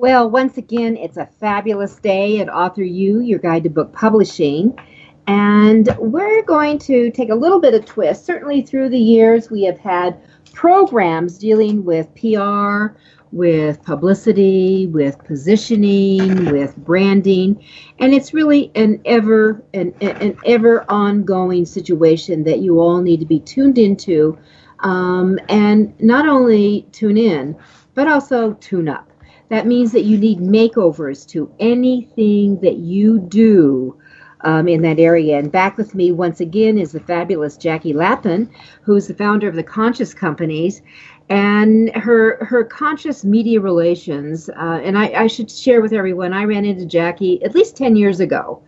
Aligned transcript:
Well, 0.00 0.30
once 0.30 0.56
again, 0.56 0.96
it's 0.96 1.16
a 1.16 1.26
fabulous 1.40 1.96
day 1.96 2.38
at 2.38 2.48
Author 2.48 2.84
U, 2.84 3.18
your 3.18 3.40
guide 3.40 3.64
to 3.64 3.68
book 3.68 3.92
publishing. 3.92 4.78
And 5.26 5.92
we're 5.98 6.44
going 6.44 6.78
to 6.78 7.10
take 7.10 7.30
a 7.30 7.34
little 7.34 7.58
bit 7.58 7.74
of 7.74 7.84
twist. 7.84 8.24
Certainly, 8.24 8.62
through 8.62 8.90
the 8.90 8.98
years, 8.98 9.50
we 9.50 9.64
have 9.64 9.80
had 9.80 10.16
programs 10.52 11.36
dealing 11.36 11.84
with 11.84 12.14
PR, 12.14 12.96
with 13.32 13.82
publicity, 13.82 14.86
with 14.86 15.18
positioning, 15.24 16.44
with 16.52 16.76
branding, 16.76 17.60
and 17.98 18.14
it's 18.14 18.32
really 18.32 18.70
an 18.76 19.00
ever 19.04 19.64
an, 19.74 19.92
an 20.00 20.38
ever 20.46 20.88
ongoing 20.88 21.66
situation 21.66 22.44
that 22.44 22.60
you 22.60 22.78
all 22.78 23.02
need 23.02 23.18
to 23.18 23.26
be 23.26 23.40
tuned 23.40 23.78
into, 23.78 24.38
um, 24.78 25.40
and 25.48 25.92
not 26.00 26.28
only 26.28 26.86
tune 26.92 27.16
in, 27.16 27.56
but 27.94 28.06
also 28.06 28.52
tune 28.60 28.88
up. 28.88 29.08
That 29.48 29.66
means 29.66 29.92
that 29.92 30.04
you 30.04 30.18
need 30.18 30.38
makeovers 30.38 31.26
to 31.28 31.52
anything 31.58 32.60
that 32.60 32.76
you 32.76 33.18
do 33.18 33.98
um, 34.42 34.68
in 34.68 34.82
that 34.82 34.98
area. 34.98 35.38
And 35.38 35.50
back 35.50 35.76
with 35.76 35.94
me 35.94 36.12
once 36.12 36.40
again 36.40 36.78
is 36.78 36.92
the 36.92 37.00
fabulous 37.00 37.56
Jackie 37.56 37.92
Lapin, 37.92 38.50
who's 38.82 39.06
the 39.06 39.14
founder 39.14 39.48
of 39.48 39.54
the 39.54 39.62
Conscious 39.62 40.14
Companies. 40.14 40.82
And 41.30 41.94
her 41.94 42.42
her 42.46 42.64
conscious 42.64 43.22
media 43.22 43.60
relations, 43.60 44.48
uh, 44.48 44.80
and 44.82 44.96
I, 44.96 45.08
I 45.08 45.26
should 45.26 45.50
share 45.50 45.82
with 45.82 45.92
everyone, 45.92 46.32
I 46.32 46.44
ran 46.44 46.64
into 46.64 46.86
Jackie 46.86 47.42
at 47.42 47.54
least 47.54 47.76
10 47.76 47.96
years 47.96 48.20
ago 48.20 48.62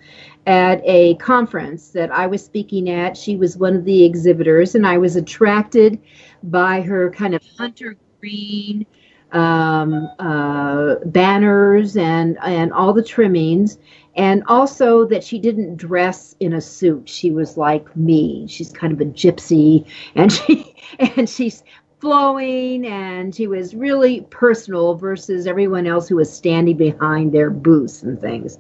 at 0.47 0.83
a 0.85 1.15
conference 1.15 1.89
that 1.93 2.11
I 2.11 2.27
was 2.27 2.45
speaking 2.45 2.91
at. 2.91 3.17
She 3.17 3.37
was 3.37 3.57
one 3.57 3.77
of 3.77 3.87
the 3.87 4.05
exhibitors, 4.05 4.75
and 4.75 4.87
I 4.87 4.99
was 4.99 5.17
attracted 5.17 5.99
by 6.43 6.83
her 6.83 7.11
kind 7.11 7.35
of 7.35 7.43
hunter 7.57 7.97
green 8.21 8.85
um, 9.33 10.09
uh, 10.19 10.97
banners 11.07 11.97
and 11.97 12.39
and 12.43 12.73
all 12.73 12.93
the 12.93 13.03
trimmings, 13.03 13.79
and 14.17 14.43
also 14.47 15.05
that 15.07 15.25
she 15.25 15.39
didn't 15.39 15.77
dress 15.77 16.35
in 16.41 16.53
a 16.55 16.61
suit. 16.61 17.09
She 17.09 17.31
was 17.31 17.57
like 17.57 17.95
me. 17.97 18.47
She's 18.49 18.73
kind 18.73 18.93
of 18.93 19.01
a 19.01 19.07
gypsy, 19.07 19.87
and 20.15 20.33
she 20.33 20.75
and 20.99 21.29
she's 21.29 21.63
flowing 22.01 22.87
and 22.87 23.35
she 23.35 23.47
was 23.47 23.75
really 23.75 24.23
personal 24.31 24.95
versus 24.95 25.47
everyone 25.47 25.87
else 25.87 26.09
who 26.09 26.17
was 26.17 26.33
standing 26.33 26.77
behind 26.77 27.31
their 27.31 27.51
booths 27.51 28.03
and 28.03 28.19
things. 28.19 28.59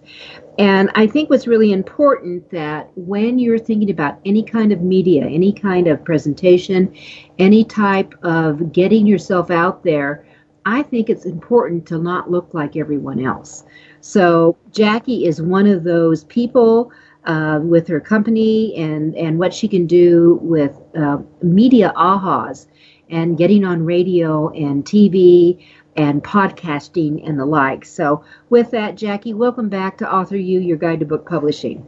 And 0.58 0.90
I 0.94 1.06
think 1.06 1.30
what's 1.30 1.46
really 1.46 1.72
important 1.72 2.50
that 2.50 2.90
when 2.96 3.38
you're 3.38 3.58
thinking 3.58 3.90
about 3.90 4.18
any 4.26 4.42
kind 4.42 4.72
of 4.72 4.82
media, 4.82 5.24
any 5.24 5.52
kind 5.52 5.86
of 5.86 6.04
presentation, 6.04 6.94
any 7.38 7.64
type 7.64 8.14
of 8.22 8.72
getting 8.72 9.06
yourself 9.06 9.50
out 9.50 9.82
there, 9.84 10.26
I 10.70 10.84
think 10.84 11.10
it's 11.10 11.24
important 11.24 11.84
to 11.86 11.98
not 11.98 12.30
look 12.30 12.54
like 12.54 12.76
everyone 12.76 13.20
else. 13.20 13.64
So 14.00 14.56
Jackie 14.70 15.26
is 15.26 15.42
one 15.42 15.66
of 15.66 15.82
those 15.82 16.22
people 16.24 16.92
uh, 17.24 17.58
with 17.60 17.88
her 17.88 17.98
company 17.98 18.76
and 18.76 19.16
and 19.16 19.40
what 19.40 19.52
she 19.52 19.66
can 19.66 19.86
do 19.86 20.38
with 20.40 20.80
uh, 20.96 21.18
media 21.42 21.92
ahas 21.96 22.68
and 23.10 23.36
getting 23.36 23.64
on 23.64 23.84
radio 23.84 24.48
and 24.50 24.84
TV 24.84 25.60
and 25.96 26.22
podcasting 26.22 27.28
and 27.28 27.36
the 27.36 27.46
like. 27.46 27.84
So 27.84 28.24
with 28.48 28.70
that, 28.70 28.94
Jackie, 28.94 29.34
welcome 29.34 29.68
back 29.68 29.98
to 29.98 30.14
Author 30.14 30.36
U, 30.36 30.60
your 30.60 30.76
guide 30.76 31.00
to 31.00 31.06
book 31.06 31.28
publishing. 31.28 31.84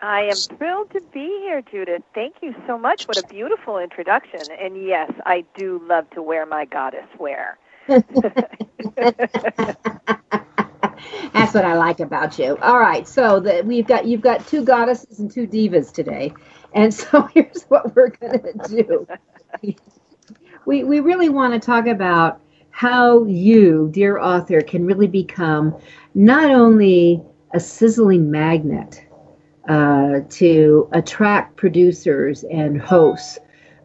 I 0.00 0.22
am 0.22 0.36
thrilled 0.56 0.90
to 0.92 1.02
be 1.12 1.26
here, 1.44 1.62
Judith. 1.70 2.02
Thank 2.14 2.36
you 2.42 2.54
so 2.66 2.78
much. 2.78 3.04
What 3.08 3.18
a 3.18 3.26
beautiful 3.28 3.78
introduction. 3.78 4.40
And 4.58 4.86
yes, 4.86 5.12
I 5.26 5.44
do 5.54 5.82
love 5.86 6.08
to 6.10 6.22
wear 6.22 6.46
my 6.46 6.64
goddess 6.64 7.08
wear. 7.18 7.58
That's 11.32 11.54
what 11.54 11.64
I 11.64 11.74
like 11.74 12.00
about 12.00 12.38
you. 12.38 12.56
All 12.62 12.78
right, 12.78 13.06
so 13.06 13.40
the, 13.40 13.62
we've 13.64 13.86
got 13.86 14.06
you've 14.06 14.20
got 14.20 14.46
two 14.46 14.64
goddesses 14.64 15.18
and 15.20 15.30
two 15.30 15.46
divas 15.46 15.92
today, 15.92 16.32
and 16.74 16.92
so 16.92 17.22
here's 17.34 17.64
what 17.68 17.94
we're 17.94 18.10
to 18.10 18.52
do. 18.68 19.06
we 20.64 20.84
we 20.84 21.00
really 21.00 21.28
want 21.28 21.52
to 21.52 21.60
talk 21.60 21.86
about 21.86 22.40
how 22.70 23.24
you, 23.24 23.88
dear 23.92 24.18
author, 24.18 24.60
can 24.60 24.84
really 24.84 25.06
become 25.06 25.76
not 26.14 26.50
only 26.50 27.22
a 27.54 27.60
sizzling 27.60 28.30
magnet 28.30 29.06
uh, 29.68 30.20
to 30.28 30.88
attract 30.92 31.56
producers 31.56 32.44
and 32.44 32.80
hosts, 32.80 33.38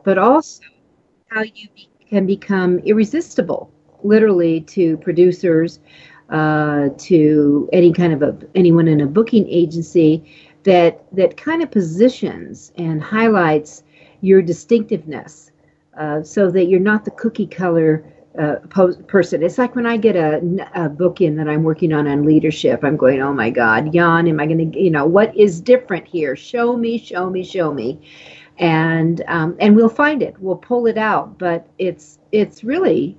but 0.04 0.18
also 0.18 0.64
how 1.28 1.42
you 1.42 1.68
be, 1.76 1.90
can 2.10 2.26
become 2.26 2.80
irresistible 2.80 3.72
literally 4.04 4.62
to 4.62 4.98
producers, 4.98 5.80
uh, 6.30 6.90
to 6.98 7.70
any 7.74 7.92
kind 7.92 8.14
of 8.14 8.22
a, 8.22 8.38
anyone 8.56 8.88
in 8.88 9.02
a 9.02 9.08
booking 9.08 9.48
agency 9.48 10.24
that 10.64 11.04
that 11.16 11.38
kind 11.38 11.62
of 11.62 11.72
positions 11.72 12.72
and 12.78 13.02
highlights 13.02 13.84
your 14.22 14.42
distinctiveness, 14.42 15.52
uh, 15.98 16.22
so 16.24 16.50
that 16.52 16.66
you're 16.66 16.80
not 16.80 17.04
the 17.04 17.12
cookie 17.12 17.48
color 17.48 18.04
uh, 18.40 18.56
person. 19.08 19.44
It's 19.44 19.58
like 19.58 19.76
when 19.76 19.86
I 19.86 19.98
get 19.98 20.16
a, 20.16 20.42
a 20.74 20.88
book 20.88 21.20
in 21.20 21.36
that 21.36 21.50
I'm 21.50 21.64
working 21.64 21.92
on 21.92 22.08
on 22.08 22.24
leadership, 22.24 22.84
I'm 22.84 22.96
going, 22.96 23.22
oh 23.22 23.34
my 23.34 23.50
God, 23.50 23.92
Jan, 23.92 24.28
am 24.28 24.40
I 24.40 24.46
going 24.46 24.72
to, 24.72 24.80
you 24.80 24.90
know, 24.90 25.06
what 25.06 25.36
is 25.36 25.60
different 25.60 26.08
here? 26.08 26.36
Show 26.36 26.78
me, 26.78 26.98
show 26.98 27.30
me, 27.30 27.44
show 27.44 27.74
me, 27.74 28.00
and 28.58 29.22
um, 29.28 29.58
and 29.60 29.76
we'll 29.76 29.90
find 29.90 30.22
it. 30.24 30.36
We'll 30.40 30.56
pull 30.56 30.86
it 30.86 30.98
out, 30.98 31.38
but 31.38 31.68
it's 31.78 32.20
it's 32.32 32.64
really 32.64 33.18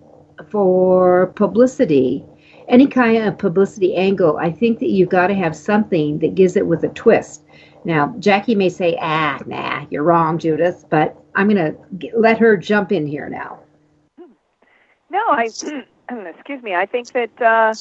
for 0.51 1.29
publicity, 1.29 2.25
any 2.69 2.87
kind 2.87 3.25
of 3.25 3.39
publicity 3.39 3.95
angle, 3.95 4.39
I 4.39 4.51
think 4.51 4.79
that 4.81 4.89
you've 4.89 5.09
got 5.09 5.29
to 5.29 5.35
have 5.35 5.57
something 5.57 6.19
that 6.21 6.35
gives 6.35 6.57
it 6.57 6.67
with 6.67 6.85
a 6.85 6.89
twist. 6.89 7.43
Now, 7.85 8.15
Jackie 8.19 8.55
may 8.55 8.69
say, 8.69 8.97
ah, 9.01 9.39
nah, 9.47 9.87
you're 9.91 10.05
wrong, 10.05 10.39
Judith, 10.39 10.85
but 10.89 11.17
I'm 11.35 11.49
going 11.49 11.75
to 11.75 12.11
let 12.17 12.39
her 12.39 12.57
jump 12.57 12.93
in 12.93 13.07
here 13.07 13.29
now. 13.29 13.59
No, 15.11 15.21
I, 15.29 15.49
excuse 16.11 16.63
me, 16.63 16.75
I 16.75 16.87
think 16.87 17.13
that 17.13 17.43
uh, 17.43 17.75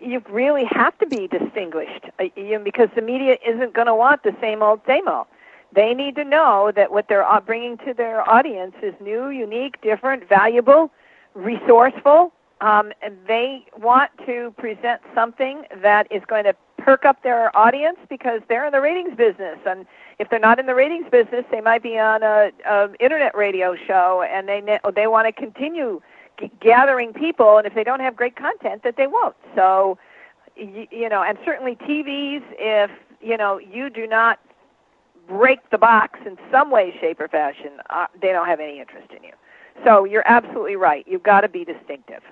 you 0.00 0.22
really 0.30 0.64
have 0.64 0.96
to 0.98 1.06
be 1.06 1.26
distinguished 1.26 2.06
uh, 2.18 2.24
because 2.62 2.88
the 2.94 3.02
media 3.02 3.36
isn't 3.46 3.74
going 3.74 3.86
to 3.86 3.94
want 3.94 4.22
the 4.22 4.34
same 4.40 4.62
old, 4.62 4.80
same 4.86 5.08
old. 5.08 5.26
They 5.72 5.94
need 5.94 6.16
to 6.16 6.24
know 6.24 6.72
that 6.74 6.90
what 6.90 7.06
they're 7.08 7.26
uh, 7.26 7.40
bringing 7.40 7.78
to 7.78 7.94
their 7.94 8.28
audience 8.28 8.74
is 8.82 8.94
new, 9.00 9.28
unique, 9.28 9.80
different, 9.82 10.28
valuable, 10.28 10.90
resourceful. 11.34 12.32
Um, 12.60 12.92
and 13.00 13.16
they 13.26 13.64
want 13.78 14.10
to 14.26 14.54
present 14.58 15.00
something 15.14 15.64
that 15.82 16.06
is 16.12 16.22
going 16.26 16.44
to 16.44 16.54
perk 16.76 17.04
up 17.04 17.22
their 17.22 17.56
audience 17.56 17.98
because 18.08 18.40
they're 18.48 18.66
in 18.66 18.72
the 18.72 18.80
ratings 18.80 19.16
business, 19.16 19.58
and 19.66 19.86
if 20.18 20.28
they're 20.28 20.38
not 20.38 20.58
in 20.58 20.66
the 20.66 20.74
ratings 20.74 21.06
business, 21.10 21.44
they 21.50 21.60
might 21.60 21.82
be 21.82 21.98
on 21.98 22.22
a, 22.22 22.50
a 22.68 22.90
internet 23.00 23.34
radio 23.36 23.74
show, 23.86 24.22
and 24.28 24.48
they 24.48 24.78
they 24.94 25.06
want 25.06 25.26
to 25.26 25.32
continue 25.32 26.00
g- 26.38 26.50
gathering 26.60 27.12
people, 27.12 27.58
and 27.58 27.66
if 27.66 27.74
they 27.74 27.84
don't 27.84 28.00
have 28.00 28.16
great 28.16 28.36
content, 28.36 28.82
that 28.82 28.96
they 28.96 29.06
won't. 29.06 29.36
So, 29.54 29.98
you, 30.56 30.86
you 30.90 31.08
know, 31.08 31.22
and 31.22 31.38
certainly 31.44 31.76
TVs, 31.76 32.42
if 32.58 32.90
you 33.20 33.36
know 33.36 33.58
you 33.58 33.88
do 33.90 34.06
not 34.06 34.38
break 35.28 35.70
the 35.70 35.78
box 35.78 36.18
in 36.26 36.36
some 36.50 36.70
way, 36.70 36.94
shape, 37.00 37.20
or 37.20 37.28
fashion, 37.28 37.70
uh, 37.90 38.06
they 38.20 38.32
don't 38.32 38.46
have 38.46 38.60
any 38.60 38.80
interest 38.80 39.08
in 39.16 39.22
you. 39.22 39.32
So 39.84 40.04
you're 40.04 40.26
absolutely 40.26 40.76
right. 40.76 41.04
You've 41.06 41.22
got 41.22 41.42
to 41.42 41.48
be 41.48 41.64
distinctive. 41.64 42.22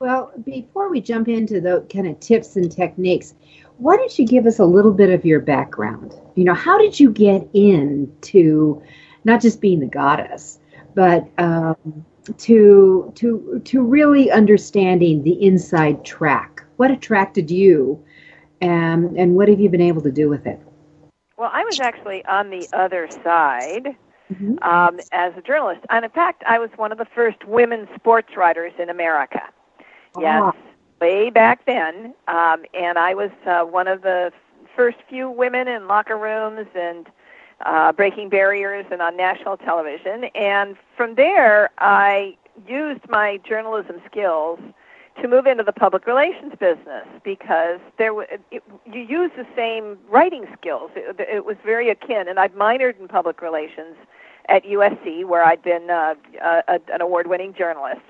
Well, 0.00 0.32
before 0.44 0.90
we 0.90 1.00
jump 1.00 1.28
into 1.28 1.60
the 1.60 1.86
kind 1.92 2.06
of 2.06 2.20
tips 2.20 2.56
and 2.56 2.70
techniques, 2.70 3.34
why 3.78 3.96
don't 3.96 4.18
you 4.18 4.26
give 4.26 4.46
us 4.46 4.58
a 4.58 4.64
little 4.64 4.92
bit 4.92 5.10
of 5.10 5.24
your 5.24 5.40
background? 5.40 6.14
You 6.34 6.44
know, 6.44 6.54
how 6.54 6.78
did 6.78 6.98
you 6.98 7.10
get 7.10 7.48
into 7.54 8.82
not 9.24 9.40
just 9.40 9.60
being 9.60 9.80
the 9.80 9.86
goddess, 9.86 10.58
but 10.94 11.28
um, 11.38 12.04
to 12.38 13.12
to 13.14 13.62
to 13.64 13.82
really 13.82 14.30
understanding 14.30 15.22
the 15.22 15.42
inside 15.42 16.04
track 16.04 16.64
what 16.76 16.90
attracted 16.90 17.50
you, 17.50 18.04
and 18.60 19.16
and 19.16 19.34
what 19.36 19.48
have 19.48 19.60
you 19.60 19.68
been 19.68 19.80
able 19.80 20.02
to 20.02 20.12
do 20.12 20.28
with 20.28 20.46
it? 20.46 20.60
Well, 21.36 21.50
I 21.52 21.64
was 21.64 21.80
actually 21.80 22.24
on 22.26 22.50
the 22.50 22.68
other 22.72 23.08
side 23.22 23.96
mm-hmm. 24.32 24.62
um, 24.62 25.00
as 25.12 25.32
a 25.36 25.42
journalist, 25.42 25.80
and 25.90 26.04
in 26.04 26.10
fact, 26.10 26.42
I 26.46 26.58
was 26.58 26.70
one 26.76 26.92
of 26.92 26.98
the 26.98 27.06
first 27.14 27.44
women 27.44 27.88
sports 27.94 28.36
writers 28.36 28.72
in 28.78 28.90
America. 28.90 29.42
Yes, 30.18 30.42
ah. 30.44 30.52
way 31.00 31.30
back 31.30 31.64
then, 31.66 32.14
um, 32.28 32.64
and 32.72 32.98
I 32.98 33.14
was 33.14 33.30
uh, 33.46 33.62
one 33.62 33.88
of 33.88 34.02
the 34.02 34.32
first 34.76 34.98
few 35.08 35.30
women 35.30 35.68
in 35.68 35.86
locker 35.88 36.16
rooms 36.16 36.66
and 36.74 37.06
uh, 37.64 37.92
breaking 37.92 38.28
barriers 38.28 38.86
and 38.90 39.00
on 39.00 39.16
national 39.16 39.56
television. 39.56 40.24
And 40.34 40.76
from 40.96 41.14
there, 41.14 41.70
I 41.78 42.36
used 42.68 43.08
my 43.08 43.38
journalism 43.48 44.00
skills 44.06 44.58
to 45.24 45.28
move 45.28 45.46
into 45.46 45.64
the 45.64 45.72
public 45.72 46.06
relations 46.06 46.52
business 46.60 47.06
because 47.24 47.80
there 47.96 48.12
it, 48.20 48.42
you 48.50 49.00
use 49.00 49.30
the 49.38 49.46
same 49.56 49.96
writing 50.10 50.44
skills. 50.58 50.90
It, 50.94 51.18
it 51.18 51.46
was 51.46 51.56
very 51.64 51.88
akin, 51.88 52.28
and 52.28 52.38
I'd 52.38 52.52
minored 52.52 53.00
in 53.00 53.08
public 53.08 53.40
relations 53.40 53.96
at 54.50 54.64
USC, 54.64 55.24
where 55.24 55.42
I'd 55.42 55.62
been 55.62 55.88
uh, 55.88 56.14
a, 56.68 56.78
an 56.92 57.00
award-winning 57.00 57.54
journalist. 57.54 58.02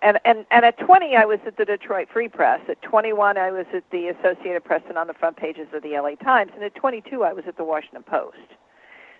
And, 0.00 0.20
and 0.24 0.46
and 0.52 0.64
at 0.64 0.78
20, 0.78 1.16
I 1.16 1.24
was 1.24 1.40
at 1.44 1.56
the 1.56 1.64
Detroit 1.64 2.06
Free 2.12 2.28
Press. 2.28 2.60
At 2.68 2.80
21, 2.82 3.36
I 3.36 3.50
was 3.50 3.66
at 3.74 3.82
the 3.90 4.06
Associated 4.06 4.62
Press 4.62 4.82
and 4.88 4.96
on 4.96 5.08
the 5.08 5.14
front 5.14 5.36
pages 5.36 5.66
of 5.72 5.82
the 5.82 5.98
LA 5.98 6.14
Times. 6.14 6.52
And 6.54 6.62
at 6.62 6.76
22, 6.76 7.24
I 7.24 7.32
was 7.32 7.46
at 7.48 7.56
the 7.56 7.64
Washington 7.64 8.04
Post. 8.04 8.36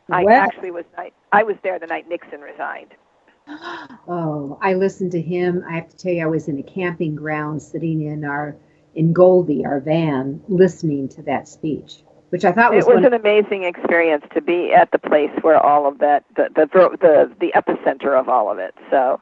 I 0.08 0.24
actually 0.26 0.70
was 0.70 0.84
I, 0.96 1.10
I 1.32 1.42
was 1.42 1.56
there 1.64 1.80
the 1.80 1.86
night 1.86 2.08
Nixon 2.08 2.42
resigned. 2.42 2.94
Oh, 4.06 4.58
I 4.62 4.74
listened 4.74 5.12
to 5.12 5.20
him. 5.20 5.64
I 5.68 5.74
have 5.74 5.88
to 5.88 5.96
tell 5.96 6.12
you, 6.12 6.22
I 6.22 6.26
was 6.26 6.48
in 6.48 6.58
a 6.58 6.62
camping 6.62 7.14
ground 7.14 7.62
sitting 7.62 8.02
in 8.02 8.24
our 8.24 8.56
in 8.94 9.12
Goldie, 9.12 9.64
our 9.64 9.80
van, 9.80 10.42
listening 10.48 11.08
to 11.10 11.22
that 11.22 11.48
speech, 11.48 12.02
which 12.28 12.44
I 12.44 12.52
thought 12.52 12.72
was 12.74 12.86
it 12.86 12.94
was 12.94 13.04
an 13.04 13.12
amazing 13.12 13.64
experience 13.64 14.24
to 14.34 14.40
be 14.40 14.72
at 14.72 14.92
the 14.92 14.98
place 14.98 15.30
where 15.40 15.58
all 15.58 15.86
of 15.86 15.98
that 15.98 16.24
the 16.36 16.48
the 16.54 16.66
the, 17.00 17.32
the 17.40 17.52
epicenter 17.54 18.18
of 18.18 18.28
all 18.28 18.50
of 18.50 18.58
it. 18.58 18.74
So. 18.90 19.20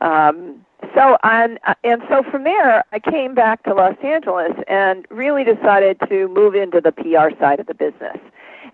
Um, 0.00 0.66
so 0.94 1.16
on, 1.22 1.58
and 1.82 2.02
so 2.10 2.22
from 2.30 2.44
there, 2.44 2.84
I 2.92 2.98
came 2.98 3.34
back 3.34 3.62
to 3.62 3.72
Los 3.72 3.96
Angeles 4.04 4.52
and 4.68 5.06
really 5.08 5.42
decided 5.42 5.98
to 6.10 6.28
move 6.28 6.54
into 6.54 6.80
the 6.80 6.92
PR 6.92 7.34
side 7.40 7.58
of 7.58 7.66
the 7.66 7.74
business. 7.74 8.18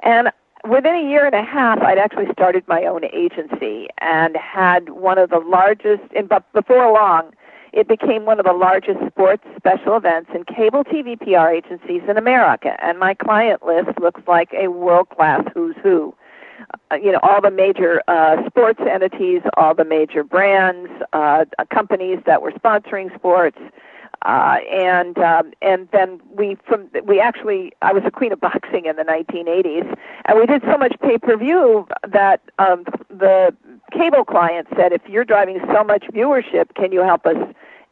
And 0.02 0.32
within 0.68 0.94
a 0.94 1.08
year 1.08 1.26
and 1.26 1.34
a 1.34 1.42
half, 1.42 1.80
I'd 1.80 1.98
actually 1.98 2.30
started 2.32 2.64
my 2.68 2.84
own 2.84 3.04
agency 3.12 3.88
and 4.00 4.36
had 4.36 4.90
one 4.90 5.18
of 5.18 5.30
the 5.30 5.38
largest, 5.38 6.02
and 6.14 6.28
but 6.28 6.50
before 6.52 6.92
long, 6.92 7.32
it 7.72 7.86
became 7.86 8.24
one 8.24 8.40
of 8.40 8.46
the 8.46 8.52
largest 8.52 8.98
sports 9.06 9.44
special 9.56 9.96
events 9.96 10.30
and 10.34 10.46
cable 10.46 10.84
TV 10.84 11.18
PR 11.18 11.48
agencies 11.48 12.02
in 12.08 12.16
America. 12.16 12.76
And 12.82 12.98
my 12.98 13.14
client 13.14 13.64
list 13.64 13.90
looks 14.00 14.20
like 14.26 14.52
a 14.52 14.68
world 14.68 15.08
class 15.10 15.44
who's 15.54 15.76
who. 15.82 16.14
Uh, 16.90 16.96
you 16.96 17.10
know, 17.10 17.20
all 17.22 17.40
the 17.40 17.50
major 17.50 18.02
uh, 18.06 18.36
sports 18.46 18.80
entities, 18.86 19.40
all 19.56 19.74
the 19.74 19.84
major 19.84 20.22
brands, 20.22 20.90
uh, 21.12 21.44
companies 21.72 22.18
that 22.26 22.42
were 22.42 22.52
sponsoring 22.52 23.14
sports, 23.14 23.58
uh, 24.26 24.58
and 24.70 25.17
um, 25.19 25.52
and 25.62 25.88
then 25.93 26.20
we 26.37 26.56
from 26.67 26.88
we 27.05 27.20
actually 27.20 27.72
I 27.81 27.93
was 27.93 28.02
a 28.05 28.11
queen 28.11 28.32
of 28.32 28.40
boxing 28.40 28.84
in 28.84 28.96
the 28.96 29.02
1980s, 29.02 29.96
and 30.26 30.38
we 30.38 30.46
did 30.46 30.62
so 30.62 30.76
much 30.76 30.94
pay 31.00 31.17
per 31.17 31.37
view 31.37 31.87
that 32.06 32.43
um, 32.58 32.84
the 33.08 33.55
cable 33.93 34.25
client 34.25 34.69
said, 34.76 34.93
if 34.93 35.02
you're 35.08 35.25
driving 35.25 35.58
so 35.72 35.82
much 35.82 36.05
viewership, 36.12 36.75
can 36.75 36.93
you 36.93 37.00
help 37.00 37.26
us 37.26 37.37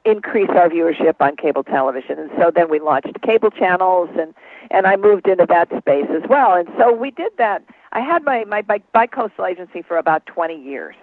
increase 0.05 0.51
our 0.51 0.69
viewership 0.69 1.15
on 1.21 1.37
cable 1.37 1.65
television? 1.65 2.19
And 2.19 2.31
so 2.39 2.51
then 2.55 2.69
we 2.71 2.79
launched 2.79 3.21
cable 3.23 3.51
channels, 3.51 4.11
and 4.19 4.35
and 4.71 4.87
I 4.87 4.97
moved 4.97 5.29
into 5.29 5.47
that 5.47 5.69
space 5.79 6.09
as 6.11 6.29
well. 6.29 6.55
And 6.55 6.69
so 6.79 6.93
we 6.93 7.11
did 7.11 7.33
that. 7.39 7.65
I 7.93 8.01
had 8.01 8.23
my 8.23 8.45
my 8.45 8.61
bi-coastal 8.61 9.47
agency 9.47 9.81
for 9.81 9.97
about 9.97 10.27
20 10.27 10.61
years. 10.61 10.95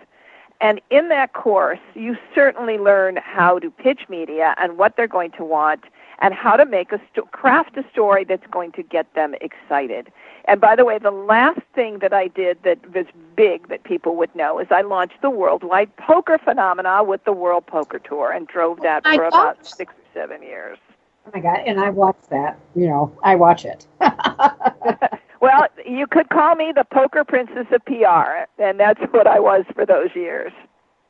And 0.66 0.82
in 0.90 1.10
that 1.10 1.34
course, 1.34 1.78
you 1.94 2.18
certainly 2.34 2.80
learn 2.80 3.18
how 3.18 3.60
to 3.60 3.70
pitch 3.70 4.10
media 4.10 4.56
and 4.58 4.80
what 4.80 4.98
they're 4.98 5.08
going 5.08 5.30
to 5.34 5.46
want 5.46 5.84
and 6.18 6.34
how 6.34 6.56
to 6.56 6.66
make 6.66 6.92
a 6.92 7.00
sto- 7.12 7.28
craft 7.28 7.78
a 7.78 7.86
story 7.92 8.24
that's 8.24 8.48
going 8.48 8.72
to 8.72 8.82
get 8.82 9.14
them 9.14 9.36
excited. 9.42 10.12
And 10.46 10.60
by 10.60 10.76
the 10.76 10.84
way, 10.84 10.98
the 10.98 11.12
last 11.12 11.60
thing 11.76 12.00
that 12.00 12.14
I 12.14 12.30
did 12.30 12.64
that 12.64 12.80
was 12.96 13.06
big 13.36 13.68
that 13.68 13.84
people 13.84 14.16
would 14.16 14.34
know 14.36 14.58
is 14.58 14.66
I 14.72 14.82
launched 14.82 15.22
the 15.22 15.30
worldwide 15.30 15.96
poker 15.98 16.40
phenomena 16.40 17.04
with 17.04 17.24
the 17.26 17.34
World 17.34 17.68
Poker 17.68 18.00
Tour 18.00 18.32
and 18.32 18.48
drove 18.48 18.82
that 18.82 19.04
for 19.04 19.24
about 19.24 19.64
six 19.68 19.94
or 19.94 20.20
seven 20.20 20.42
years. 20.42 20.80
Oh 21.28 21.32
my 21.32 21.42
God! 21.42 21.60
And 21.68 21.80
I 21.80 21.92
watch 21.92 22.18
that. 22.32 22.58
You 22.76 22.88
know, 22.88 23.16
I 23.22 23.36
watch 23.36 23.66
it. 23.66 23.86
Well, 25.46 25.68
you 25.86 26.08
could 26.08 26.28
call 26.30 26.56
me 26.56 26.74
the 26.76 26.86
poker 26.92 27.24
princess 27.24 27.68
of 27.72 27.86
PR, 27.86 28.48
and 28.58 28.80
that's 28.80 29.00
what 29.12 29.28
I 29.28 29.40
was 29.40 29.64
for 29.76 29.86
those 29.86 30.10
years. 30.16 30.52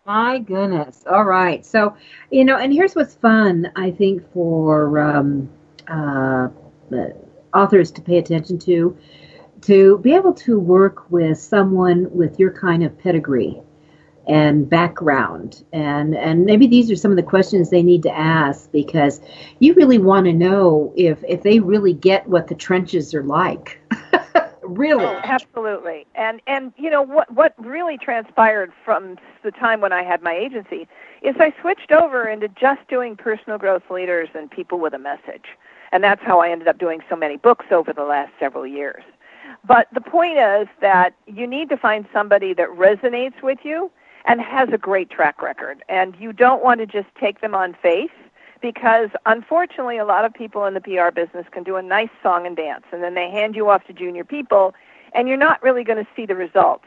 My 0.06 0.40
goodness. 0.40 1.06
All 1.10 1.24
right. 1.24 1.66
So, 1.66 1.96
you 2.32 2.44
know, 2.44 2.58
and 2.58 2.74
here's 2.74 2.96
what's 2.96 3.16
fun, 3.16 3.72
I 3.78 3.92
think, 3.92 4.30
for 4.34 5.00
um, 5.00 5.50
uh, 5.88 6.50
authors 7.54 7.92
to 7.92 8.02
pay 8.02 8.18
attention 8.18 8.60
to 8.60 8.98
to 9.62 10.00
be 10.00 10.14
able 10.14 10.34
to 10.34 10.60
work 10.60 11.10
with 11.10 11.38
someone 11.38 12.12
with 12.12 12.38
your 12.38 12.52
kind 12.52 12.84
of 12.84 13.00
pedigree 13.00 13.62
and 14.28 14.70
background 14.70 15.64
and 15.72 16.16
and 16.16 16.46
maybe 16.46 16.66
these 16.66 16.90
are 16.90 16.96
some 16.96 17.12
of 17.12 17.18
the 17.18 17.24
questions 17.24 17.70
they 17.70 17.84
need 17.84 18.02
to 18.04 18.12
ask 18.12 18.72
because 18.72 19.22
you 19.60 19.74
really 19.76 20.00
want 20.00 20.26
to 20.26 20.34
know 20.34 20.92
if 20.98 21.24
if 21.28 21.44
they 21.44 21.60
really 21.60 21.94
get 21.94 22.28
what 22.28 22.48
the 22.48 22.56
trenches 22.56 23.14
are 23.14 23.24
like 23.24 23.80
really? 24.68 25.06
Oh, 25.06 25.20
absolutely. 25.24 26.06
And 26.16 26.42
and 26.48 26.74
you 26.78 26.90
know 26.90 27.02
what 27.02 27.32
what 27.32 27.54
really 27.58 27.98
transpired 27.98 28.72
from 28.84 29.18
the 29.44 29.52
time 29.52 29.82
when 29.82 29.94
i 29.94 30.04
had 30.04 30.22
my 30.22 30.34
agency 30.34 30.88
is 31.22 31.36
i 31.40 31.54
switched 31.62 31.92
over 31.92 32.28
into 32.28 32.48
just 32.50 32.88
doing 32.88 33.16
personal 33.16 33.58
growth 33.58 33.90
leaders 33.90 34.30
and 34.34 34.50
people 34.50 34.80
with 34.80 34.94
a 34.94 35.00
message. 35.00 35.46
And 35.92 36.04
that's 36.04 36.22
how 36.24 36.40
i 36.40 36.50
ended 36.50 36.68
up 36.68 36.78
doing 36.78 37.02
so 37.10 37.16
many 37.16 37.38
books 37.38 37.68
over 37.72 37.94
the 37.94 38.04
last 38.04 38.32
several 38.40 38.66
years. 38.66 39.04
But 39.68 39.88
the 39.94 40.02
point 40.02 40.38
is 40.38 40.68
that 40.82 41.16
you 41.28 41.48
need 41.48 41.70
to 41.70 41.78
find 41.78 42.06
somebody 42.14 42.54
that 42.54 42.70
resonates 42.70 43.42
with 43.42 43.60
you 43.64 43.92
and 44.26 44.42
has 44.42 44.70
a 44.72 44.78
great 44.78 45.10
track 45.10 45.42
record. 45.42 45.84
And 45.88 46.16
you 46.20 46.34
don't 46.34 46.64
want 46.64 46.80
to 46.80 46.86
just 46.86 47.08
take 47.20 47.42
them 47.42 47.56
on 47.56 47.76
faith 47.82 48.12
because 48.66 49.12
unfortunately 49.28 50.00
a 50.00 50.06
lot 50.06 50.26
of 50.26 50.34
people 50.34 50.66
in 50.66 50.74
the 50.74 50.82
PR 50.82 51.12
business 51.14 51.46
can 51.52 51.62
do 51.62 51.76
a 51.76 51.84
nice 51.84 52.10
song 52.24 52.48
and 52.48 52.58
dance 52.58 52.84
and 52.92 53.04
then 53.04 53.14
they 53.14 53.30
hand 53.30 53.56
you 53.56 53.70
off 53.70 53.86
to 53.86 53.94
junior 53.94 54.24
people 54.24 54.74
and 55.14 55.28
you're 55.28 55.38
not 55.38 55.62
really 55.62 55.84
going 55.84 56.04
to 56.04 56.08
see 56.16 56.26
the 56.26 56.34
results. 56.34 56.86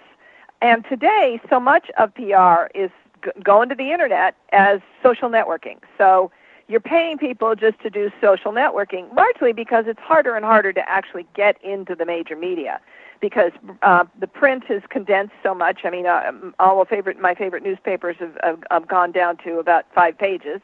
And 0.61 0.85
today 0.89 1.41
so 1.49 1.61
much 1.61 1.89
of 1.97 2.13
PR 2.17 2.67
is 2.75 2.91
g- 3.25 3.31
going 3.45 3.69
to 3.69 3.77
the 3.77 3.93
internet 3.93 4.35
as 4.51 4.81
social 5.05 5.31
networking. 5.31 5.77
So 5.97 6.33
you're 6.67 6.81
paying 6.81 7.17
people 7.17 7.55
just 7.55 7.79
to 7.83 7.91
do 7.91 8.11
social 8.21 8.51
networking 8.51 9.15
largely 9.15 9.53
because 9.53 9.85
it's 9.87 10.01
harder 10.01 10.35
and 10.35 10.45
harder 10.45 10.73
to 10.73 10.89
actually 10.89 11.29
get 11.37 11.63
into 11.63 11.95
the 11.95 12.05
major 12.05 12.35
media 12.35 12.81
because 13.21 13.53
uh, 13.83 14.05
the 14.19 14.27
print 14.27 14.65
is 14.69 14.83
condensed 14.89 15.35
so 15.45 15.55
much. 15.55 15.83
I 15.85 15.91
mean, 15.91 16.07
uh, 16.07 16.33
all 16.59 16.85
favorite 16.87 17.21
my 17.21 17.37
favorite 17.37 17.63
newspapers 17.63 18.17
have, 18.19 18.37
have, 18.43 18.65
have 18.69 18.89
gone 18.89 19.13
down 19.13 19.37
to 19.45 19.61
about 19.61 19.85
five 19.95 20.19
pages. 20.19 20.61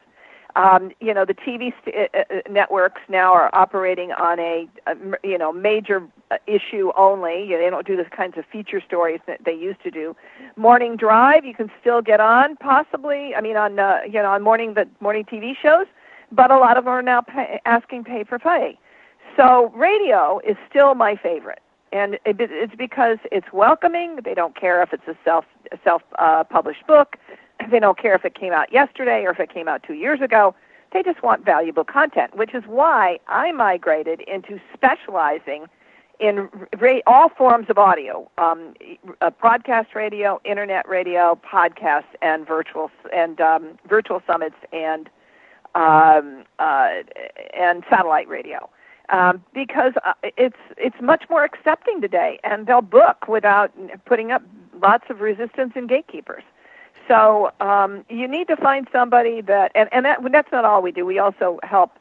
Um, 0.55 0.91
you 1.01 1.13
know, 1.13 1.25
the 1.25 1.33
TV 1.33 1.73
st- 1.81 2.09
uh, 2.13 2.17
uh, 2.17 2.39
networks 2.49 3.01
now 3.09 3.33
are 3.33 3.49
operating 3.53 4.11
on 4.13 4.39
a, 4.39 4.67
a 4.87 4.95
you 5.23 5.37
know 5.37 5.51
major 5.51 6.01
uh, 6.31 6.37
issue 6.47 6.91
only. 6.95 7.43
You 7.43 7.51
know, 7.51 7.63
they 7.63 7.69
don't 7.69 7.87
do 7.87 7.97
the 7.97 8.05
kinds 8.05 8.37
of 8.37 8.45
feature 8.51 8.81
stories 8.81 9.19
that 9.27 9.43
they 9.43 9.53
used 9.53 9.83
to 9.83 9.91
do. 9.91 10.15
Morning 10.55 10.95
Drive, 10.95 11.43
you 11.43 11.53
can 11.53 11.69
still 11.81 12.01
get 12.01 12.19
on, 12.19 12.55
possibly. 12.57 13.35
I 13.35 13.41
mean, 13.41 13.57
on 13.57 13.79
uh, 13.79 13.99
you 14.05 14.13
know 14.21 14.31
on 14.31 14.43
morning 14.43 14.75
the 14.75 14.87
morning 15.01 15.25
TV 15.25 15.55
shows, 15.61 15.87
but 16.31 16.51
a 16.51 16.57
lot 16.57 16.77
of 16.77 16.85
them 16.85 16.93
are 16.93 17.01
now 17.01 17.21
pay, 17.21 17.59
asking 17.65 18.05
pay 18.05 18.23
for 18.23 18.39
pay. 18.39 18.79
So 19.35 19.71
radio 19.75 20.39
is 20.47 20.55
still 20.69 20.95
my 20.95 21.17
favorite 21.17 21.61
and 21.95 22.15
it, 22.25 22.37
it's 22.39 22.75
because 22.75 23.17
it's 23.31 23.47
welcoming. 23.53 24.19
They 24.23 24.33
don't 24.33 24.55
care 24.55 24.83
if 24.83 24.93
it's 24.93 25.07
a 25.07 25.15
self 25.23 25.45
self 25.83 26.01
uh, 26.19 26.43
published 26.43 26.85
book. 26.87 27.17
They 27.69 27.79
don't 27.79 27.97
care 27.97 28.13
if 28.15 28.25
it 28.25 28.35
came 28.35 28.53
out 28.53 28.71
yesterday 28.71 29.23
or 29.25 29.31
if 29.31 29.39
it 29.39 29.53
came 29.53 29.67
out 29.67 29.83
two 29.83 29.93
years 29.93 30.21
ago. 30.21 30.55
They 30.93 31.03
just 31.03 31.23
want 31.23 31.43
valuable 31.43 31.83
content, 31.83 32.35
which 32.35 32.53
is 32.53 32.63
why 32.67 33.19
I 33.27 33.51
migrated 33.51 34.21
into 34.21 34.59
specializing 34.73 35.67
in 36.19 36.49
all 37.05 37.27
forms 37.29 37.69
of 37.69 37.77
audio, 37.77 38.29
um, 38.37 38.73
uh, 39.19 39.29
broadcast 39.31 39.93
radio, 39.95 40.39
internet 40.45 40.87
radio, 40.87 41.37
podcasts, 41.45 42.03
and 42.21 42.47
virtual 42.47 42.89
and 43.13 43.41
um, 43.41 43.77
virtual 43.89 44.21
summits 44.25 44.55
and 44.71 45.09
um, 45.75 46.45
uh, 46.59 46.89
and 47.53 47.83
satellite 47.89 48.29
radio 48.29 48.69
um, 49.09 49.43
because 49.53 49.93
uh, 50.05 50.13
it's 50.23 50.57
it's 50.77 50.95
much 51.01 51.25
more 51.29 51.43
accepting 51.43 52.01
today, 52.01 52.39
and 52.43 52.67
they'll 52.67 52.81
book 52.81 53.27
without 53.27 53.71
putting 54.05 54.31
up 54.31 54.41
lots 54.81 55.05
of 55.09 55.21
resistance 55.21 55.73
and 55.75 55.87
gatekeepers. 55.89 56.43
So 57.07 57.51
um, 57.59 58.03
you 58.09 58.27
need 58.27 58.47
to 58.47 58.55
find 58.55 58.87
somebody 58.91 59.41
that, 59.41 59.71
and, 59.75 59.89
and 59.91 60.05
that, 60.05 60.19
that's 60.31 60.51
not 60.51 60.65
all 60.65 60.81
we 60.81 60.91
do. 60.91 61.05
We 61.05 61.19
also 61.19 61.59
help 61.63 61.91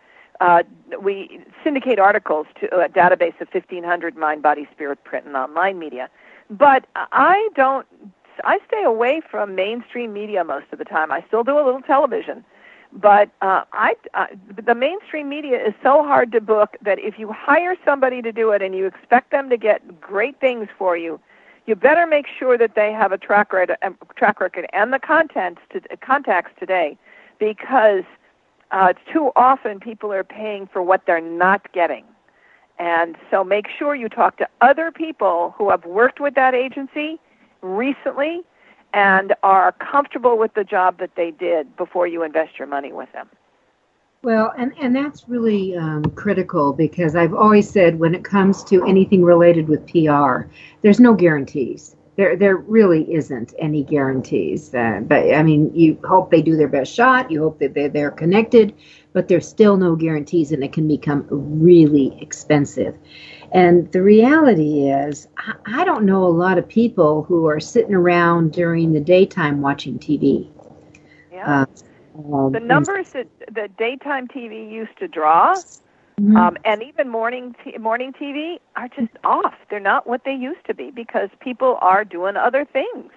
uh, 0.40 0.62
we 1.00 1.40
syndicate 1.62 1.98
articles 1.98 2.46
to 2.60 2.66
a 2.78 2.88
database 2.88 3.40
of 3.40 3.48
1,500 3.52 4.16
mind, 4.16 4.42
body, 4.42 4.68
spirit, 4.72 5.02
print, 5.04 5.26
and 5.26 5.36
online 5.36 5.78
media. 5.78 6.10
But 6.50 6.86
I 6.94 7.48
don't. 7.54 7.86
I 8.42 8.58
stay 8.66 8.82
away 8.82 9.22
from 9.30 9.54
mainstream 9.54 10.12
media 10.12 10.42
most 10.42 10.66
of 10.72 10.78
the 10.80 10.84
time. 10.84 11.12
I 11.12 11.22
still 11.28 11.44
do 11.44 11.56
a 11.56 11.64
little 11.64 11.80
television, 11.82 12.44
but 12.92 13.30
uh, 13.42 13.62
I, 13.72 13.94
uh, 14.14 14.26
the 14.60 14.74
mainstream 14.74 15.28
media 15.28 15.64
is 15.64 15.72
so 15.84 16.02
hard 16.02 16.32
to 16.32 16.40
book 16.40 16.76
that 16.82 16.98
if 16.98 17.16
you 17.16 17.30
hire 17.32 17.76
somebody 17.84 18.22
to 18.22 18.32
do 18.32 18.50
it 18.50 18.60
and 18.60 18.74
you 18.74 18.86
expect 18.86 19.30
them 19.30 19.48
to 19.50 19.56
get 19.56 20.00
great 20.00 20.40
things 20.40 20.66
for 20.76 20.96
you, 20.96 21.20
you 21.66 21.74
better 21.74 22.06
make 22.06 22.26
sure 22.38 22.58
that 22.58 22.74
they 22.74 22.92
have 22.92 23.12
a 23.12 23.18
track 23.18 23.52
record, 23.52 23.76
track 24.16 24.40
record 24.40 24.66
and 24.72 24.92
the 24.92 24.98
contents 24.98 25.60
to, 25.72 25.80
contacts 25.98 26.52
today, 26.58 26.98
because 27.38 28.04
uh, 28.70 28.92
too 29.12 29.30
often 29.36 29.80
people 29.80 30.12
are 30.12 30.24
paying 30.24 30.66
for 30.66 30.82
what 30.82 31.02
they're 31.06 31.20
not 31.20 31.72
getting. 31.72 32.04
And 32.78 33.16
so 33.30 33.44
make 33.44 33.66
sure 33.68 33.94
you 33.94 34.08
talk 34.08 34.36
to 34.38 34.48
other 34.60 34.90
people 34.90 35.54
who 35.56 35.70
have 35.70 35.84
worked 35.84 36.20
with 36.20 36.34
that 36.34 36.54
agency 36.54 37.20
recently 37.62 38.42
and 38.92 39.34
are 39.42 39.72
comfortable 39.72 40.36
with 40.38 40.54
the 40.54 40.64
job 40.64 40.98
that 40.98 41.16
they 41.16 41.30
did 41.30 41.76
before 41.76 42.06
you 42.06 42.22
invest 42.22 42.58
your 42.58 42.68
money 42.68 42.92
with 42.92 43.10
them. 43.12 43.28
Well, 44.24 44.54
and, 44.56 44.72
and 44.80 44.96
that's 44.96 45.28
really 45.28 45.76
um, 45.76 46.02
critical 46.12 46.72
because 46.72 47.14
I've 47.14 47.34
always 47.34 47.68
said 47.68 47.98
when 47.98 48.14
it 48.14 48.24
comes 48.24 48.64
to 48.64 48.82
anything 48.86 49.22
related 49.22 49.68
with 49.68 49.86
PR, 49.86 50.48
there's 50.80 50.98
no 50.98 51.12
guarantees. 51.12 51.94
There, 52.16 52.34
there 52.34 52.56
really 52.56 53.12
isn't 53.12 53.52
any 53.58 53.84
guarantees. 53.84 54.74
Uh, 54.74 55.00
but 55.02 55.34
I 55.34 55.42
mean, 55.42 55.74
you 55.74 55.98
hope 56.04 56.30
they 56.30 56.40
do 56.40 56.56
their 56.56 56.68
best 56.68 56.94
shot. 56.94 57.30
You 57.30 57.42
hope 57.42 57.58
that 57.58 57.74
they're, 57.74 57.90
they're 57.90 58.10
connected, 58.10 58.74
but 59.12 59.28
there's 59.28 59.46
still 59.46 59.76
no 59.76 59.94
guarantees, 59.94 60.52
and 60.52 60.64
it 60.64 60.72
can 60.72 60.88
become 60.88 61.26
really 61.28 62.16
expensive. 62.22 62.96
And 63.52 63.92
the 63.92 64.00
reality 64.00 64.88
is, 64.88 65.28
I, 65.66 65.84
don't 65.84 66.06
know 66.06 66.24
a 66.24 66.28
lot 66.28 66.56
of 66.56 66.66
people 66.66 67.24
who 67.24 67.46
are 67.46 67.60
sitting 67.60 67.94
around 67.94 68.52
during 68.52 68.94
the 68.94 69.00
daytime 69.00 69.60
watching 69.60 69.98
TV. 69.98 70.48
Yeah. 71.30 71.62
Uh, 71.62 71.66
um, 72.14 72.52
the 72.52 72.60
numbers 72.60 73.10
that, 73.10 73.26
that 73.52 73.76
daytime 73.76 74.28
TV 74.28 74.70
used 74.70 74.96
to 74.98 75.08
draw, 75.08 75.54
mm-hmm. 75.54 76.36
um, 76.36 76.56
and 76.64 76.82
even 76.82 77.08
morning 77.08 77.54
t- 77.64 77.76
morning 77.78 78.12
TV, 78.12 78.58
are 78.76 78.88
just 78.88 79.12
off. 79.24 79.54
They're 79.70 79.80
not 79.80 80.06
what 80.06 80.24
they 80.24 80.34
used 80.34 80.64
to 80.66 80.74
be 80.74 80.90
because 80.90 81.28
people 81.40 81.78
are 81.80 82.04
doing 82.04 82.36
other 82.36 82.64
things. 82.64 83.10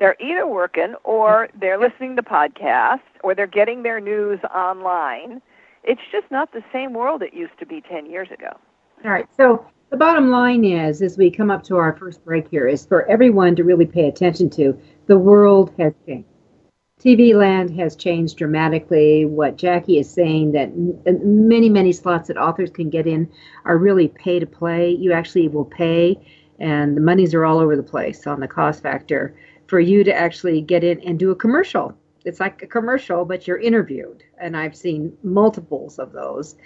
They're 0.00 0.16
either 0.20 0.46
working 0.46 0.94
or 1.04 1.48
they're 1.58 1.78
listening 1.78 2.16
to 2.16 2.22
podcasts 2.22 3.00
or 3.22 3.34
they're 3.34 3.46
getting 3.46 3.82
their 3.82 4.00
news 4.00 4.40
online. 4.54 5.40
It's 5.84 6.00
just 6.10 6.30
not 6.30 6.52
the 6.52 6.64
same 6.72 6.94
world 6.94 7.22
it 7.22 7.34
used 7.34 7.58
to 7.58 7.66
be 7.66 7.80
10 7.80 8.06
years 8.06 8.28
ago. 8.30 8.58
All 9.04 9.10
right. 9.10 9.28
So 9.36 9.66
the 9.90 9.96
bottom 9.96 10.30
line 10.30 10.64
is, 10.64 11.02
as 11.02 11.16
we 11.16 11.30
come 11.30 11.50
up 11.50 11.62
to 11.64 11.76
our 11.76 11.96
first 11.96 12.24
break 12.24 12.48
here, 12.48 12.66
is 12.66 12.84
for 12.84 13.08
everyone 13.08 13.54
to 13.56 13.64
really 13.64 13.86
pay 13.86 14.08
attention 14.08 14.50
to 14.50 14.76
the 15.06 15.16
world 15.16 15.72
has 15.78 15.92
changed. 16.06 16.28
TV 17.04 17.34
land 17.34 17.78
has 17.78 17.96
changed 17.96 18.38
dramatically. 18.38 19.26
What 19.26 19.56
Jackie 19.56 19.98
is 19.98 20.08
saying 20.10 20.52
that 20.52 20.72
many, 21.22 21.68
many 21.68 21.92
slots 21.92 22.28
that 22.28 22.38
authors 22.38 22.70
can 22.70 22.88
get 22.88 23.06
in 23.06 23.30
are 23.66 23.76
really 23.76 24.08
pay 24.08 24.38
to 24.38 24.46
play. 24.46 24.90
You 24.90 25.12
actually 25.12 25.48
will 25.48 25.66
pay, 25.66 26.18
and 26.58 26.96
the 26.96 27.02
monies 27.02 27.34
are 27.34 27.44
all 27.44 27.58
over 27.58 27.76
the 27.76 27.82
place 27.82 28.26
on 28.26 28.40
the 28.40 28.48
cost 28.48 28.82
factor 28.82 29.36
for 29.66 29.80
you 29.80 30.02
to 30.02 30.14
actually 30.14 30.62
get 30.62 30.82
in 30.82 30.98
and 31.00 31.18
do 31.18 31.30
a 31.30 31.36
commercial. 31.36 31.94
It's 32.24 32.40
like 32.40 32.62
a 32.62 32.66
commercial, 32.66 33.26
but 33.26 33.46
you're 33.46 33.60
interviewed, 33.60 34.22
and 34.40 34.56
I've 34.56 34.74
seen 34.74 35.14
multiples 35.22 35.98
of 35.98 36.12
those 36.12 36.56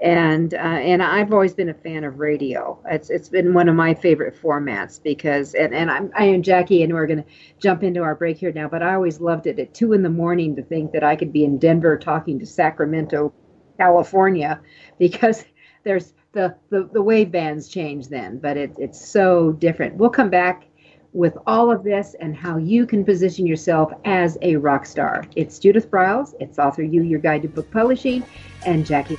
and 0.00 0.54
uh, 0.54 0.56
and 0.56 1.02
I've 1.02 1.32
always 1.32 1.52
been 1.52 1.68
a 1.68 1.74
fan 1.74 2.04
of 2.04 2.18
radio. 2.18 2.78
It's 2.90 3.10
it's 3.10 3.28
been 3.28 3.52
one 3.52 3.68
of 3.68 3.74
my 3.74 3.92
favorite 3.92 4.34
formats 4.40 5.02
because 5.02 5.54
and 5.54 5.74
and 5.74 5.90
I'm 5.90 6.10
I 6.16 6.24
am 6.24 6.42
Jackie 6.42 6.82
and 6.82 6.94
we're 6.94 7.06
gonna 7.06 7.24
jump 7.58 7.82
into 7.82 8.02
our 8.02 8.14
break 8.14 8.38
here 8.38 8.52
now. 8.52 8.66
But 8.66 8.82
I 8.82 8.94
always 8.94 9.20
loved 9.20 9.46
it 9.46 9.58
at 9.58 9.74
two 9.74 9.92
in 9.92 10.02
the 10.02 10.10
morning 10.10 10.56
to 10.56 10.62
think 10.62 10.92
that 10.92 11.04
I 11.04 11.16
could 11.16 11.32
be 11.32 11.44
in 11.44 11.58
Denver 11.58 11.98
talking 11.98 12.38
to 12.38 12.46
Sacramento, 12.46 13.32
California, 13.76 14.60
because 14.98 15.44
there's 15.84 16.14
the 16.32 16.56
the, 16.70 16.88
the 16.92 17.02
wave 17.02 17.30
bands 17.30 17.68
change 17.68 18.08
then, 18.08 18.38
but 18.38 18.56
it, 18.56 18.74
it's 18.78 19.06
so 19.06 19.52
different. 19.52 19.96
We'll 19.96 20.10
come 20.10 20.30
back 20.30 20.64
with 21.12 21.36
all 21.46 21.70
of 21.72 21.82
this 21.82 22.14
and 22.20 22.36
how 22.36 22.56
you 22.56 22.86
can 22.86 23.04
position 23.04 23.46
yourself 23.46 23.92
as 24.04 24.38
a 24.42 24.56
rock 24.56 24.86
star. 24.86 25.26
It's 25.34 25.58
Judith 25.58 25.90
Briles, 25.90 26.34
it's 26.40 26.58
Author 26.58 26.84
U, 26.84 27.02
your 27.02 27.18
guide 27.18 27.42
to 27.42 27.48
book 27.48 27.70
publishing, 27.70 28.24
and 28.64 28.86
Jackie. 28.86 29.18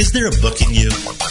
Is 0.00 0.12
there 0.12 0.26
a 0.26 0.30
book 0.40 0.62
in 0.62 0.72
you 0.72 0.88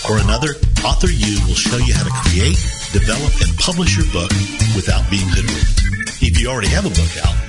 or 0.08 0.20
another? 0.20 0.54
Author 0.86 1.10
U 1.10 1.40
will 1.48 1.56
show 1.56 1.78
you 1.78 1.92
how 1.92 2.04
to 2.04 2.30
create, 2.30 2.54
develop, 2.94 3.34
and 3.42 3.58
publish 3.58 3.98
your 3.98 4.06
book 4.14 4.30
without 4.78 5.10
being 5.10 5.26
hoodwinked. 5.26 6.22
If 6.22 6.40
you 6.40 6.50
already 6.50 6.68
have 6.68 6.86
a 6.86 6.90
book 6.90 7.18
out, 7.26 7.49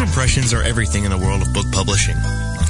Impressions 0.00 0.54
are 0.54 0.62
everything 0.62 1.04
in 1.04 1.10
the 1.10 1.18
world 1.18 1.42
of 1.42 1.52
book 1.52 1.66
publishing. 1.72 2.16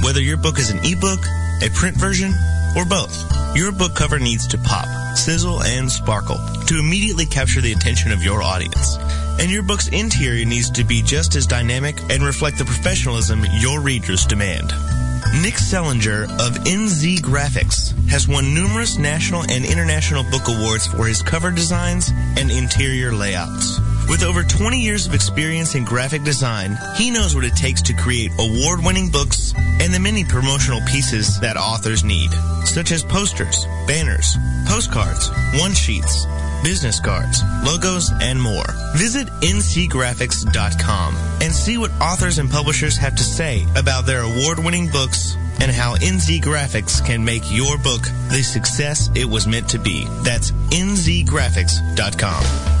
Whether 0.03 0.19
your 0.19 0.35
book 0.35 0.59
is 0.59 0.69
an 0.69 0.79
ebook, 0.83 1.19
a 1.63 1.69
print 1.73 1.95
version, 1.95 2.33
or 2.75 2.83
both, 2.83 3.15
your 3.55 3.71
book 3.71 3.95
cover 3.95 4.19
needs 4.19 4.45
to 4.47 4.57
pop, 4.57 4.85
sizzle, 5.17 5.63
and 5.63 5.89
sparkle 5.89 6.37
to 6.67 6.77
immediately 6.77 7.25
capture 7.25 7.61
the 7.61 7.71
attention 7.71 8.11
of 8.11 8.21
your 8.21 8.41
audience. 8.41 8.97
And 9.39 9.49
your 9.49 9.63
book's 9.63 9.87
interior 9.87 10.45
needs 10.45 10.69
to 10.71 10.83
be 10.83 11.01
just 11.01 11.35
as 11.35 11.47
dynamic 11.47 11.95
and 12.09 12.21
reflect 12.21 12.57
the 12.57 12.65
professionalism 12.65 13.45
your 13.59 13.79
readers 13.79 14.25
demand. 14.25 14.67
Nick 15.41 15.55
Zelinger 15.55 16.25
of 16.25 16.63
NZ 16.65 17.21
Graphics 17.21 17.95
has 18.09 18.27
won 18.27 18.53
numerous 18.53 18.97
national 18.97 19.43
and 19.43 19.63
international 19.63 20.23
book 20.23 20.49
awards 20.49 20.85
for 20.85 21.07
his 21.07 21.21
cover 21.21 21.51
designs 21.51 22.11
and 22.37 22.51
interior 22.51 23.13
layouts. 23.13 23.79
With 24.11 24.23
over 24.23 24.43
20 24.43 24.77
years 24.77 25.07
of 25.07 25.13
experience 25.13 25.73
in 25.73 25.85
graphic 25.85 26.23
design, 26.23 26.77
he 26.97 27.09
knows 27.09 27.33
what 27.33 27.45
it 27.45 27.55
takes 27.55 27.81
to 27.83 27.93
create 27.93 28.29
award-winning 28.39 29.09
books 29.09 29.53
and 29.55 29.93
the 29.93 30.01
many 30.01 30.25
promotional 30.25 30.81
pieces 30.81 31.39
that 31.39 31.55
authors 31.55 32.03
need, 32.03 32.29
such 32.65 32.91
as 32.91 33.05
posters, 33.05 33.65
banners, 33.87 34.35
postcards, 34.67 35.29
one-sheets, 35.55 36.25
business 36.61 36.99
cards, 36.99 37.41
logos, 37.63 38.11
and 38.19 38.41
more. 38.41 38.65
Visit 38.97 39.27
nzgraphics.com 39.27 41.15
and 41.41 41.53
see 41.53 41.77
what 41.77 41.91
authors 42.01 42.37
and 42.37 42.51
publishers 42.51 42.97
have 42.97 43.15
to 43.15 43.23
say 43.23 43.65
about 43.77 44.05
their 44.05 44.23
award-winning 44.23 44.89
books 44.89 45.37
and 45.61 45.71
how 45.71 45.95
NZ 45.95 46.41
Graphics 46.41 47.01
can 47.05 47.23
make 47.23 47.49
your 47.49 47.77
book 47.77 48.01
the 48.27 48.43
success 48.43 49.09
it 49.15 49.23
was 49.23 49.47
meant 49.47 49.69
to 49.69 49.79
be. 49.79 50.05
That's 50.23 50.51
nzgraphics.com. 50.51 52.80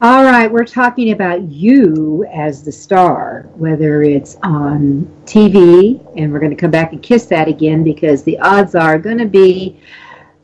All 0.00 0.22
right, 0.22 0.48
we're 0.48 0.62
talking 0.62 1.10
about 1.10 1.42
you 1.50 2.24
as 2.32 2.62
the 2.62 2.70
star, 2.70 3.48
whether 3.56 4.00
it's 4.00 4.36
on 4.44 5.12
TV, 5.24 6.00
and 6.16 6.32
we're 6.32 6.38
going 6.38 6.52
to 6.52 6.56
come 6.56 6.70
back 6.70 6.92
and 6.92 7.02
kiss 7.02 7.26
that 7.26 7.48
again 7.48 7.82
because 7.82 8.22
the 8.22 8.38
odds 8.38 8.76
are 8.76 8.96
going 8.96 9.18
to 9.18 9.26
be 9.26 9.80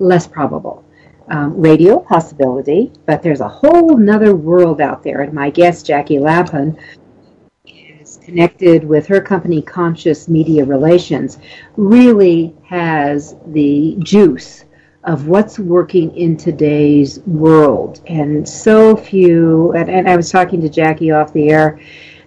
less 0.00 0.26
probable. 0.26 0.84
Um, 1.28 1.56
radio, 1.56 2.00
possibility, 2.00 2.90
but 3.06 3.23
there's 3.23 3.40
a 3.40 3.49
whole 3.49 3.96
nother 3.96 4.34
world 4.34 4.80
out 4.80 5.04
there. 5.04 5.20
And 5.20 5.32
my 5.32 5.50
guest, 5.50 5.87
Jackie 5.87 6.18
Lapin, 6.18 6.76
is 7.64 8.16
connected 8.25 8.82
with 8.82 9.06
her 9.06 9.20
company, 9.20 9.62
Conscious 9.62 10.26
Media 10.26 10.64
Relations, 10.64 11.38
really 11.76 12.56
has 12.64 13.37
the 13.46 13.96
juice 14.00 14.63
of 15.04 15.26
what's 15.28 15.58
working 15.58 16.16
in 16.16 16.37
today's 16.37 17.20
world. 17.20 18.00
And 18.06 18.49
so 18.49 18.96
few, 18.96 19.73
and, 19.73 19.90
and, 19.90 20.08
I 20.08 20.16
was 20.16 20.30
talking 20.30 20.62
to 20.62 20.68
Jackie 20.68 21.11
off 21.11 21.32
the 21.32 21.50
air, 21.50 21.78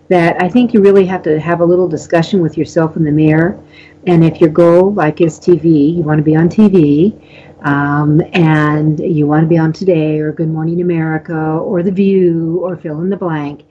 that 0.09 0.41
I 0.41 0.47
think 0.47 0.73
you 0.73 0.81
really 0.81 1.05
have 1.05 1.23
to 1.23 1.39
have 1.39 1.59
a 1.59 1.65
little 1.65 1.87
discussion 1.87 2.39
with 2.39 2.57
yourself 2.57 2.95
in 2.95 3.03
the 3.03 3.11
mirror. 3.11 3.61
And 4.05 4.23
if 4.23 4.39
your 4.39 4.51
goal, 4.51 4.93
like 4.93 5.21
is 5.21 5.39
TV, 5.39 5.97
you 5.97 6.03
want 6.03 6.19
to 6.19 6.23
be 6.23 6.35
on 6.35 6.49
TV, 6.49 7.19
um, 7.65 8.21
and 8.33 8.99
you 8.99 9.25
want 9.25 9.43
to 9.43 9.47
be 9.47 9.57
on 9.57 9.73
Today 9.73 10.19
or 10.19 10.31
Good 10.31 10.49
Morning 10.49 10.81
America 10.81 11.35
or 11.35 11.83
The 11.83 11.91
View 11.91 12.59
or 12.63 12.77
fill 12.77 13.01
in 13.01 13.09
the 13.09 13.17
blank, 13.17 13.65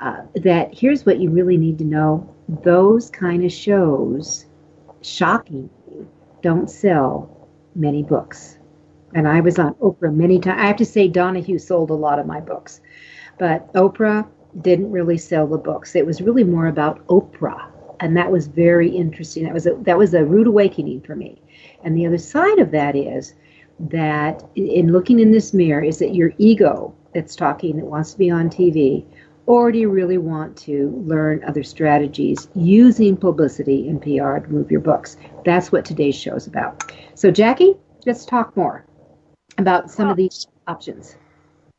uh, 0.00 0.22
that 0.42 0.76
here's 0.76 1.06
what 1.06 1.20
you 1.20 1.30
really 1.30 1.56
need 1.56 1.78
to 1.78 1.84
know 1.84 2.34
those 2.48 3.08
kind 3.08 3.44
of 3.44 3.52
shows, 3.52 4.46
shockingly, 5.00 5.70
don't 6.42 6.68
sell 6.68 7.41
many 7.74 8.02
books. 8.02 8.58
And 9.14 9.28
I 9.28 9.40
was 9.40 9.58
on 9.58 9.74
Oprah 9.74 10.14
many 10.14 10.38
times. 10.38 10.60
I 10.60 10.66
have 10.66 10.76
to 10.76 10.84
say, 10.84 11.08
Donahue 11.08 11.58
sold 11.58 11.90
a 11.90 11.94
lot 11.94 12.18
of 12.18 12.26
my 12.26 12.40
books, 12.40 12.80
but 13.38 13.72
Oprah 13.74 14.26
didn't 14.60 14.90
really 14.90 15.18
sell 15.18 15.46
the 15.46 15.58
books. 15.58 15.94
It 15.94 16.06
was 16.06 16.20
really 16.20 16.44
more 16.44 16.66
about 16.66 17.06
Oprah, 17.08 17.66
and 18.00 18.16
that 18.16 18.30
was 18.30 18.46
very 18.46 18.88
interesting. 18.88 19.44
That 19.44 19.54
was 19.54 19.66
a, 19.66 19.74
that 19.82 19.98
was 19.98 20.14
a 20.14 20.24
rude 20.24 20.46
awakening 20.46 21.02
for 21.02 21.14
me. 21.14 21.40
And 21.84 21.96
the 21.96 22.06
other 22.06 22.18
side 22.18 22.58
of 22.58 22.70
that 22.70 22.96
is 22.96 23.34
that 23.78 24.44
in 24.54 24.92
looking 24.92 25.20
in 25.20 25.32
this 25.32 25.52
mirror, 25.52 25.82
is 25.82 25.98
that 25.98 26.14
your 26.14 26.32
ego 26.38 26.94
that's 27.14 27.36
talking 27.36 27.76
that 27.76 27.84
wants 27.84 28.12
to 28.12 28.18
be 28.18 28.30
on 28.30 28.48
TV, 28.48 29.04
or 29.46 29.72
do 29.72 29.78
you 29.78 29.88
really 29.88 30.18
want 30.18 30.56
to 30.56 30.90
learn 31.04 31.42
other 31.44 31.62
strategies 31.62 32.48
using 32.54 33.16
publicity 33.16 33.88
and 33.88 34.00
PR 34.00 34.38
to 34.38 34.46
move 34.48 34.70
your 34.70 34.80
books? 34.80 35.16
That's 35.44 35.72
what 35.72 35.84
today's 35.84 36.14
show 36.14 36.34
is 36.34 36.46
about. 36.46 36.92
So, 37.14 37.30
Jackie, 37.30 37.74
let's 38.06 38.24
talk 38.24 38.56
more 38.56 38.84
about 39.58 39.90
some 39.90 40.08
of 40.08 40.16
these 40.16 40.46
options. 40.66 41.16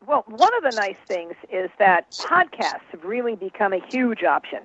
Well, 0.05 0.23
one 0.27 0.53
of 0.55 0.63
the 0.63 0.77
nice 0.77 0.97
things 1.07 1.33
is 1.51 1.69
that 1.79 2.11
podcasts 2.11 2.81
have 2.91 3.03
really 3.03 3.35
become 3.35 3.71
a 3.71 3.79
huge 3.87 4.23
option 4.23 4.59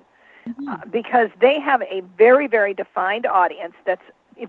mm-hmm. 0.47 0.67
uh, 0.67 0.77
because 0.91 1.29
they 1.39 1.59
have 1.59 1.81
a 1.83 2.01
very, 2.17 2.47
very 2.47 2.73
defined 2.73 3.25
audience 3.25 3.73
that's 3.85 4.01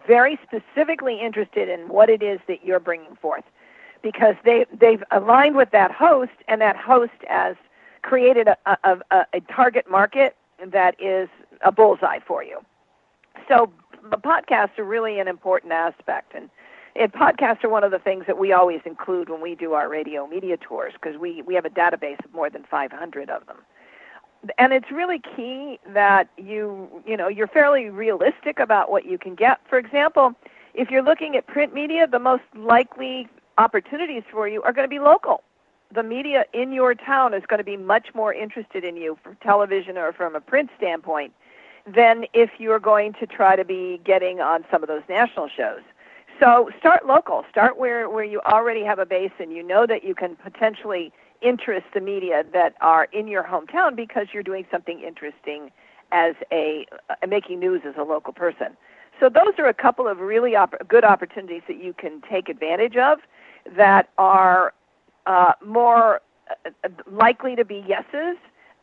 very 0.06 0.38
specifically 0.42 1.20
interested 1.20 1.68
in 1.68 1.88
what 1.88 2.10
it 2.10 2.22
is 2.22 2.40
that 2.48 2.64
you're 2.64 2.80
bringing 2.80 3.14
forth 3.16 3.44
because 4.02 4.34
they 4.44 4.64
they've 4.78 5.02
aligned 5.10 5.56
with 5.56 5.70
that 5.72 5.90
host 5.90 6.32
and 6.48 6.60
that 6.60 6.76
host 6.76 7.12
has 7.28 7.56
created 8.02 8.48
a, 8.48 8.56
a, 8.84 9.26
a, 9.32 9.40
target 9.52 9.90
market 9.90 10.36
that 10.64 11.00
is 11.00 11.28
a 11.64 11.72
bullseye 11.72 12.18
for 12.26 12.42
you. 12.42 12.60
So 13.48 13.72
podcasts 14.10 14.78
are 14.78 14.84
really 14.84 15.18
an 15.20 15.28
important 15.28 15.72
aspect 15.72 16.34
and 16.34 16.50
and 16.96 17.12
podcasts 17.12 17.62
are 17.62 17.68
one 17.68 17.84
of 17.84 17.92
the 17.92 17.98
things 17.98 18.24
that 18.26 18.38
we 18.38 18.52
always 18.52 18.80
include 18.84 19.28
when 19.28 19.40
we 19.40 19.54
do 19.54 19.74
our 19.74 19.88
radio 19.88 20.26
media 20.26 20.56
tours 20.56 20.92
because 20.94 21.18
we, 21.18 21.40
we 21.42 21.54
have 21.54 21.64
a 21.64 21.70
database 21.70 22.22
of 22.24 22.34
more 22.34 22.50
than 22.50 22.64
500 22.64 23.30
of 23.30 23.46
them. 23.46 23.58
And 24.58 24.72
it's 24.72 24.90
really 24.90 25.20
key 25.20 25.78
that 25.92 26.28
you 26.38 26.88
you 27.06 27.14
know 27.16 27.28
you're 27.28 27.46
fairly 27.46 27.90
realistic 27.90 28.58
about 28.58 28.90
what 28.90 29.04
you 29.04 29.18
can 29.18 29.34
get. 29.34 29.60
For 29.68 29.78
example, 29.78 30.34
if 30.72 30.90
you're 30.90 31.02
looking 31.02 31.36
at 31.36 31.46
print 31.46 31.74
media, 31.74 32.06
the 32.06 32.18
most 32.18 32.44
likely 32.56 33.28
opportunities 33.58 34.22
for 34.30 34.48
you 34.48 34.62
are 34.62 34.72
going 34.72 34.86
to 34.86 34.90
be 34.90 34.98
local. 34.98 35.42
The 35.92 36.03
media 36.03 36.44
in 36.53 36.72
your 36.72 36.94
town 36.94 37.35
is 37.35 37.42
going 37.46 37.59
to 37.59 37.64
be 37.64 37.76
much 37.76 38.14
more 38.14 38.33
interested 38.33 38.85
in 38.85 38.96
you 38.96 39.18
from 39.22 39.37
television 39.37 39.98
or 39.98 40.12
from 40.12 40.37
a 40.37 40.40
print 40.40 40.70
standpoint 40.76 41.33
than 41.87 42.26
if 42.33 42.50
you're 42.59 42.79
going 42.79 43.14
to 43.14 43.26
try 43.26 43.57
to 43.57 43.64
be 43.64 44.00
getting 44.05 44.40
on 44.40 44.64
some 44.70 44.83
of 44.83 44.88
those 44.88 45.03
national 45.09 45.48
shows. 45.48 45.81
So 46.38 46.70
start 46.79 47.07
local. 47.07 47.44
Start 47.50 47.76
where, 47.76 48.09
where 48.09 48.24
you 48.24 48.40
already 48.46 48.85
have 48.85 48.98
a 48.98 49.07
base 49.07 49.33
and 49.38 49.53
you 49.53 49.62
know 49.62 49.87
that 49.87 50.05
you 50.05 50.14
can 50.14 50.37
potentially 50.37 51.12
interest 51.42 51.87
the 51.92 52.00
media 52.00 52.44
that 52.53 52.74
are 52.81 53.09
in 53.12 53.26
your 53.26 53.42
hometown 53.42 53.96
because 53.96 54.29
you're 54.33 54.42
doing 54.42 54.66
something 54.70 55.00
interesting 55.00 55.70
as 56.12 56.35
a 56.53 56.87
uh, 57.09 57.26
making 57.26 57.59
news 57.59 57.83
as 57.85 57.94
a 57.98 58.03
local 58.03 58.33
person. 58.33 58.76
So 59.18 59.29
those 59.29 59.55
are 59.59 59.66
a 59.66 59.74
couple 59.74 60.09
of 60.09 60.20
really 60.20 60.57
op- 60.57 60.88
good 60.88 61.05
opportunities 61.05 61.62
that 61.68 61.83
you 61.83 61.92
can 61.92 62.22
take 62.29 62.48
advantage 62.48 62.96
of 62.96 63.18
that 63.76 64.09
are 64.16 64.72
uh, 65.26 65.52
more 65.64 66.20
uh, 66.66 66.88
likely 67.11 67.56
to 67.56 67.64
be 67.64 67.85
yeses 67.87 68.37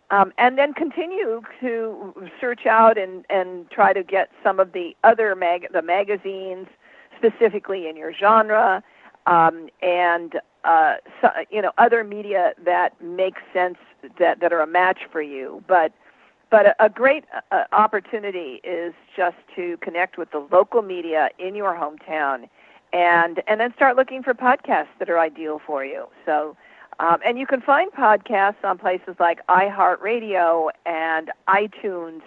um, 0.09 0.31
and 0.37 0.57
then 0.57 0.73
continue 0.73 1.41
to 1.59 2.29
search 2.39 2.65
out 2.65 2.97
and, 2.97 3.25
and 3.29 3.69
try 3.69 3.91
to 3.93 4.03
get 4.03 4.29
some 4.43 4.59
of 4.59 4.71
the 4.71 4.95
other 5.03 5.35
mag- 5.35 5.67
the 5.73 5.81
magazines 5.81 6.67
specifically 7.17 7.87
in 7.89 7.97
your 7.97 8.13
genre 8.13 8.83
um, 9.25 9.69
and 9.81 10.39
uh, 10.63 10.95
so, 11.21 11.29
you 11.51 11.61
know 11.61 11.71
other 11.77 12.03
media 12.03 12.53
that 12.63 12.99
make 13.01 13.35
sense 13.53 13.77
that, 14.19 14.39
that 14.39 14.51
are 14.53 14.61
a 14.61 14.67
match 14.67 15.01
for 15.11 15.21
you. 15.21 15.63
But 15.67 15.93
but 16.49 16.65
a, 16.67 16.85
a 16.85 16.89
great 16.89 17.25
uh, 17.51 17.63
opportunity 17.71 18.61
is 18.63 18.93
just 19.15 19.37
to 19.55 19.77
connect 19.77 20.17
with 20.17 20.31
the 20.31 20.47
local 20.51 20.81
media 20.81 21.29
in 21.37 21.55
your 21.55 21.73
hometown 21.73 22.47
and 22.93 23.41
and 23.47 23.59
then 23.59 23.73
start 23.75 23.95
looking 23.95 24.23
for 24.23 24.33
podcasts 24.33 24.87
that 24.99 25.09
are 25.09 25.19
ideal 25.19 25.61
for 25.65 25.83
you 25.85 26.05
so 26.25 26.55
um, 26.99 27.17
and 27.25 27.37
you 27.37 27.45
can 27.45 27.61
find 27.61 27.91
podcasts 27.91 28.63
on 28.63 28.77
places 28.77 29.15
like 29.19 29.45
iHeartRadio 29.47 30.69
and 30.85 31.31
iTunes 31.47 32.21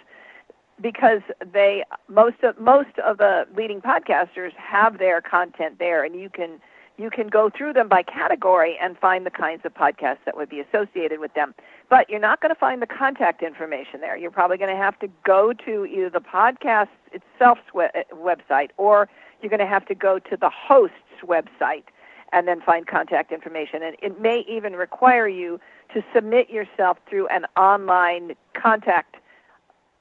because 0.81 1.21
they 1.53 1.85
most 2.09 2.43
of 2.43 2.59
most 2.59 2.99
of 3.05 3.19
the 3.19 3.47
leading 3.57 3.81
podcasters 3.81 4.53
have 4.55 4.99
their 4.99 5.21
content 5.21 5.79
there, 5.79 6.05
and 6.05 6.15
you 6.15 6.31
can 6.31 6.61
you 6.99 7.11
can 7.11 7.29
go 7.29 7.51
through 7.51 7.73
them 7.73 7.89
by 7.89 8.03
category 8.03 8.77
and 8.81 8.97
find 8.99 9.25
the 9.25 9.31
kinds 9.31 9.63
of 9.65 9.75
podcasts 9.75 10.19
that 10.25 10.37
would 10.37 10.49
be 10.49 10.61
associated 10.61 11.19
with 11.19 11.33
them. 11.35 11.55
But 11.89 12.09
you're 12.09 12.21
not 12.21 12.41
going 12.41 12.55
to 12.55 12.59
find 12.59 12.81
the 12.81 12.87
contact 12.87 13.43
information 13.43 14.01
there. 14.01 14.17
You're 14.17 14.31
probably 14.31 14.59
going 14.59 14.71
to 14.71 14.81
have 14.81 14.99
to 15.01 15.09
go 15.25 15.53
to 15.65 15.87
either 15.87 16.11
the 16.11 16.21
podcast 16.21 16.89
itself's 17.13 17.63
website 17.75 18.69
or 18.77 19.09
you're 19.43 19.51
going 19.51 19.61
to 19.61 19.67
have 19.67 19.87
to 19.87 19.95
go 19.95 20.19
to 20.19 20.37
the 20.37 20.51
host's 20.51 20.95
website 21.25 21.85
and 22.33 22.47
then 22.47 22.61
find 22.61 22.87
contact 22.87 23.33
information. 23.33 23.83
And 23.83 23.97
it 24.03 24.21
may 24.21 24.45
even 24.49 24.75
require 24.75 25.29
you 25.29 25.61
to 25.95 26.03
submit 26.15 26.49
yourself 26.51 26.99
through 27.09 27.27
an 27.29 27.45
online 27.57 28.33
contact 28.55 29.17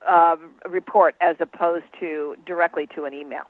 uh, 0.07 0.35
report 0.67 1.15
as 1.21 1.35
opposed 1.39 1.85
to 1.99 2.35
directly 2.45 2.87
to 2.95 3.05
an 3.05 3.13
email. 3.13 3.43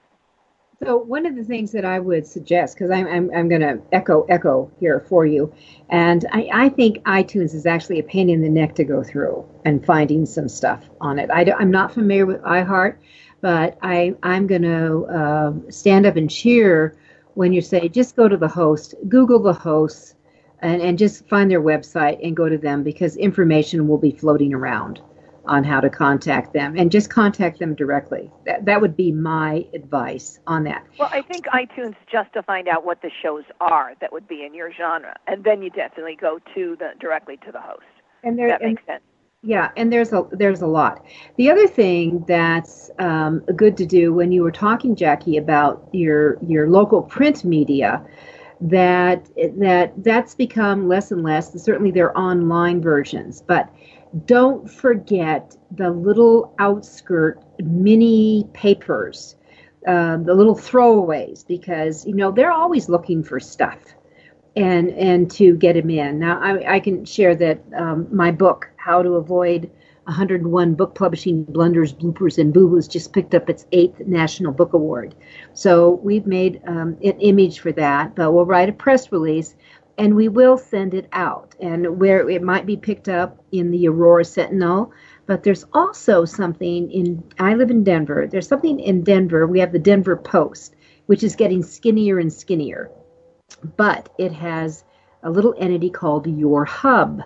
So 0.82 0.96
one 0.96 1.26
of 1.26 1.36
the 1.36 1.44
things 1.44 1.74
that 1.74 1.84
I 1.84 2.00
would 2.00 2.26
suggest, 2.26 2.76
because 2.76 2.90
I'm, 2.90 3.06
I'm, 3.06 3.30
I'm 3.36 3.50
going 3.50 3.62
to 3.62 3.82
echo 3.92 4.24
echo 4.30 4.72
here 4.80 5.02
for 5.02 5.26
you, 5.26 5.54
and 5.90 6.26
I, 6.32 6.50
I 6.54 6.70
think 6.70 7.00
iTunes 7.04 7.54
is 7.54 7.66
actually 7.66 8.00
a 8.00 8.04
pain 8.04 8.30
in 8.30 8.42
the 8.42 8.50
neck 8.50 8.76
to 8.76 8.86
go 8.86 9.04
through 9.04 9.46
and 9.66 9.86
finding 9.86 10.26
some 10.26 10.48
stuff 10.48 10.90
on 11.02 11.20
it. 11.20 11.30
I 11.30 11.42
am 11.60 11.70
not 11.70 11.94
familiar 11.94 12.26
with 12.26 12.42
iHeart, 12.44 12.96
but 13.42 13.78
I 13.82 14.16
I'm 14.24 14.48
going 14.48 14.64
to 14.64 15.06
uh, 15.06 15.72
stand 15.72 16.06
up 16.06 16.16
and 16.16 16.30
cheer 16.30 16.98
when 17.36 17.54
you 17.54 17.62
say 17.62 17.88
just 17.88 18.16
go 18.16 18.28
to 18.28 18.38
the 18.38 18.48
host, 18.48 18.96
Google 19.08 19.40
the 19.40 19.54
hosts, 19.54 20.16
and, 20.62 20.82
and 20.82 20.98
just 20.98 21.28
find 21.28 21.50
their 21.50 21.62
website 21.62 22.20
and 22.26 22.36
go 22.36 22.50
to 22.50 22.58
them 22.58 22.84
because 22.84 23.16
information 23.16 23.88
will 23.88 23.98
be 23.98 24.12
floating 24.12 24.54
around 24.54 25.02
on 25.46 25.64
how 25.64 25.80
to 25.80 25.90
contact 25.90 26.54
them 26.54 26.78
and 26.78 26.92
just 26.92 27.10
contact 27.10 27.60
them 27.60 27.74
directly. 27.74 28.32
That, 28.46 28.66
that 28.66 28.82
would 28.82 28.96
be 28.96 29.12
my 29.12 29.66
advice 29.74 30.40
on 30.46 30.64
that. 30.66 30.86
Well, 31.00 31.10
I 31.12 31.22
think 31.22 31.46
iTunes 31.48 31.96
just 32.12 32.32
to 32.34 32.44
find 32.44 32.68
out 32.68 32.86
what 32.86 33.02
the 33.02 33.10
shows 33.22 33.46
are 33.60 33.94
that 34.00 34.12
would 34.12 34.28
be 34.28 34.46
in 34.46 34.54
your 34.54 34.72
genre, 34.72 35.16
and 35.28 35.44
then 35.44 35.62
you 35.62 35.70
definitely 35.72 36.16
go 36.16 36.40
to 36.54 36.76
the 36.78 36.92
directly 37.00 37.38
to 37.46 37.52
the 37.52 37.62
host. 37.62 37.82
And 38.24 38.38
there, 38.38 38.50
that 38.50 38.62
makes 38.62 38.84
and, 38.88 38.96
sense. 38.96 39.04
Yeah, 39.42 39.72
and 39.78 39.92
there's 39.92 40.12
a 40.12 40.28
there's 40.32 40.62
a 40.62 40.68
lot. 40.68 41.06
The 41.38 41.50
other 41.50 41.66
thing 41.68 42.26
that's 42.28 42.92
um, 43.00 43.40
good 43.56 43.78
to 43.78 43.86
do 43.86 44.14
when 44.14 44.32
you 44.34 44.44
were 44.44 44.52
talking, 44.52 44.96
Jackie, 44.96 45.38
about 45.38 45.88
your 45.94 46.38
your 46.46 46.70
local 46.70 47.02
print 47.02 47.46
media, 47.46 48.06
that 48.60 49.30
that 49.60 49.94
that's 50.04 50.36
become 50.36 50.90
less 50.90 51.12
and 51.12 51.24
less. 51.24 51.54
Certainly, 51.64 51.92
there 51.92 52.08
are 52.10 52.18
online 52.18 52.82
versions, 52.82 53.42
but 53.42 53.70
don't 54.26 54.70
forget 54.70 55.56
the 55.72 55.90
little 55.90 56.54
outskirt 56.60 57.42
mini 57.64 58.46
papers, 58.54 59.38
uh, 59.88 60.18
the 60.18 60.34
little 60.36 60.56
throwaways, 60.56 61.48
because 61.48 62.06
you 62.06 62.14
know 62.14 62.32
they're 62.32 62.52
always 62.52 62.90
looking 62.90 63.24
for 63.24 63.40
stuff 63.40 63.80
and 64.60 64.90
and 64.92 65.32
to 65.32 65.56
get 65.56 65.76
him 65.76 65.90
in. 65.90 66.20
Now 66.20 66.40
I, 66.42 66.76
I 66.76 66.80
can 66.80 67.06
share 67.06 67.36
that 67.36 67.62
um, 67.76 68.08
my 68.12 68.32
book, 68.32 68.70
How 68.78 69.02
to 69.02 69.16
Avoid 69.16 69.70
101 70.04 70.74
Book 70.74 70.96
Publishing 70.96 71.44
Blunders, 71.44 71.94
Bloopers, 71.94 72.40
and 72.40 72.52
Boo-Boos, 72.52 72.88
just 72.88 73.14
picked 73.14 73.36
up 73.36 73.50
its 73.50 73.68
eighth 73.72 74.00
National 74.08 74.52
Book 74.52 74.74
Award. 74.74 75.14
So 75.54 76.00
we've 76.04 76.26
made 76.26 76.62
um, 76.66 76.98
an 77.04 77.20
image 77.20 77.60
for 77.60 77.72
that, 77.74 78.16
but 78.16 78.32
we'll 78.32 78.46
write 78.46 78.70
a 78.70 78.74
press 78.74 79.12
release 79.12 79.56
and 80.00 80.16
we 80.16 80.28
will 80.28 80.58
send 80.58 80.94
it 80.94 81.08
out. 81.12 81.54
And 81.60 82.00
where 82.00 82.28
it 82.28 82.42
might 82.42 82.66
be 82.66 82.78
picked 82.78 83.08
up 83.10 83.44
in 83.52 83.70
the 83.70 83.88
Aurora 83.88 84.26
Sentinel, 84.26 84.92
but 85.28 85.44
there's 85.44 85.66
also 85.74 86.26
something 86.26 86.90
in. 86.90 87.24
I 87.38 87.54
live 87.54 87.70
in 87.70 87.84
Denver. 87.84 88.28
There's 88.28 88.48
something 88.48 88.80
in 88.80 89.04
Denver. 89.04 89.46
We 89.46 89.60
have 89.60 89.72
the 89.72 89.78
Denver 89.78 90.16
Post, 90.16 90.76
which 91.06 91.22
is 91.22 91.36
getting 91.36 91.62
skinnier 91.62 92.18
and 92.18 92.34
skinnier 92.34 92.90
but 93.78 94.10
it 94.18 94.32
has 94.34 94.84
a 95.24 95.30
little 95.30 95.56
entity 95.58 95.90
called 95.90 96.28
Your 96.28 96.66
Hub. 96.66 97.22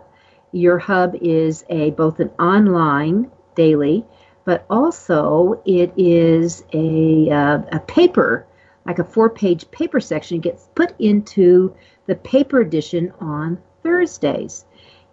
Your 0.51 0.79
Hub 0.79 1.15
is 1.21 1.63
a 1.69 1.91
both 1.91 2.19
an 2.19 2.29
online 2.39 3.31
daily, 3.55 4.05
but 4.45 4.65
also 4.69 5.61
it 5.65 5.93
is 5.97 6.63
a, 6.73 7.29
uh, 7.29 7.61
a 7.71 7.79
paper, 7.79 8.45
like 8.85 8.99
a 8.99 9.03
four-page 9.03 9.69
paper 9.71 9.99
section, 9.99 10.39
gets 10.39 10.69
put 10.75 10.99
into 10.99 11.75
the 12.07 12.15
paper 12.15 12.59
edition 12.59 13.13
on 13.19 13.59
Thursdays. 13.83 14.65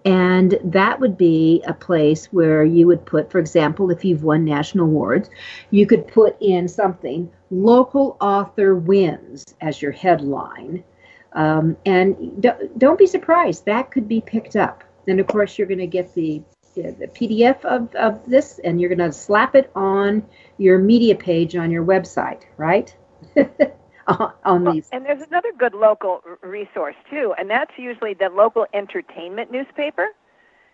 And 0.05 0.59
that 0.65 0.99
would 0.99 1.19
be 1.19 1.63
a 1.67 1.75
place 1.75 2.33
where 2.33 2.65
you 2.65 2.87
would 2.87 3.05
put, 3.05 3.31
for 3.31 3.39
example, 3.39 3.91
if 3.91 4.05
you've 4.05 4.25
won 4.25 4.45
national 4.45 4.87
awards, 4.87 5.29
you 5.71 5.87
could 5.87 6.09
put 6.09 6.41
in 6.41 6.69
something 6.69 7.31
local 7.51 8.17
author 8.21 8.75
wins 8.75 9.45
as 9.61 9.83
your 9.83 9.93
headline. 9.93 10.83
Um, 11.33 11.77
and 11.87 12.43
don't, 12.43 12.79
don't 12.79 12.99
be 12.99 13.07
surprised, 13.07 13.67
that 13.67 13.91
could 13.91 14.09
be 14.09 14.21
picked 14.21 14.57
up. 14.57 14.85
Then, 15.07 15.21
of 15.21 15.27
course, 15.27 15.59
you're 15.59 15.69
going 15.69 15.79
to 15.79 15.87
get 15.87 16.15
the, 16.15 16.43
the 16.75 17.11
PDF 17.15 17.65
of, 17.65 17.95
of 17.95 18.29
this 18.29 18.59
and 18.63 18.81
you're 18.81 18.95
going 18.95 19.11
to 19.11 19.13
slap 19.13 19.55
it 19.55 19.71
on 19.75 20.25
your 20.59 20.79
media 20.79 21.15
page 21.15 21.57
on 21.57 21.71
your 21.71 21.85
website, 21.85 22.43
right? 22.57 22.95
on 24.07 24.65
well, 24.65 24.75
these. 24.75 24.89
And 24.93 25.05
there's 25.05 25.23
another 25.23 25.53
good 25.57 25.75
local 25.75 26.23
resource, 26.43 26.97
too, 27.09 27.35
and 27.39 27.49
that's 27.49 27.73
usually 27.77 28.15
the 28.15 28.29
local 28.29 28.67
entertainment 28.75 29.51
newspaper. 29.51 30.09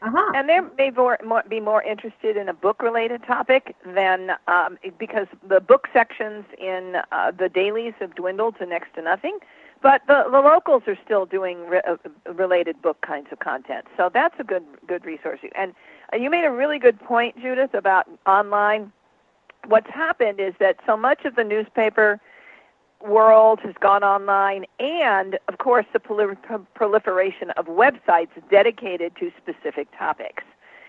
Uh-huh. 0.02 0.32
And 0.34 0.48
they 0.48 0.60
may 0.76 0.90
more, 0.90 1.18
more, 1.24 1.42
be 1.48 1.58
more 1.58 1.82
interested 1.82 2.36
in 2.36 2.48
a 2.48 2.54
book-related 2.54 3.22
topic 3.26 3.74
than 3.84 4.32
um, 4.46 4.78
because 4.98 5.26
the 5.48 5.60
book 5.60 5.88
sections 5.92 6.44
in 6.58 6.96
uh, 7.12 7.30
the 7.30 7.48
dailies 7.48 7.94
have 8.00 8.14
dwindled 8.14 8.58
to 8.58 8.66
next 8.66 8.94
to 8.94 9.02
nothing. 9.02 9.38
But 9.82 10.02
the, 10.06 10.24
the 10.30 10.40
locals 10.40 10.82
are 10.86 10.98
still 11.04 11.26
doing 11.26 11.66
re- 11.68 11.82
uh, 11.86 11.96
related 12.32 12.80
book 12.82 13.00
kinds 13.02 13.28
of 13.30 13.38
content, 13.38 13.86
so 13.96 14.10
that's 14.12 14.34
a 14.38 14.44
good 14.44 14.64
good 14.86 15.04
resource. 15.04 15.40
And 15.54 15.74
uh, 16.12 16.16
you 16.16 16.30
made 16.30 16.44
a 16.44 16.50
really 16.50 16.78
good 16.78 16.98
point, 17.00 17.40
Judith, 17.40 17.74
about 17.74 18.06
online. 18.26 18.92
What's 19.66 19.90
happened 19.90 20.40
is 20.40 20.54
that 20.60 20.76
so 20.86 20.96
much 20.96 21.24
of 21.24 21.34
the 21.36 21.44
newspaper 21.44 22.20
world 23.00 23.60
has 23.60 23.74
gone 23.80 24.02
online, 24.02 24.64
and 24.80 25.38
of 25.48 25.58
course 25.58 25.86
the 25.92 26.00
proliferation 26.00 27.50
of 27.50 27.66
websites 27.66 28.30
dedicated 28.50 29.14
to 29.16 29.30
specific 29.36 29.88
topics. 29.96 30.44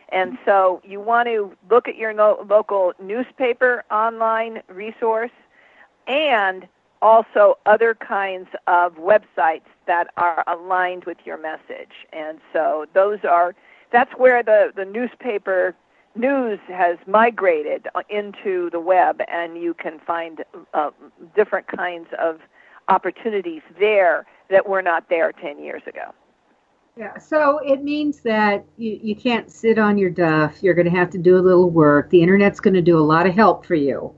And 0.09 0.37
so 0.45 0.81
you 0.85 1.01
want 1.01 1.27
to 1.27 1.51
look 1.69 1.87
at 1.87 1.97
your 1.97 2.13
no- 2.13 2.45
local 2.47 2.93
newspaper 3.01 3.83
online 3.91 4.61
resource 4.69 5.31
and 6.07 6.67
also 7.01 7.57
other 7.65 7.95
kinds 7.95 8.47
of 8.67 8.95
websites 8.95 9.69
that 9.85 10.07
are 10.17 10.43
aligned 10.47 11.05
with 11.05 11.17
your 11.25 11.37
message. 11.37 12.07
And 12.13 12.39
so 12.53 12.85
those 12.93 13.19
are 13.23 13.53
that's 13.91 14.11
where 14.17 14.43
the, 14.43 14.71
the 14.75 14.85
newspaper 14.85 15.75
news 16.15 16.59
has 16.67 16.97
migrated 17.07 17.87
into 18.09 18.69
the 18.71 18.79
web, 18.79 19.21
and 19.27 19.57
you 19.57 19.73
can 19.73 19.99
find 19.99 20.43
uh, 20.73 20.89
different 21.35 21.67
kinds 21.67 22.07
of 22.19 22.39
opportunities 22.89 23.61
there 23.79 24.25
that 24.49 24.67
were 24.67 24.81
not 24.81 25.09
there 25.09 25.31
10 25.31 25.59
years 25.59 25.81
ago. 25.87 26.13
Yeah, 26.97 27.17
so 27.19 27.59
it 27.59 27.83
means 27.83 28.21
that 28.21 28.65
you, 28.77 28.99
you 29.01 29.15
can't 29.15 29.51
sit 29.51 29.77
on 29.77 29.99
your 29.99 30.09
duff. 30.09 30.63
You're 30.63 30.73
going 30.73 30.89
to 30.89 30.97
have 30.97 31.11
to 31.11 31.19
do 31.19 31.37
a 31.37 31.39
little 31.39 31.69
work. 31.69 32.09
The 32.09 32.23
internet's 32.23 32.59
going 32.59 32.73
to 32.73 32.81
do 32.81 32.97
a 32.97 32.99
lot 32.99 33.27
of 33.27 33.35
help 33.35 33.65
for 33.65 33.75
you 33.75 34.15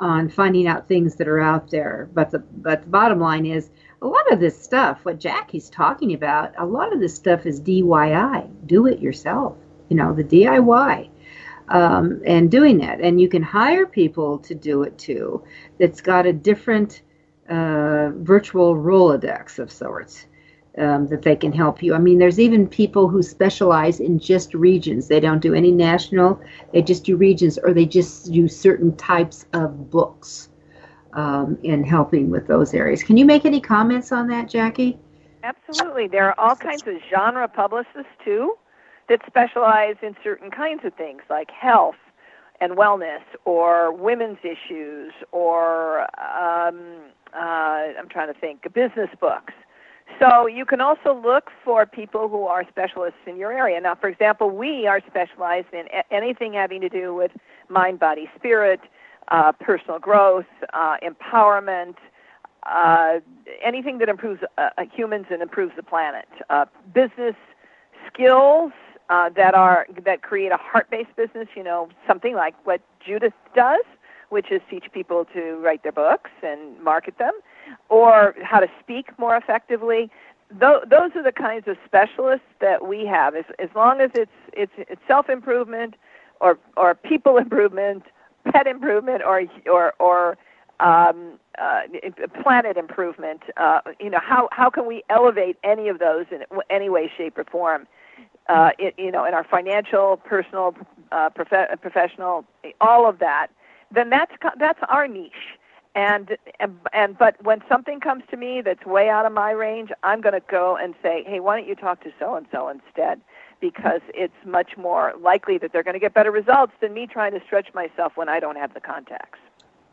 on 0.00 0.28
finding 0.28 0.66
out 0.66 0.88
things 0.88 1.14
that 1.16 1.28
are 1.28 1.40
out 1.40 1.70
there. 1.70 2.08
But 2.14 2.30
the 2.30 2.38
but 2.38 2.82
the 2.82 2.88
bottom 2.88 3.20
line 3.20 3.46
is 3.46 3.70
a 4.02 4.06
lot 4.06 4.32
of 4.32 4.40
this 4.40 4.60
stuff, 4.60 5.00
what 5.04 5.20
Jackie's 5.20 5.68
talking 5.68 6.14
about, 6.14 6.54
a 6.58 6.64
lot 6.64 6.92
of 6.92 7.00
this 7.00 7.14
stuff 7.14 7.44
is 7.44 7.60
DIY, 7.60 8.66
do 8.66 8.86
it 8.86 8.98
yourself. 8.98 9.56
You 9.88 9.96
know, 9.96 10.14
the 10.14 10.24
DIY. 10.24 11.10
Um, 11.68 12.20
and 12.26 12.50
doing 12.50 12.78
that, 12.78 13.00
and 13.00 13.20
you 13.20 13.28
can 13.28 13.44
hire 13.44 13.86
people 13.86 14.38
to 14.40 14.56
do 14.56 14.82
it 14.82 14.98
too. 14.98 15.44
That's 15.78 16.00
got 16.00 16.26
a 16.26 16.32
different 16.32 17.02
uh, 17.48 18.10
virtual 18.16 18.74
Rolodex 18.74 19.60
of 19.60 19.70
sorts 19.70 20.26
um, 20.78 21.06
that 21.08 21.22
they 21.22 21.36
can 21.36 21.52
help 21.52 21.82
you. 21.82 21.94
I 21.94 21.98
mean, 21.98 22.18
there's 22.18 22.38
even 22.38 22.66
people 22.68 23.08
who 23.08 23.22
specialize 23.22 24.00
in 24.00 24.18
just 24.18 24.54
regions. 24.54 25.08
They 25.08 25.20
don't 25.20 25.40
do 25.40 25.54
any 25.54 25.72
national, 25.72 26.40
they 26.72 26.82
just 26.82 27.04
do 27.04 27.16
regions, 27.16 27.58
or 27.58 27.74
they 27.74 27.86
just 27.86 28.32
do 28.32 28.48
certain 28.48 28.96
types 28.96 29.46
of 29.52 29.90
books 29.90 30.48
um, 31.12 31.58
in 31.62 31.84
helping 31.84 32.30
with 32.30 32.46
those 32.46 32.72
areas. 32.72 33.02
Can 33.02 33.16
you 33.16 33.24
make 33.24 33.44
any 33.44 33.60
comments 33.60 34.12
on 34.12 34.28
that, 34.28 34.48
Jackie? 34.48 34.98
Absolutely. 35.42 36.06
There 36.06 36.26
are 36.26 36.38
all 36.38 36.54
kinds 36.54 36.86
of 36.86 36.96
genre 37.10 37.48
publicists, 37.48 38.12
too, 38.24 38.54
that 39.08 39.20
specialize 39.26 39.96
in 40.02 40.14
certain 40.22 40.50
kinds 40.50 40.84
of 40.84 40.94
things 40.94 41.22
like 41.28 41.50
health 41.50 41.96
and 42.60 42.74
wellness 42.74 43.22
or 43.44 43.90
women's 43.92 44.38
issues 44.44 45.12
or 45.32 46.02
um, 46.20 46.78
uh, 47.34 47.94
I'm 47.98 48.08
trying 48.08 48.32
to 48.32 48.38
think, 48.38 48.72
business 48.72 49.10
books. 49.20 49.54
So 50.20 50.46
you 50.46 50.66
can 50.66 50.82
also 50.82 51.18
look 51.18 51.50
for 51.64 51.86
people 51.86 52.28
who 52.28 52.44
are 52.44 52.64
specialists 52.68 53.20
in 53.26 53.38
your 53.38 53.52
area. 53.52 53.80
Now, 53.80 53.94
for 53.94 54.08
example, 54.08 54.50
we 54.50 54.86
are 54.86 55.00
specialized 55.06 55.72
in 55.72 55.86
anything 56.10 56.52
having 56.52 56.82
to 56.82 56.90
do 56.90 57.14
with 57.14 57.30
mind, 57.70 57.98
body, 57.98 58.28
spirit, 58.36 58.80
uh, 59.28 59.52
personal 59.52 59.98
growth, 59.98 60.44
uh, 60.74 60.96
empowerment, 61.02 61.94
uh, 62.64 63.20
anything 63.62 63.96
that 63.98 64.10
improves 64.10 64.42
uh, 64.58 64.68
uh, 64.76 64.84
humans 64.92 65.26
and 65.30 65.40
improves 65.40 65.72
the 65.76 65.82
planet. 65.82 66.28
Uh, 66.50 66.66
business 66.92 67.36
skills 68.12 68.72
that 69.34 69.54
are 69.54 69.86
that 70.04 70.22
create 70.22 70.52
a 70.52 70.56
heart-based 70.56 71.16
business. 71.16 71.48
You 71.56 71.64
know, 71.64 71.88
something 72.06 72.34
like 72.34 72.54
what 72.64 72.82
Judith 73.04 73.32
does, 73.56 73.84
which 74.28 74.52
is 74.52 74.60
teach 74.68 74.84
people 74.92 75.24
to 75.32 75.56
write 75.56 75.82
their 75.82 75.92
books 75.92 76.30
and 76.42 76.78
market 76.82 77.16
them 77.18 77.32
or 77.88 78.34
how 78.42 78.60
to 78.60 78.68
speak 78.80 79.16
more 79.18 79.36
effectively. 79.36 80.10
Th- 80.50 80.82
those 80.88 81.10
are 81.14 81.22
the 81.22 81.32
kinds 81.32 81.68
of 81.68 81.76
specialists 81.84 82.46
that 82.60 82.86
we 82.86 83.06
have. 83.06 83.34
As, 83.34 83.44
as 83.58 83.68
long 83.74 84.00
as 84.00 84.10
it's 84.14 84.30
it's, 84.52 84.72
it's 84.76 85.00
self 85.06 85.28
improvement, 85.28 85.94
or 86.40 86.58
or 86.76 86.94
people 86.94 87.36
improvement, 87.46 88.04
pet 88.52 88.66
improvement, 88.66 89.22
or 89.24 89.44
or 89.70 89.94
or 89.98 90.38
um, 90.80 91.38
uh, 91.58 91.82
planet 92.42 92.76
improvement. 92.76 93.42
Uh, 93.56 93.80
you 94.00 94.10
know, 94.10 94.20
how 94.22 94.48
how 94.52 94.70
can 94.70 94.86
we 94.86 95.02
elevate 95.10 95.56
any 95.62 95.88
of 95.88 95.98
those 95.98 96.26
in 96.30 96.44
any 96.70 96.88
way, 96.88 97.10
shape, 97.16 97.38
or 97.38 97.44
form? 97.44 97.86
Uh, 98.48 98.70
it, 98.78 98.94
you 98.98 99.12
know, 99.12 99.24
in 99.24 99.32
our 99.32 99.44
financial, 99.44 100.16
personal, 100.16 100.74
uh, 101.12 101.30
prof- 101.30 101.80
professional, 101.80 102.44
all 102.80 103.08
of 103.08 103.20
that. 103.20 103.48
Then 103.92 104.10
that's 104.10 104.32
that's 104.58 104.78
our 104.88 105.06
niche 105.06 105.58
and, 105.94 106.36
and 106.92 107.18
but 107.18 107.42
when 107.44 107.62
something 107.68 108.00
comes 108.00 108.22
to 108.30 108.36
me 108.36 108.62
that's 108.62 108.84
way 108.86 109.08
out 109.08 109.26
of 109.26 109.32
my 109.32 109.50
range, 109.50 109.90
I'm 110.02 110.20
going 110.20 110.34
to 110.34 110.42
go 110.48 110.76
and 110.76 110.94
say, 111.02 111.24
"Hey, 111.26 111.40
why 111.40 111.58
don't 111.58 111.68
you 111.68 111.74
talk 111.74 112.02
to 112.04 112.12
so 112.18 112.36
and 112.36 112.46
so 112.52 112.68
instead?" 112.68 113.20
because 113.60 114.00
it's 114.14 114.34
much 114.44 114.76
more 114.76 115.12
likely 115.20 115.58
that 115.58 115.72
they're 115.72 115.82
going 115.82 115.94
to 115.94 116.00
get 116.00 116.14
better 116.14 116.30
results 116.30 116.72
than 116.80 116.94
me 116.94 117.06
trying 117.06 117.32
to 117.32 117.40
stretch 117.44 117.72
myself 117.74 118.16
when 118.16 118.28
I 118.28 118.40
don't 118.40 118.56
have 118.56 118.74
the 118.74 118.80
contacts. 118.80 119.38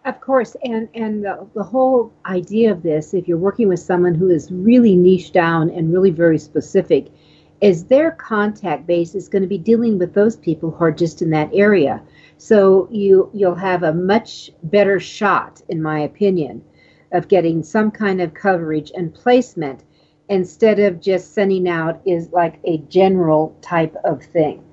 Of 0.05 0.21
course, 0.21 0.55
and 0.63 0.87
and 0.93 1.25
the, 1.25 1.45
the 1.53 1.63
whole 1.63 2.13
idea 2.25 2.71
of 2.71 2.81
this, 2.81 3.13
if 3.13 3.27
you're 3.27 3.37
working 3.37 3.67
with 3.67 3.79
someone 3.79 4.15
who 4.15 4.29
is 4.29 4.49
really 4.51 4.95
niche 4.95 5.33
down 5.33 5.69
and 5.69 5.91
really 5.91 6.11
very 6.11 6.37
specific, 6.37 7.07
is 7.59 7.85
their 7.85 8.11
contact 8.11 8.87
base 8.87 9.15
is 9.15 9.27
going 9.27 9.41
to 9.41 9.49
be 9.49 9.57
dealing 9.57 9.99
with 9.99 10.13
those 10.13 10.37
people 10.37 10.71
who 10.71 10.85
are 10.85 10.91
just 10.91 11.21
in 11.21 11.31
that 11.31 11.49
area. 11.53 12.01
So 12.37 12.87
you 12.91 13.29
you'll 13.33 13.55
have 13.55 13.83
a 13.83 13.93
much 13.93 14.51
better 14.63 14.99
shot, 14.99 15.61
in 15.69 15.81
my 15.81 15.99
opinion, 15.99 16.63
of 17.11 17.27
getting 17.27 17.63
some 17.63 17.91
kind 17.91 18.21
of 18.21 18.33
coverage 18.33 18.91
and 18.95 19.13
placement 19.13 19.83
instead 20.29 20.79
of 20.79 21.01
just 21.01 21.33
sending 21.33 21.67
out 21.67 22.01
is 22.05 22.31
like 22.31 22.59
a 22.63 22.77
general 22.79 23.57
type 23.61 23.95
of 24.03 24.23
thing. 24.23 24.63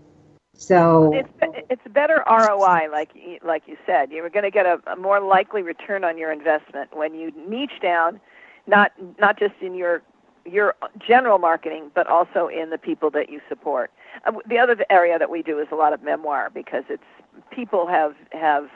So 0.56 1.12
it's 1.14 1.28
it's 1.70 1.82
better 1.90 2.22
ROI, 2.28 2.88
like 2.92 3.10
like 3.42 3.62
you 3.66 3.76
said. 3.86 4.10
You're 4.10 4.28
going 4.30 4.44
to 4.44 4.50
get 4.50 4.66
a, 4.66 4.78
a 4.86 4.96
more 4.96 5.20
likely 5.20 5.62
return 5.62 6.04
on 6.04 6.16
your 6.16 6.32
investment 6.32 6.96
when 6.96 7.14
you 7.14 7.32
niche 7.48 7.80
down, 7.82 8.20
not 8.66 8.92
not 9.18 9.38
just 9.38 9.54
in 9.60 9.74
your 9.74 10.02
your 10.44 10.74
general 11.06 11.38
marketing, 11.38 11.90
but 11.94 12.06
also 12.06 12.48
in 12.48 12.70
the 12.70 12.78
people 12.78 13.10
that 13.10 13.30
you 13.30 13.40
support. 13.48 13.90
Uh, 14.26 14.32
the 14.48 14.58
other 14.58 14.76
area 14.90 15.18
that 15.18 15.30
we 15.30 15.42
do 15.42 15.58
is 15.58 15.68
a 15.72 15.74
lot 15.74 15.92
of 15.92 16.02
memoir 16.02 16.50
because 16.50 16.84
it's 16.88 17.02
people 17.50 17.86
have 17.86 18.14
have 18.32 18.68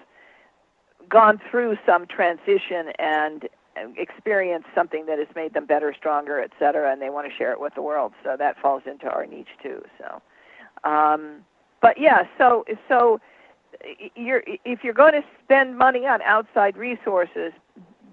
gone 1.08 1.40
through 1.50 1.76
some 1.86 2.06
transition 2.06 2.92
and 2.98 3.48
experienced 3.96 4.68
something 4.74 5.06
that 5.06 5.18
has 5.18 5.28
made 5.36 5.54
them 5.54 5.64
better, 5.64 5.94
stronger, 5.96 6.40
et 6.40 6.50
cetera, 6.58 6.92
and 6.92 7.00
they 7.00 7.10
want 7.10 7.30
to 7.30 7.34
share 7.36 7.52
it 7.52 7.60
with 7.60 7.74
the 7.74 7.82
world. 7.82 8.12
So 8.24 8.36
that 8.36 8.58
falls 8.60 8.82
into 8.86 9.08
our 9.08 9.26
niche 9.26 9.48
too. 9.62 9.82
So. 9.98 10.20
Um, 10.88 11.44
but 11.80 11.98
yeah, 11.98 12.24
so 12.36 12.64
so 12.88 13.20
you're 14.16 14.42
if 14.64 14.82
you're 14.82 14.94
going 14.94 15.12
to 15.12 15.24
spend 15.44 15.78
money 15.78 16.06
on 16.06 16.22
outside 16.22 16.76
resources, 16.76 17.52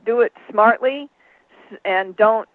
do 0.06 0.22
it 0.22 0.34
smartly, 0.50 1.10
and 1.84 2.16
don't 2.16 2.48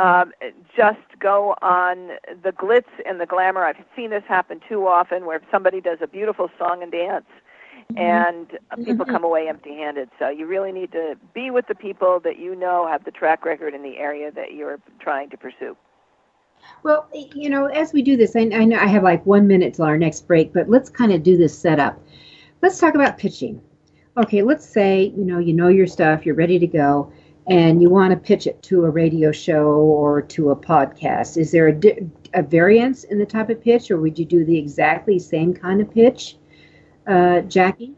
um, 0.00 0.32
just 0.74 0.98
go 1.18 1.54
on 1.60 2.12
the 2.42 2.52
glitz 2.52 2.84
and 3.06 3.20
the 3.20 3.26
glamour. 3.26 3.64
I've 3.64 3.76
seen 3.94 4.10
this 4.10 4.24
happen 4.26 4.60
too 4.66 4.86
often, 4.86 5.26
where 5.26 5.40
somebody 5.50 5.80
does 5.80 5.98
a 6.00 6.06
beautiful 6.06 6.48
song 6.58 6.82
and 6.82 6.90
dance, 6.90 7.26
mm-hmm. 7.92 7.98
and 7.98 8.46
people 8.86 9.04
mm-hmm. 9.04 9.12
come 9.12 9.24
away 9.24 9.48
empty-handed. 9.48 10.08
So 10.18 10.30
you 10.30 10.46
really 10.46 10.72
need 10.72 10.90
to 10.92 11.16
be 11.34 11.50
with 11.50 11.66
the 11.66 11.74
people 11.74 12.18
that 12.20 12.38
you 12.38 12.56
know 12.56 12.88
have 12.88 13.04
the 13.04 13.10
track 13.10 13.44
record 13.44 13.74
in 13.74 13.82
the 13.82 13.98
area 13.98 14.30
that 14.32 14.54
you're 14.54 14.80
trying 15.00 15.28
to 15.30 15.36
pursue. 15.36 15.76
Well, 16.82 17.08
you 17.12 17.50
know, 17.50 17.66
as 17.66 17.92
we 17.92 18.02
do 18.02 18.16
this, 18.16 18.34
I, 18.36 18.40
I 18.40 18.64
know 18.64 18.78
I 18.78 18.86
have 18.86 19.02
like 19.02 19.24
one 19.26 19.46
minute 19.46 19.74
till 19.74 19.84
our 19.84 19.98
next 19.98 20.26
break, 20.26 20.52
but 20.52 20.68
let's 20.68 20.88
kind 20.88 21.12
of 21.12 21.22
do 21.22 21.36
this 21.36 21.58
setup. 21.58 22.00
Let's 22.62 22.78
talk 22.78 22.94
about 22.94 23.18
pitching. 23.18 23.60
Okay, 24.16 24.42
let's 24.42 24.66
say 24.66 25.12
you 25.16 25.24
know 25.24 25.38
you 25.38 25.52
know 25.52 25.68
your 25.68 25.86
stuff, 25.86 26.24
you're 26.24 26.34
ready 26.34 26.58
to 26.58 26.66
go, 26.66 27.12
and 27.50 27.82
you 27.82 27.90
want 27.90 28.12
to 28.12 28.16
pitch 28.16 28.46
it 28.46 28.62
to 28.62 28.84
a 28.84 28.90
radio 28.90 29.32
show 29.32 29.66
or 29.66 30.22
to 30.22 30.50
a 30.50 30.56
podcast. 30.56 31.36
Is 31.36 31.50
there 31.50 31.66
a, 31.66 31.72
di- 31.72 32.08
a 32.32 32.42
variance 32.42 33.02
in 33.02 33.18
the 33.18 33.26
type 33.26 33.50
of 33.50 33.60
pitch, 33.60 33.90
or 33.90 33.98
would 33.98 34.18
you 34.18 34.24
do 34.24 34.44
the 34.44 34.56
exactly 34.56 35.18
same 35.18 35.52
kind 35.52 35.80
of 35.80 35.92
pitch, 35.92 36.36
uh, 37.08 37.40
Jackie? 37.40 37.92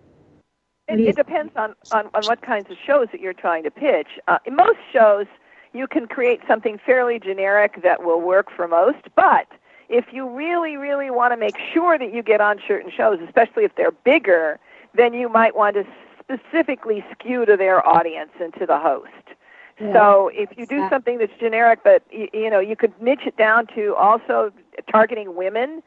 It, 0.89 1.01
it, 1.01 1.17
depends 1.17 1.53
on, 1.55 1.75
on, 1.93 2.09
on 2.15 2.25
what 2.25 2.41
kinds 2.41 2.71
of 2.71 2.79
shows 2.85 3.09
that 3.13 3.21
you're 3.21 3.35
trying 3.35 3.63
to 3.65 3.71
pitch. 3.71 4.09
Uh, 4.27 4.39
in 4.47 4.57
most 4.57 4.79
shows, 4.91 5.27
you 5.75 5.87
can 5.87 6.07
create 6.07 6.41
something 6.49 6.81
fairly 6.85 7.19
generic 7.19 7.83
that 7.83 8.03
will 8.03 8.21
work 8.21 8.51
for 8.51 8.67
most, 8.67 9.07
but 9.15 9.47
if 9.91 10.07
you 10.13 10.29
really, 10.29 10.77
really 10.77 11.11
want 11.11 11.33
to 11.33 11.37
make 11.37 11.57
sure 11.75 11.99
that 11.99 12.15
you 12.15 12.23
get 12.23 12.41
on 12.41 12.59
certain 12.67 12.91
shows, 12.91 13.21
especially 13.23 13.65
if 13.65 13.75
they're 13.77 13.93
bigger, 13.93 14.59
then 14.95 15.13
you 15.13 15.29
might 15.29 15.55
want 15.55 15.77
to 15.77 15.85
specifically 16.19 17.05
skew 17.13 17.45
to 17.45 17.57
their 17.57 17.87
audience 17.87 18.31
and 18.41 18.55
to 18.55 18.65
the 18.65 18.79
host. 18.79 19.32
Yeah. 19.81 19.93
So 19.93 20.31
if 20.33 20.51
you 20.57 20.67
do 20.67 20.89
something 20.89 21.19
that's 21.19 21.33
generic, 21.41 21.81
but 21.83 22.03
you, 22.11 22.29
you 22.33 22.51
know 22.51 22.61
you 22.61 22.77
could 22.77 22.93
niche 23.01 23.27
it 23.27 23.37
down 23.37 23.67
to 23.75 23.95
also 23.97 24.53
targeting 24.91 25.35
women, 25.35 25.83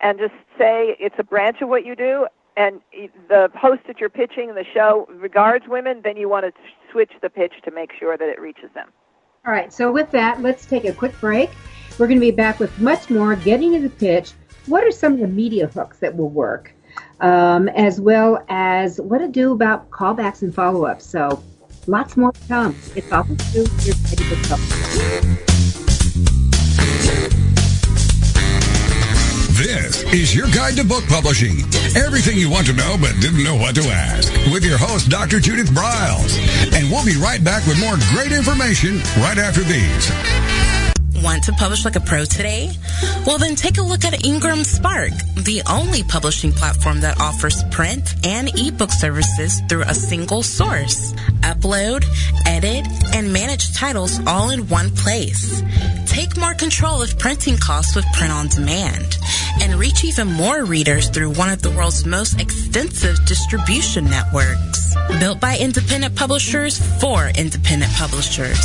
and 0.00 0.18
just 0.18 0.34
say 0.56 0.96
it's 0.98 1.16
a 1.18 1.24
branch 1.24 1.60
of 1.60 1.68
what 1.68 1.84
you 1.84 1.96
do, 1.96 2.26
and 2.56 2.80
the 3.28 3.50
host 3.54 3.82
that 3.86 4.00
you're 4.00 4.10
pitching 4.10 4.54
the 4.54 4.64
show 4.74 5.06
regards 5.10 5.66
women, 5.68 6.02
then 6.02 6.16
you 6.16 6.28
want 6.28 6.44
to 6.44 6.52
switch 6.90 7.12
the 7.22 7.30
pitch 7.30 7.54
to 7.64 7.70
make 7.70 7.92
sure 7.92 8.16
that 8.16 8.28
it 8.28 8.40
reaches 8.40 8.70
them. 8.74 8.88
All 9.46 9.52
right, 9.52 9.72
so 9.72 9.92
with 9.92 10.10
that, 10.10 10.42
let's 10.42 10.66
take 10.66 10.84
a 10.84 10.92
quick 10.92 11.18
break. 11.20 11.50
We're 11.98 12.08
going 12.08 12.18
to 12.18 12.26
be 12.26 12.32
back 12.32 12.58
with 12.58 12.78
much 12.80 13.08
more 13.08 13.36
getting 13.36 13.74
into 13.74 13.88
the 13.88 13.94
pitch. 13.94 14.32
What 14.66 14.84
are 14.84 14.90
some 14.90 15.14
of 15.14 15.20
the 15.20 15.28
media 15.28 15.68
hooks 15.68 16.00
that 16.00 16.16
will 16.16 16.28
work? 16.30 16.74
Um, 17.20 17.68
as 17.70 18.00
well 18.00 18.44
as 18.48 19.00
what 19.00 19.18
to 19.18 19.28
do 19.28 19.52
about 19.52 19.90
callbacks 19.90 20.42
and 20.42 20.54
follow 20.54 20.84
ups. 20.84 21.06
So, 21.06 21.42
lots 21.88 22.16
more 22.16 22.32
to 22.32 22.48
come. 22.48 22.76
It's 22.94 23.10
all 23.10 23.24
do. 23.24 23.66
You're 23.82 23.96
ready 24.04 24.24
to 24.28 24.48
go. 24.48 24.56
This 29.58 30.04
is 30.12 30.34
your 30.36 30.46
guide 30.48 30.76
to 30.76 30.84
book 30.84 31.04
publishing. 31.08 31.62
Everything 31.96 32.38
you 32.38 32.48
want 32.48 32.66
to 32.68 32.72
know 32.74 32.96
but 33.00 33.14
didn't 33.20 33.42
know 33.42 33.56
what 33.56 33.74
to 33.74 33.82
ask. 33.88 34.32
With 34.52 34.64
your 34.64 34.78
host, 34.78 35.08
Dr. 35.08 35.40
Judith 35.40 35.70
Briles. 35.70 36.38
And 36.72 36.90
we'll 36.90 37.04
be 37.04 37.16
right 37.16 37.42
back 37.42 37.66
with 37.66 37.80
more 37.80 37.96
great 38.12 38.30
information 38.30 38.98
right 39.18 39.38
after 39.38 39.62
these. 39.62 40.77
Want 41.22 41.44
to 41.44 41.52
publish 41.52 41.84
like 41.84 41.96
a 41.96 42.00
pro 42.00 42.24
today? 42.24 42.70
Well, 43.26 43.38
then 43.38 43.56
take 43.56 43.78
a 43.78 43.82
look 43.82 44.04
at 44.04 44.24
Ingram 44.24 44.62
Spark, 44.62 45.10
the 45.34 45.62
only 45.68 46.04
publishing 46.04 46.52
platform 46.52 47.00
that 47.00 47.20
offers 47.20 47.64
print 47.70 48.14
and 48.24 48.48
ebook 48.56 48.92
services 48.92 49.60
through 49.68 49.82
a 49.82 49.94
single 49.94 50.42
source. 50.42 51.12
Upload, 51.40 52.04
edit, 52.46 52.86
and 53.14 53.32
manage 53.32 53.74
titles 53.74 54.20
all 54.26 54.50
in 54.50 54.68
one 54.68 54.90
place. 54.90 55.62
Take 56.06 56.36
more 56.36 56.54
control 56.54 57.02
of 57.02 57.18
printing 57.18 57.56
costs 57.58 57.96
with 57.96 58.06
print 58.12 58.32
on 58.32 58.48
demand 58.48 59.18
and 59.60 59.74
reach 59.74 60.04
even 60.04 60.26
more 60.26 60.64
readers 60.64 61.08
through 61.08 61.32
one 61.32 61.50
of 61.50 61.62
the 61.62 61.70
world's 61.70 62.06
most 62.06 62.40
extensive 62.40 63.16
distribution 63.26 64.04
networks. 64.04 64.94
Built 65.20 65.40
by 65.40 65.56
independent 65.58 66.16
publishers 66.16 66.78
for 67.00 67.30
independent 67.36 67.92
publishers, 67.92 68.60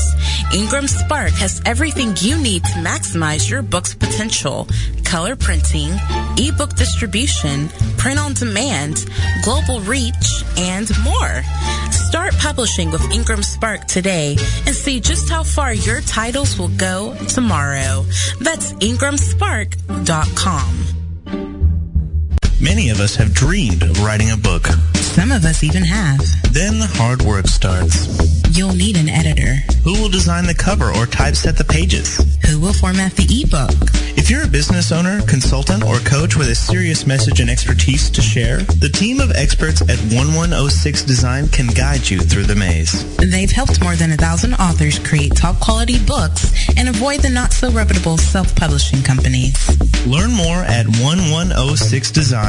Ingram 0.53 0.87
Spark 0.87 1.31
has 1.33 1.61
everything 1.65 2.15
you 2.19 2.37
need 2.37 2.63
to 2.65 2.79
maximize 2.79 3.49
your 3.49 3.61
book's 3.61 3.93
potential. 3.93 4.67
Color 5.03 5.35
printing, 5.35 5.91
ebook 6.37 6.75
distribution, 6.75 7.69
print 7.97 8.19
on 8.19 8.33
demand, 8.33 9.05
global 9.43 9.79
reach, 9.81 10.43
and 10.57 10.89
more. 11.03 11.43
Start 11.91 12.37
publishing 12.37 12.91
with 12.91 13.01
Ingram 13.11 13.41
Spark 13.41 13.87
today 13.87 14.35
and 14.65 14.75
see 14.75 14.99
just 14.99 15.29
how 15.29 15.43
far 15.43 15.73
your 15.73 16.01
titles 16.01 16.59
will 16.59 16.71
go 16.77 17.15
tomorrow. 17.27 18.05
That's 18.39 18.73
ingramspark.com. 18.73 20.82
Many 22.63 22.91
of 22.91 23.01
us 23.01 23.17
have 23.17 23.33
dreamed 23.33 23.83
of 23.83 24.01
writing 24.01 24.31
a 24.31 24.37
book. 24.37 24.67
Some 24.95 25.33
of 25.33 25.43
us 25.43 25.65
even 25.65 25.83
have. 25.83 26.19
Then 26.53 26.79
the 26.79 26.87
hard 26.87 27.21
work 27.21 27.47
starts. 27.47 28.07
You'll 28.57 28.73
need 28.73 28.95
an 28.95 29.09
editor. 29.09 29.55
Who 29.83 29.91
will 30.01 30.07
design 30.07 30.45
the 30.45 30.53
cover 30.55 30.89
or 30.89 31.05
typeset 31.05 31.57
the 31.57 31.65
pages? 31.65 32.23
Who 32.47 32.61
will 32.61 32.71
format 32.71 33.15
the 33.17 33.27
ebook? 33.27 33.75
If 34.15 34.29
you're 34.29 34.45
a 34.45 34.47
business 34.47 34.93
owner, 34.93 35.21
consultant, 35.23 35.83
or 35.83 35.97
coach 35.99 36.37
with 36.37 36.47
a 36.47 36.55
serious 36.55 37.05
message 37.05 37.41
and 37.41 37.49
expertise 37.49 38.09
to 38.11 38.21
share, 38.21 38.59
the 38.59 38.87
team 38.87 39.19
of 39.19 39.31
experts 39.31 39.81
at 39.81 39.99
1106 40.13 41.03
Design 41.03 41.49
can 41.49 41.67
guide 41.67 42.09
you 42.09 42.19
through 42.19 42.45
the 42.45 42.55
maze. 42.55 43.03
They've 43.17 43.51
helped 43.51 43.83
more 43.83 43.97
than 43.97 44.13
a 44.13 44.17
thousand 44.17 44.53
authors 44.53 44.99
create 44.99 45.35
top 45.35 45.59
quality 45.59 45.99
books 46.05 46.53
and 46.77 46.87
avoid 46.87 47.19
the 47.19 47.29
not 47.29 47.51
so 47.51 47.71
reputable 47.71 48.17
self-publishing 48.17 49.03
companies. 49.03 49.57
Learn 50.07 50.31
more 50.31 50.63
at 50.63 50.85
oh 50.87 51.75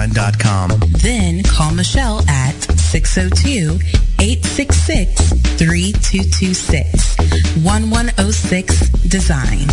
1106design.com. 0.04 0.70
Then 1.00 1.42
call 1.42 1.72
Michelle 1.72 2.20
at 2.28 2.54
602 2.78 3.78
866 4.20 5.32
3226. 5.58 7.16
1106 7.64 8.88
Design. 9.08 9.68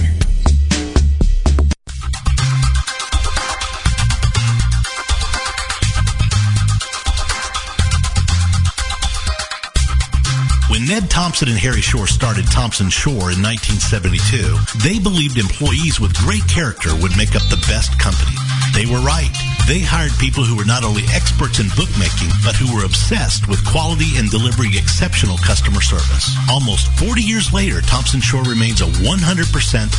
When 10.69 10.85
Ned 10.87 11.09
Thomson 11.09 11.49
and 11.49 11.57
Harry 11.57 11.81
Shore 11.81 12.07
started 12.07 12.45
Thomson-Shore 12.49 13.35
in 13.35 13.43
1972, 13.43 14.55
they 14.87 14.99
believed 14.99 15.37
employees 15.37 15.99
with 15.99 16.15
great 16.15 16.47
character 16.47 16.95
would 16.95 17.15
make 17.17 17.35
up 17.35 17.43
the 17.49 17.61
best 17.67 17.99
company. 17.99 18.35
They 18.73 18.85
were 18.85 19.01
right. 19.03 19.50
They 19.67 19.79
hired 19.79 20.11
people 20.19 20.43
who 20.43 20.57
were 20.57 20.67
not 20.67 20.83
only 20.83 21.03
experts 21.13 21.59
in 21.59 21.71
bookmaking, 21.77 22.33
but 22.43 22.55
who 22.55 22.67
were 22.73 22.83
obsessed 22.83 23.47
with 23.47 23.63
quality 23.63 24.17
and 24.17 24.29
delivering 24.29 24.73
exceptional 24.75 25.37
customer 25.39 25.79
service. 25.79 26.27
Almost 26.49 26.91
40 26.99 27.21
years 27.21 27.53
later, 27.53 27.79
Thomson-Shore 27.81 28.43
remains 28.43 28.81
a 28.81 28.91
100% 29.05 29.17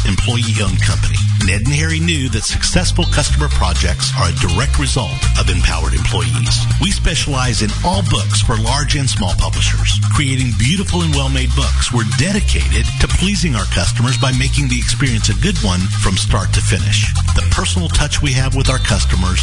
employee-owned 0.04 0.82
company. 0.82 1.16
Ned 1.46 1.66
and 1.66 1.74
Harry 1.74 1.98
knew 1.98 2.28
that 2.30 2.46
successful 2.46 3.04
customer 3.10 3.48
projects 3.48 4.12
are 4.14 4.30
a 4.30 4.38
direct 4.38 4.78
result 4.78 5.16
of 5.40 5.50
empowered 5.50 5.94
employees. 5.94 6.54
We 6.78 6.92
specialize 6.92 7.62
in 7.62 7.70
all 7.82 8.02
books 8.12 8.42
for 8.42 8.60
large 8.60 8.94
and 8.94 9.08
small 9.10 9.34
publishers. 9.38 9.98
Creating 10.14 10.54
beautiful 10.58 11.02
and 11.02 11.14
well-made 11.14 11.50
books, 11.56 11.90
we're 11.90 12.08
dedicated 12.18 12.86
to 13.00 13.10
pleasing 13.18 13.56
our 13.56 13.66
customers 13.74 14.18
by 14.18 14.30
making 14.38 14.68
the 14.68 14.78
experience 14.78 15.30
a 15.30 15.40
good 15.42 15.58
one 15.66 15.80
from 16.04 16.14
start 16.14 16.52
to 16.54 16.62
finish. 16.62 17.10
The 17.34 17.46
personal 17.50 17.88
touch 17.88 18.22
we 18.22 18.32
have 18.38 18.54
with 18.54 18.68
our 18.70 18.78
customers 18.78 19.42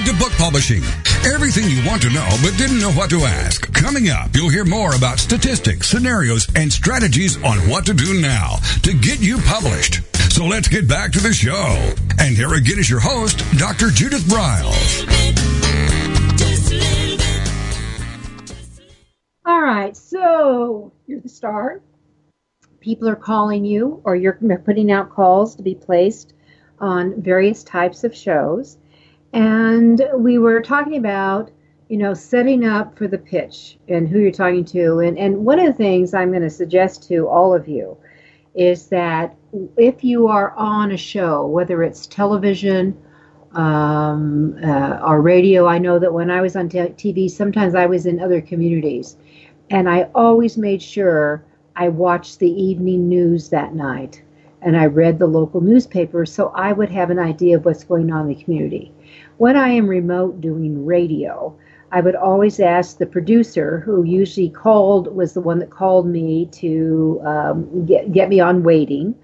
Guide 0.00 0.06
to 0.06 0.18
book 0.18 0.32
publishing. 0.32 0.82
Everything 1.24 1.64
you 1.68 1.86
want 1.86 2.02
to 2.02 2.10
know 2.10 2.28
but 2.42 2.56
didn't 2.56 2.80
know 2.80 2.92
what 2.92 3.10
to 3.10 3.20
ask. 3.20 3.72
Coming 3.72 4.08
up, 4.08 4.34
you'll 4.34 4.48
hear 4.50 4.64
more 4.64 4.94
about 4.94 5.18
statistics, 5.18 5.88
scenarios, 5.88 6.46
and 6.54 6.72
strategies 6.72 7.36
on 7.42 7.58
what 7.68 7.86
to 7.86 7.94
do 7.94 8.20
now 8.20 8.56
to 8.82 8.92
get 8.94 9.20
you 9.20 9.38
published. 9.38 10.00
So 10.32 10.46
let's 10.46 10.68
get 10.68 10.88
back 10.88 11.12
to 11.12 11.20
the 11.20 11.32
show. 11.32 11.94
And 12.18 12.36
here 12.36 12.54
again 12.54 12.78
is 12.78 12.88
your 12.88 13.00
host, 13.00 13.38
Dr. 13.58 13.90
Judith 13.90 14.22
Briles. 14.22 15.06
All 19.44 19.60
right, 19.60 19.96
so 19.96 20.92
you're 21.06 21.20
the 21.20 21.28
star. 21.28 21.80
People 22.80 23.08
are 23.08 23.16
calling 23.16 23.64
you, 23.64 24.00
or 24.04 24.16
you're 24.16 24.38
putting 24.64 24.90
out 24.92 25.10
calls 25.10 25.56
to 25.56 25.62
be 25.62 25.74
placed 25.74 26.32
on 26.78 27.20
various 27.20 27.62
types 27.62 28.04
of 28.04 28.14
shows. 28.14 28.78
And 29.32 30.02
we 30.16 30.38
were 30.38 30.60
talking 30.60 30.96
about, 30.96 31.50
you 31.88 31.96
know, 31.96 32.14
setting 32.14 32.64
up 32.64 32.96
for 32.96 33.06
the 33.06 33.18
pitch 33.18 33.78
and 33.88 34.08
who 34.08 34.18
you're 34.18 34.32
talking 34.32 34.64
to. 34.66 35.00
And, 35.00 35.18
and 35.18 35.44
one 35.44 35.58
of 35.60 35.66
the 35.66 35.72
things 35.72 36.14
I'm 36.14 36.30
going 36.30 36.42
to 36.42 36.50
suggest 36.50 37.06
to 37.08 37.28
all 37.28 37.54
of 37.54 37.68
you 37.68 37.96
is 38.54 38.86
that 38.88 39.36
if 39.76 40.02
you 40.02 40.26
are 40.26 40.52
on 40.56 40.90
a 40.92 40.96
show, 40.96 41.46
whether 41.46 41.82
it's 41.82 42.06
television 42.06 43.00
um, 43.52 44.58
uh, 44.64 44.98
or 45.04 45.20
radio, 45.20 45.66
I 45.66 45.78
know 45.78 45.98
that 45.98 46.12
when 46.12 46.30
I 46.30 46.40
was 46.40 46.56
on 46.56 46.68
t- 46.68 46.78
TV, 46.78 47.30
sometimes 47.30 47.74
I 47.74 47.86
was 47.86 48.06
in 48.06 48.20
other 48.20 48.40
communities. 48.40 49.16
And 49.70 49.88
I 49.88 50.08
always 50.14 50.56
made 50.56 50.82
sure 50.82 51.44
I 51.76 51.88
watched 51.88 52.40
the 52.40 52.50
evening 52.50 53.08
news 53.08 53.48
that 53.50 53.74
night 53.74 54.22
and 54.62 54.76
I 54.76 54.86
read 54.86 55.18
the 55.18 55.26
local 55.26 55.60
newspaper 55.60 56.26
so 56.26 56.48
I 56.48 56.72
would 56.72 56.90
have 56.90 57.10
an 57.10 57.18
idea 57.18 57.56
of 57.56 57.64
what's 57.64 57.84
going 57.84 58.12
on 58.12 58.28
in 58.28 58.36
the 58.36 58.42
community. 58.42 58.92
When 59.40 59.56
I 59.56 59.68
am 59.68 59.88
remote 59.88 60.42
doing 60.42 60.84
radio, 60.84 61.56
I 61.92 62.02
would 62.02 62.14
always 62.14 62.60
ask 62.60 62.98
the 62.98 63.06
producer, 63.06 63.80
who 63.80 64.02
usually 64.02 64.50
called, 64.50 65.16
was 65.16 65.32
the 65.32 65.40
one 65.40 65.60
that 65.60 65.70
called 65.70 66.06
me 66.06 66.44
to 66.60 67.22
um, 67.24 67.86
get, 67.86 68.12
get 68.12 68.28
me 68.28 68.40
on 68.40 68.62
waiting 68.62 69.14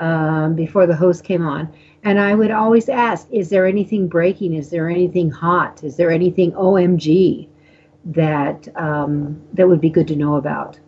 um, 0.00 0.54
before 0.54 0.86
the 0.86 0.94
host 0.94 1.24
came 1.24 1.46
on. 1.46 1.72
And 2.02 2.20
I 2.20 2.34
would 2.34 2.50
always 2.50 2.90
ask, 2.90 3.26
is 3.30 3.48
there 3.48 3.64
anything 3.64 4.06
breaking? 4.06 4.52
Is 4.52 4.68
there 4.68 4.90
anything 4.90 5.30
hot? 5.30 5.82
Is 5.82 5.96
there 5.96 6.10
anything 6.10 6.52
OMG 6.52 7.48
that 8.04 8.68
um, 8.76 9.40
that 9.54 9.66
would 9.66 9.80
be 9.80 9.88
good 9.88 10.08
to 10.08 10.16
know 10.16 10.34
about? 10.34 10.78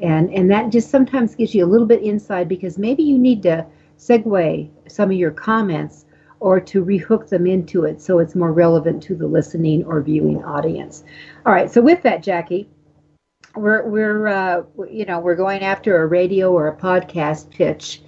and 0.00 0.32
and 0.32 0.50
that 0.50 0.70
just 0.72 0.90
sometimes 0.90 1.34
gives 1.34 1.54
you 1.54 1.64
a 1.64 1.68
little 1.68 1.86
bit 1.86 2.02
inside 2.02 2.48
because 2.48 2.78
maybe 2.78 3.02
you 3.02 3.18
need 3.18 3.42
to 3.42 3.64
segue 3.98 4.68
some 4.88 5.10
of 5.10 5.16
your 5.16 5.30
comments 5.30 6.06
or 6.42 6.60
to 6.60 6.84
rehook 6.84 7.28
them 7.28 7.46
into 7.46 7.84
it 7.84 8.02
so 8.02 8.18
it's 8.18 8.34
more 8.34 8.52
relevant 8.52 9.00
to 9.00 9.14
the 9.14 9.26
listening 9.26 9.84
or 9.84 10.02
viewing 10.02 10.44
audience. 10.44 11.04
All 11.46 11.52
right, 11.52 11.70
so 11.70 11.80
with 11.80 12.02
that, 12.02 12.20
Jackie, 12.20 12.68
we're 13.54 13.88
we're 13.88 14.26
uh, 14.26 14.62
you 14.90 15.04
know 15.04 15.20
we're 15.20 15.36
going 15.36 15.62
after 15.62 16.02
a 16.02 16.06
radio 16.06 16.52
or 16.52 16.66
a 16.66 16.76
podcast 16.76 17.48
pitch. 17.50 18.02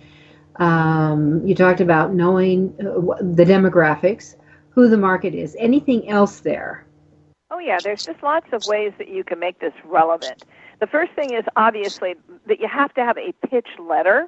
Um, 0.56 1.46
you 1.46 1.54
talked 1.54 1.80
about 1.80 2.12
knowing 2.12 2.74
uh, 2.80 3.22
the 3.22 3.44
demographics, 3.44 4.34
who 4.70 4.88
the 4.88 4.96
market 4.96 5.34
is. 5.34 5.56
Anything 5.60 6.08
else 6.08 6.40
there? 6.40 6.84
Oh 7.52 7.60
yeah, 7.60 7.78
there's 7.84 8.04
just 8.04 8.20
lots 8.24 8.48
of 8.52 8.66
ways 8.66 8.92
that 8.98 9.08
you 9.08 9.22
can 9.22 9.38
make 9.38 9.60
this 9.60 9.74
relevant. 9.84 10.44
The 10.80 10.88
first 10.88 11.12
thing 11.12 11.34
is 11.34 11.44
obviously 11.54 12.14
that 12.48 12.58
you 12.58 12.66
have 12.66 12.92
to 12.94 13.04
have 13.04 13.16
a 13.16 13.32
pitch 13.46 13.68
letter 13.78 14.26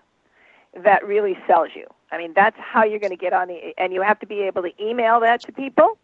that 0.85 1.05
really 1.05 1.37
sells 1.49 1.71
you. 1.75 1.87
I 2.11 2.19
mean, 2.19 2.33
that's 2.35 2.57
how 2.59 2.85
you're 2.85 2.99
going 2.99 3.11
to 3.11 3.17
get 3.17 3.33
on 3.33 3.49
the, 3.49 3.75
and 3.79 3.93
you 3.93 4.03
have 4.03 4.19
to 4.21 4.27
be 4.27 4.41
able 4.43 4.63
to 4.63 4.71
email 4.83 5.21
that 5.21 5.41
to 5.43 5.53
people 5.53 5.99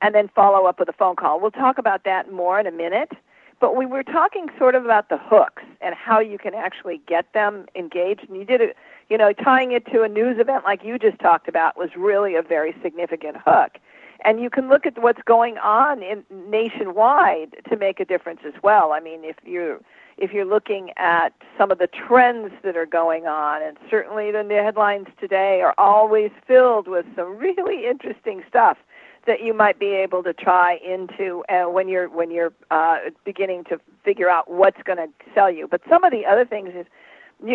and 0.00 0.14
then 0.14 0.28
follow 0.34 0.66
up 0.66 0.78
with 0.78 0.88
a 0.88 0.92
phone 0.92 1.16
call. 1.16 1.40
We'll 1.40 1.50
talk 1.50 1.78
about 1.78 2.04
that 2.04 2.32
more 2.32 2.58
in 2.58 2.66
a 2.66 2.72
minute. 2.72 3.12
But 3.60 3.76
we 3.76 3.86
were 3.86 4.02
talking 4.02 4.48
sort 4.58 4.74
of 4.74 4.84
about 4.84 5.08
the 5.08 5.18
hooks 5.18 5.62
and 5.80 5.94
how 5.94 6.18
you 6.18 6.36
can 6.36 6.52
actually 6.52 7.00
get 7.06 7.32
them 7.32 7.66
engaged. 7.76 8.28
And 8.28 8.36
you 8.36 8.44
did 8.44 8.60
it, 8.60 8.76
you 9.08 9.16
know, 9.16 9.32
tying 9.32 9.70
it 9.70 9.86
to 9.92 10.02
a 10.02 10.08
news 10.08 10.40
event 10.40 10.64
like 10.64 10.82
you 10.82 10.98
just 10.98 11.20
talked 11.20 11.46
about 11.46 11.76
was 11.76 11.90
really 11.96 12.34
a 12.34 12.42
very 12.42 12.74
significant 12.82 13.36
hook 13.44 13.78
and 14.24 14.40
you 14.40 14.50
can 14.50 14.68
look 14.68 14.86
at 14.86 15.00
what's 15.02 15.22
going 15.22 15.58
on 15.58 16.02
in 16.02 16.24
nationwide 16.30 17.56
to 17.68 17.76
make 17.76 18.00
a 18.00 18.04
difference 18.04 18.40
as 18.46 18.54
well. 18.62 18.92
I 18.92 19.00
mean, 19.00 19.24
if 19.24 19.36
you're 19.44 19.80
if 20.22 20.32
you're 20.32 20.46
looking 20.46 20.92
at 20.96 21.30
some 21.58 21.72
of 21.72 21.78
the 21.78 21.88
trends 21.88 22.52
that 22.62 22.76
are 22.76 22.86
going 22.86 23.26
on, 23.26 23.60
and 23.60 23.76
certainly 23.90 24.30
the 24.30 24.44
headlines 24.62 25.08
today 25.20 25.60
are 25.62 25.74
always 25.76 26.30
filled 26.46 26.86
with 26.86 27.04
some 27.16 27.36
really 27.36 27.86
interesting 27.86 28.44
stuff 28.48 28.78
that 29.26 29.42
you 29.42 29.52
might 29.52 29.80
be 29.80 29.88
able 29.88 30.22
to 30.22 30.32
try 30.32 30.78
into 30.84 31.44
uh, 31.48 31.64
when 31.64 31.88
you're 31.88 32.08
when 32.08 32.30
you're 32.30 32.52
uh, 32.70 32.98
beginning 33.24 33.64
to 33.64 33.80
figure 34.04 34.30
out 34.30 34.48
what's 34.48 34.80
going 34.84 34.98
to 34.98 35.08
sell 35.34 35.50
you. 35.50 35.66
But 35.66 35.82
some 35.88 36.04
of 36.04 36.12
the 36.12 36.24
other 36.24 36.44
things 36.44 36.70
is 36.72 36.86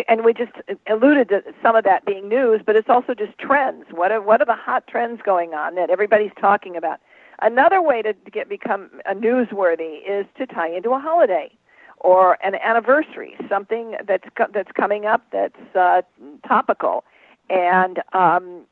and 0.06 0.22
we 0.22 0.34
just 0.34 0.52
alluded 0.90 1.30
to 1.30 1.42
some 1.62 1.74
of 1.74 1.84
that 1.84 2.04
being 2.04 2.28
news, 2.28 2.60
but 2.64 2.76
it's 2.76 2.90
also 2.90 3.14
just 3.14 3.38
trends. 3.38 3.86
What 3.90 4.12
are 4.12 4.20
what 4.20 4.42
are 4.42 4.46
the 4.46 4.54
hot 4.54 4.86
trends 4.86 5.22
going 5.22 5.54
on 5.54 5.74
that 5.76 5.88
everybody's 5.88 6.32
talking 6.38 6.76
about? 6.76 7.00
Another 7.40 7.80
way 7.80 8.02
to 8.02 8.12
get 8.30 8.50
become 8.50 8.90
a 9.06 9.14
newsworthy 9.14 10.00
is 10.06 10.26
to 10.36 10.46
tie 10.46 10.68
into 10.68 10.90
a 10.90 10.98
holiday 10.98 11.50
or 12.00 12.38
an 12.44 12.54
anniversary, 12.56 13.36
something 13.48 13.96
that's 14.06 14.28
co- 14.36 14.48
that's 14.52 14.70
coming 14.72 15.06
up 15.06 15.24
that's 15.32 15.76
uh, 15.76 16.02
topical. 16.46 17.04
And 17.50 18.00
um, 18.12 18.62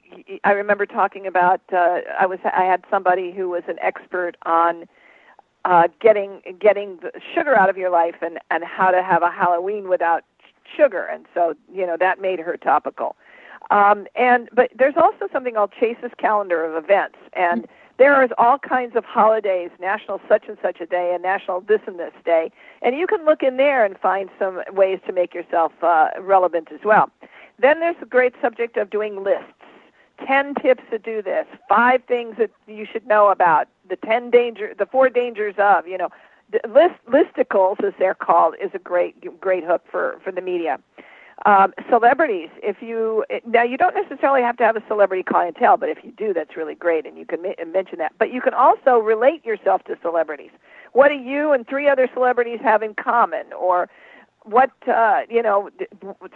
I 0.45 0.51
remember 0.53 0.87
talking 0.87 1.27
about 1.27 1.61
uh, 1.73 2.01
I 2.19 2.27
was 2.27 2.39
I 2.45 2.65
had 2.65 2.85
somebody 2.91 3.33
who 3.33 3.49
was 3.49 3.63
an 3.69 3.79
expert 3.81 4.37
on 4.45 4.87
uh, 5.65 5.89
getting 6.01 6.43
getting 6.61 6.99
the 6.99 7.13
sugar 7.35 7.59
out 7.59 7.69
of 7.69 7.77
your 7.77 7.91
life 7.91 8.17
and 8.23 8.39
and 8.51 8.65
how 8.65 8.91
to 8.91 9.03
have 9.03 9.23
a 9.23 9.31
Halloween 9.31 9.89
without 9.89 10.25
sugar, 10.77 11.05
and 11.05 11.27
so 11.35 11.55
you 11.73 11.87
know 11.87 11.97
that 11.99 12.21
made 12.21 12.39
her 12.39 12.57
topical. 12.57 13.17
Um, 13.71 14.07
and 14.15 14.49
but 14.53 14.71
there's 14.79 14.97
also 14.97 15.29
something 15.33 15.55
called 15.55 15.73
Chase's 15.79 16.13
calendar 16.19 16.65
of 16.65 16.83
events, 16.83 17.19
and 17.33 17.67
there 17.99 18.23
is 18.23 18.31
all 18.39 18.59
kinds 18.59 18.95
of 18.97 19.05
holidays, 19.05 19.71
national 19.81 20.21
such 20.29 20.45
and 20.49 20.59
such 20.61 20.81
a 20.81 20.87
day, 20.87 21.13
and 21.15 21.23
national 21.23 21.61
this 21.63 21.81
and 21.87 21.99
this 21.99 22.13
day, 22.25 22.51
and 22.83 22.97
you 22.97 23.07
can 23.07 23.25
look 23.25 23.43
in 23.43 23.57
there 23.57 23.85
and 23.85 23.99
find 23.99 24.29
some 24.39 24.63
ways 24.73 25.01
to 25.07 25.13
make 25.13 25.35
yourself 25.35 25.73
uh, 25.83 26.09
relevant 26.21 26.69
as 26.73 26.81
well. 26.85 27.11
Then 27.59 27.81
there's 27.81 27.97
the 28.01 28.07
great 28.07 28.35
subject 28.41 28.77
of 28.77 28.91
doing 28.91 29.23
lists. 29.23 29.53
10 30.27 30.55
tips 30.57 30.83
to 30.91 30.99
do 30.99 31.21
this, 31.21 31.47
five 31.69 32.03
things 32.05 32.37
that 32.39 32.51
you 32.67 32.87
should 32.91 33.07
know 33.07 33.29
about, 33.29 33.69
the 33.89 33.97
10 33.97 34.31
danger, 34.31 34.73
the 34.79 34.87
four 34.87 35.11
dangers 35.11 35.55
of, 35.59 35.87
you 35.87 35.99
know, 35.99 36.09
list 36.69 36.95
listicles 37.09 37.83
as 37.83 37.93
they're 37.99 38.15
called 38.15 38.55
is 38.63 38.71
a 38.73 38.79
great 38.79 39.41
great 39.41 39.65
hook 39.65 39.83
for 39.91 40.19
for 40.23 40.31
the 40.31 40.41
media. 40.41 40.79
Um, 41.45 41.75
celebrities, 41.91 42.49
if 42.63 42.81
you 42.81 43.25
now 43.47 43.63
you 43.63 43.77
don't 43.77 43.95
necessarily 43.95 44.41
have 44.41 44.57
to 44.57 44.65
have 44.65 44.75
a 44.75 44.83
celebrity 44.89 45.23
clientele, 45.23 45.77
but 45.77 45.91
if 45.91 45.99
you 46.03 46.11
do, 46.13 46.33
that's 46.33 46.57
really 46.57 46.75
great, 46.75 47.05
and 47.05 47.19
you 47.19 47.27
can 47.27 47.43
ma- 47.43 47.65
mention 47.67 47.99
that. 47.99 48.13
But 48.19 48.33
you 48.33 48.41
can 48.41 48.55
also 48.55 48.99
relate 48.99 49.45
yourself 49.45 49.85
to 49.85 49.99
celebrities. 50.01 50.51
What 50.93 51.09
do 51.09 51.15
you 51.15 51.53
and 51.53 51.67
three 51.69 51.89
other 51.89 52.09
celebrities 52.15 52.61
have 52.63 52.83
in 52.83 52.95
common, 52.95 53.53
or 53.53 53.91
what 54.45 54.71
uh, 54.89 55.23
you 55.29 55.43
know, 55.43 55.69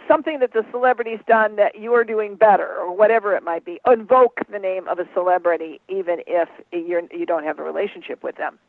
something 0.07 0.39
that 0.39 0.53
the 0.53 0.63
celebrity's 0.71 1.19
done 1.27 1.55
that 1.55 1.79
you're 1.79 2.03
doing 2.03 2.35
better, 2.35 2.67
or 2.67 2.95
whatever 2.95 3.35
it 3.35 3.43
might 3.43 3.65
be. 3.65 3.79
Invoke 3.87 4.41
the 4.51 4.59
name 4.59 4.87
of 4.87 4.99
a 4.99 5.07
celebrity, 5.13 5.81
even 5.89 6.17
if 6.27 6.47
you're 6.71 7.01
you 7.11 7.25
don't 7.25 7.43
have 7.43 7.57
a 7.57 7.63
relationship 7.63 8.21
with 8.21 8.35
them. 8.35 8.59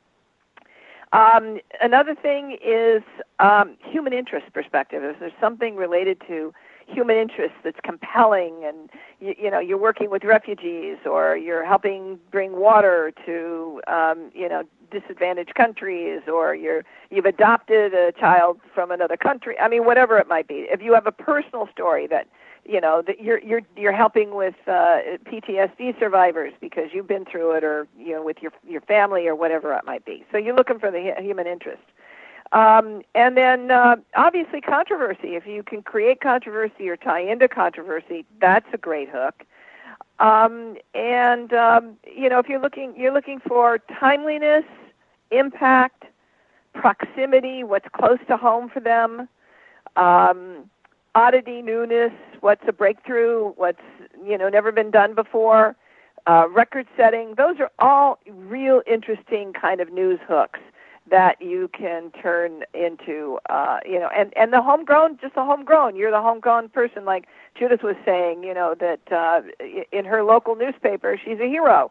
Um, 1.12 1.58
another 1.80 2.14
thing 2.14 2.56
is 2.64 3.02
um, 3.38 3.76
human 3.84 4.12
interest 4.12 4.52
perspective. 4.52 5.02
If 5.04 5.20
there's 5.20 5.32
something 5.40 5.76
related 5.76 6.22
to 6.28 6.54
human 6.86 7.16
interest 7.16 7.54
that's 7.62 7.78
compelling, 7.84 8.64
and 8.64 8.90
you, 9.20 9.34
you 9.38 9.50
know 9.50 9.58
you're 9.58 9.78
working 9.78 10.10
with 10.10 10.24
refugees, 10.24 10.96
or 11.04 11.36
you're 11.36 11.64
helping 11.64 12.18
bring 12.30 12.56
water 12.56 13.12
to 13.26 13.82
um, 13.88 14.30
you 14.34 14.48
know 14.48 14.62
disadvantaged 14.90 15.54
countries, 15.54 16.22
or 16.32 16.54
you're 16.54 16.82
you've 17.10 17.26
adopted 17.26 17.92
a 17.92 18.12
child 18.12 18.60
from 18.74 18.90
another 18.90 19.16
country. 19.16 19.58
I 19.58 19.68
mean, 19.68 19.84
whatever 19.84 20.18
it 20.18 20.28
might 20.28 20.48
be. 20.48 20.66
If 20.70 20.80
you 20.80 20.94
have 20.94 21.06
a 21.06 21.12
personal 21.12 21.68
story 21.70 22.06
that 22.06 22.26
you 22.64 22.80
know 22.80 23.02
that 23.02 23.20
you're 23.20 23.40
you're 23.40 23.62
you're 23.76 23.92
helping 23.92 24.34
with 24.34 24.54
uh, 24.66 25.00
PTSD 25.26 25.98
survivors 25.98 26.52
because 26.60 26.90
you've 26.92 27.08
been 27.08 27.24
through 27.24 27.52
it, 27.52 27.64
or 27.64 27.86
you 27.98 28.12
know 28.12 28.22
with 28.22 28.40
your 28.40 28.52
your 28.66 28.80
family 28.82 29.26
or 29.26 29.34
whatever 29.34 29.72
it 29.74 29.84
might 29.84 30.04
be. 30.04 30.24
So 30.30 30.38
you're 30.38 30.54
looking 30.54 30.78
for 30.78 30.90
the 30.90 31.14
human 31.18 31.46
interest. 31.46 31.82
Um, 32.52 33.02
and 33.14 33.36
then 33.36 33.70
uh, 33.70 33.96
obviously 34.14 34.60
controversy. 34.60 35.36
If 35.36 35.46
you 35.46 35.62
can 35.62 35.82
create 35.82 36.20
controversy 36.20 36.88
or 36.88 36.96
tie 36.96 37.20
into 37.20 37.48
controversy, 37.48 38.26
that's 38.40 38.66
a 38.74 38.78
great 38.78 39.08
hook. 39.08 39.44
Um, 40.18 40.76
and 40.94 41.52
um, 41.54 41.96
you 42.06 42.28
know 42.28 42.38
if 42.38 42.48
you're 42.48 42.60
looking 42.60 42.94
you're 42.96 43.12
looking 43.12 43.40
for 43.40 43.78
timeliness, 43.98 44.64
impact, 45.30 46.04
proximity, 46.74 47.64
what's 47.64 47.88
close 47.92 48.18
to 48.28 48.36
home 48.36 48.68
for 48.68 48.80
them. 48.80 49.28
Um, 49.96 50.70
oddity, 51.14 51.62
newness, 51.62 52.12
what's 52.40 52.62
a 52.66 52.72
breakthrough, 52.72 53.50
what's 53.52 53.82
you 54.24 54.38
know 54.38 54.48
never 54.48 54.72
been 54.72 54.90
done 54.90 55.14
before, 55.14 55.76
uh, 56.26 56.46
record 56.50 56.86
setting. 56.96 57.34
Those 57.36 57.56
are 57.60 57.70
all 57.78 58.18
real 58.28 58.82
interesting 58.86 59.52
kind 59.52 59.80
of 59.80 59.92
news 59.92 60.20
hooks 60.26 60.60
that 61.10 61.40
you 61.42 61.68
can 61.76 62.10
turn 62.12 62.62
into 62.74 63.38
uh 63.50 63.80
you 63.84 63.98
know 63.98 64.08
and 64.16 64.32
and 64.36 64.52
the 64.52 64.62
homegrown 64.62 65.18
just 65.20 65.34
the 65.34 65.44
homegrown 65.44 65.96
you're 65.96 66.12
the 66.12 66.22
homegrown 66.22 66.68
person 66.68 67.04
like 67.04 67.26
judith 67.58 67.82
was 67.82 67.96
saying 68.04 68.44
you 68.44 68.54
know 68.54 68.74
that 68.78 69.00
uh 69.10 69.40
in 69.90 70.04
her 70.04 70.22
local 70.22 70.54
newspaper 70.54 71.18
she's 71.22 71.40
a 71.40 71.48
hero 71.48 71.90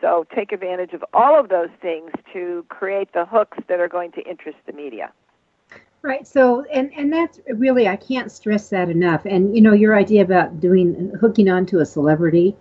so 0.00 0.26
take 0.34 0.52
advantage 0.52 0.92
of 0.92 1.02
all 1.14 1.38
of 1.38 1.48
those 1.48 1.70
things 1.80 2.10
to 2.32 2.64
create 2.68 3.12
the 3.14 3.24
hooks 3.24 3.58
that 3.68 3.80
are 3.80 3.88
going 3.88 4.12
to 4.12 4.20
interest 4.28 4.58
the 4.66 4.72
media 4.72 5.10
Right. 6.02 6.26
So, 6.26 6.64
and 6.72 6.90
and 6.96 7.12
that's 7.12 7.40
really 7.46 7.86
I 7.86 7.96
can't 7.96 8.32
stress 8.32 8.70
that 8.70 8.88
enough. 8.88 9.26
And 9.26 9.54
you 9.54 9.60
know, 9.60 9.74
your 9.74 9.96
idea 9.96 10.22
about 10.22 10.58
doing 10.58 11.12
hooking 11.20 11.48
on 11.50 11.66
to 11.66 11.80
a 11.80 11.86
celebrity. 11.86 12.56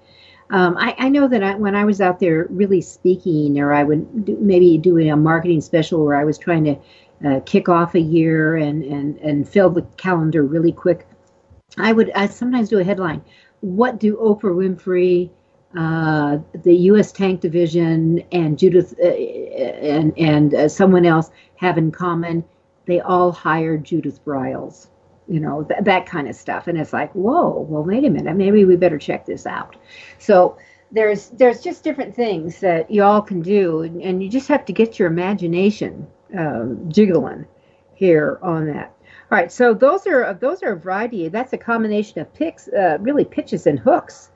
Um, 0.51 0.77
I, 0.77 0.95
I, 0.97 1.09
know 1.09 1.27
that 1.27 1.43
I, 1.43 1.53
when 1.53 1.75
I 1.75 1.85
was 1.85 2.01
out 2.01 2.19
there 2.19 2.47
really 2.49 2.81
speaking, 2.81 3.59
or 3.59 3.71
I 3.71 3.83
would 3.83 4.25
do, 4.25 4.35
maybe 4.41 4.79
doing 4.79 5.11
a 5.11 5.15
marketing 5.15 5.61
special 5.61 6.03
where 6.03 6.15
I 6.15 6.23
was 6.23 6.39
trying 6.39 6.63
to 6.63 6.75
uh, 7.23 7.39
kick 7.45 7.69
off 7.69 7.93
a 7.93 7.99
year 7.99 8.55
and, 8.55 8.83
and, 8.83 9.17
and 9.19 9.47
fill 9.47 9.69
the 9.69 9.83
calendar 9.97 10.41
really 10.41 10.71
quick, 10.71 11.05
I 11.77 11.91
would 11.91 12.11
I 12.11 12.27
sometimes 12.27 12.69
do 12.69 12.79
a 12.79 12.83
headline. 12.83 13.21
What 13.61 13.99
do 13.99 14.15
Oprah 14.17 14.55
Winfrey, 14.55 15.29
uh, 15.77 16.39
the 16.63 16.75
U.S. 16.75 17.11
Tank 17.11 17.41
Division, 17.41 18.23
and 18.31 18.57
Judith 18.57 18.95
uh, 18.99 19.07
and 19.07 20.17
and 20.17 20.53
uh, 20.55 20.67
someone 20.67 21.05
else 21.05 21.29
have 21.57 21.77
in 21.77 21.91
common? 21.91 22.43
They 22.89 22.99
all 23.01 23.31
hired 23.31 23.83
Judith 23.83 24.23
Briles, 24.25 24.87
you 25.27 25.39
know, 25.39 25.63
th- 25.63 25.83
that 25.83 26.05
kind 26.05 26.27
of 26.27 26.35
stuff. 26.35 26.67
And 26.67 26.77
it's 26.77 26.93
like, 26.93 27.11
whoa, 27.13 27.65
well, 27.69 27.83
wait 27.83 28.05
a 28.05 28.09
minute, 28.09 28.35
maybe 28.35 28.65
we 28.65 28.75
better 28.75 28.97
check 28.97 29.25
this 29.25 29.45
out. 29.45 29.75
So 30.17 30.57
there's 30.91 31.29
there's 31.29 31.61
just 31.61 31.83
different 31.83 32.15
things 32.15 32.59
that 32.61 32.89
you 32.89 33.03
all 33.03 33.21
can 33.21 33.41
do, 33.41 33.81
and, 33.81 34.23
you 34.23 34.29
just 34.29 34.47
have 34.47 34.65
to 34.65 34.73
get 34.73 34.97
your 34.97 35.07
imagination 35.07 36.07
um, 36.37 36.89
jiggling 36.91 37.45
here 37.93 38.39
on 38.41 38.65
that. 38.67 38.95
All 39.31 39.37
right, 39.37 39.51
so 39.51 39.73
those 39.73 40.07
are 40.07 40.33
those 40.33 40.63
are 40.63 40.71
a 40.71 40.79
variety. 40.79 41.27
That's 41.27 41.53
a 41.53 41.57
combination 41.57 42.19
of 42.19 42.33
picks, 42.33 42.67
uh, 42.69 42.97
really 42.99 43.25
pitches 43.25 43.67
and 43.67 43.77
hooks 43.77 44.31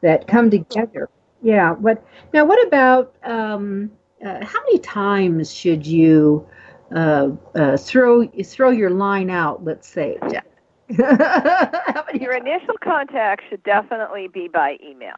that 0.00 0.26
come 0.26 0.50
together. 0.50 1.10
Yeah. 1.42 1.72
What 1.72 2.02
now? 2.32 2.44
What 2.44 2.66
about 2.66 3.14
um, 3.24 3.90
uh, 4.24 4.44
how 4.44 4.60
many 4.60 4.78
times 4.78 5.52
should 5.52 5.86
you 5.86 6.46
uh, 6.94 7.30
uh, 7.54 7.76
throw 7.76 8.26
throw 8.26 8.70
your 8.70 8.90
line 8.90 9.30
out. 9.30 9.64
Let's 9.64 9.88
say. 9.88 10.18
your 10.88 12.32
initial 12.32 12.74
contact 12.82 13.44
should 13.48 13.62
definitely 13.62 14.26
be 14.26 14.48
by 14.48 14.76
email. 14.84 15.14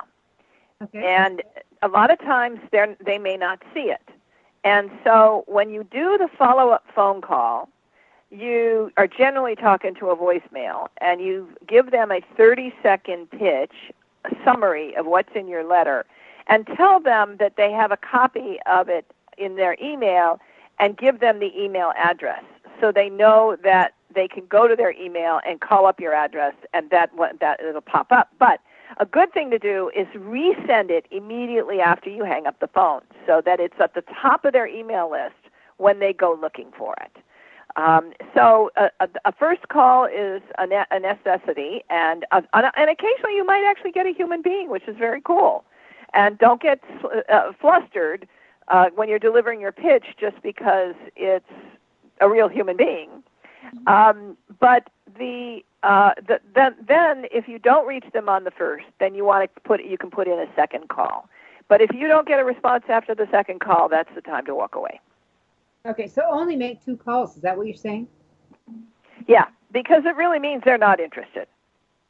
Okay. 0.82 1.02
And 1.02 1.42
a 1.80 1.88
lot 1.88 2.10
of 2.10 2.18
times 2.18 2.60
they 2.70 2.96
they 3.04 3.18
may 3.18 3.36
not 3.36 3.62
see 3.72 3.90
it. 3.90 4.02
And 4.64 4.90
so 5.02 5.44
when 5.46 5.70
you 5.70 5.84
do 5.84 6.18
the 6.18 6.28
follow 6.38 6.70
up 6.70 6.84
phone 6.94 7.20
call, 7.20 7.68
you 8.30 8.92
are 8.96 9.06
generally 9.06 9.56
talking 9.56 9.94
to 9.96 10.10
a 10.10 10.16
voicemail 10.16 10.88
and 10.98 11.20
you 11.20 11.48
give 11.66 11.90
them 11.90 12.10
a 12.10 12.20
30 12.36 12.72
second 12.82 13.30
pitch, 13.30 13.92
a 14.24 14.30
summary 14.44 14.96
of 14.96 15.06
what's 15.06 15.34
in 15.34 15.48
your 15.48 15.64
letter, 15.64 16.06
and 16.46 16.66
tell 16.76 17.00
them 17.00 17.36
that 17.38 17.56
they 17.56 17.72
have 17.72 17.92
a 17.92 17.96
copy 17.96 18.58
of 18.66 18.88
it 18.88 19.04
in 19.36 19.56
their 19.56 19.76
email 19.82 20.40
and 20.78 20.96
give 20.96 21.20
them 21.20 21.38
the 21.38 21.50
email 21.58 21.92
address 21.96 22.42
so 22.80 22.92
they 22.92 23.08
know 23.08 23.56
that 23.62 23.94
they 24.14 24.28
can 24.28 24.44
go 24.46 24.68
to 24.68 24.76
their 24.76 24.92
email 24.92 25.40
and 25.46 25.60
call 25.60 25.86
up 25.86 26.00
your 26.00 26.14
address 26.14 26.54
and 26.74 26.90
that 26.90 27.10
that 27.40 27.60
it'll 27.60 27.80
pop 27.80 28.12
up. 28.12 28.28
But 28.38 28.60
a 28.98 29.06
good 29.06 29.32
thing 29.32 29.50
to 29.50 29.58
do 29.58 29.90
is 29.96 30.06
resend 30.14 30.90
it 30.90 31.06
immediately 31.10 31.80
after 31.80 32.10
you 32.10 32.24
hang 32.24 32.46
up 32.46 32.60
the 32.60 32.66
phone 32.66 33.00
so 33.26 33.40
that 33.44 33.60
it's 33.60 33.76
at 33.80 33.94
the 33.94 34.02
top 34.20 34.44
of 34.44 34.52
their 34.52 34.66
email 34.66 35.10
list 35.10 35.34
when 35.78 35.98
they 35.98 36.12
go 36.12 36.36
looking 36.40 36.70
for 36.76 36.94
it. 37.02 37.16
Um, 37.76 38.12
so 38.34 38.70
a, 38.76 38.90
a, 39.00 39.08
a, 39.24 39.32
first 39.32 39.68
call 39.68 40.04
is 40.04 40.42
a, 40.58 40.66
ne- 40.66 40.84
a 40.90 41.00
necessity, 41.00 41.82
and 41.88 42.26
uh, 42.30 42.42
and 42.52 42.90
occasionally 42.90 43.34
you 43.34 43.46
might 43.46 43.64
actually 43.66 43.92
get 43.92 44.04
a 44.04 44.12
human 44.12 44.42
being, 44.42 44.68
which 44.68 44.86
is 44.86 44.96
very 44.98 45.22
cool. 45.22 45.64
And 46.12 46.36
don't 46.36 46.60
get 46.60 46.80
uh, 47.32 47.52
flustered 47.58 48.28
uh, 48.68 48.86
when 48.94 49.08
you're 49.08 49.18
delivering 49.18 49.60
your 49.60 49.72
pitch 49.72 50.04
just 50.18 50.40
because 50.42 50.94
it's 51.16 51.48
a 52.20 52.28
real 52.28 52.48
human 52.48 52.76
being. 52.76 53.22
Um, 53.86 54.36
but 54.60 54.90
the, 55.18 55.60
uh, 55.82 56.12
the 56.26 56.40
then 56.54 56.74
then 56.86 57.26
if 57.30 57.48
you 57.48 57.58
don't 57.58 57.86
reach 57.86 58.04
them 58.12 58.28
on 58.28 58.44
the 58.44 58.50
first, 58.50 58.86
then 59.00 59.14
you 59.14 59.24
want 59.24 59.52
to 59.54 59.60
put 59.62 59.82
you 59.84 59.98
can 59.98 60.10
put 60.10 60.26
in 60.26 60.38
a 60.38 60.46
second 60.54 60.88
call. 60.88 61.28
But 61.68 61.80
if 61.80 61.92
you 61.94 62.06
don't 62.08 62.26
get 62.26 62.38
a 62.38 62.44
response 62.44 62.84
after 62.88 63.14
the 63.14 63.26
second 63.30 63.60
call, 63.60 63.88
that's 63.88 64.10
the 64.14 64.20
time 64.20 64.44
to 64.46 64.54
walk 64.54 64.74
away. 64.74 65.00
Okay, 65.86 66.06
so 66.06 66.22
only 66.30 66.56
make 66.56 66.84
two 66.84 66.96
calls. 66.96 67.36
Is 67.36 67.42
that 67.42 67.56
what 67.56 67.66
you're 67.66 67.76
saying? 67.76 68.08
Yeah, 69.26 69.46
because 69.72 70.04
it 70.04 70.16
really 70.16 70.38
means 70.38 70.62
they're 70.64 70.78
not 70.78 71.00
interested. 71.00 71.46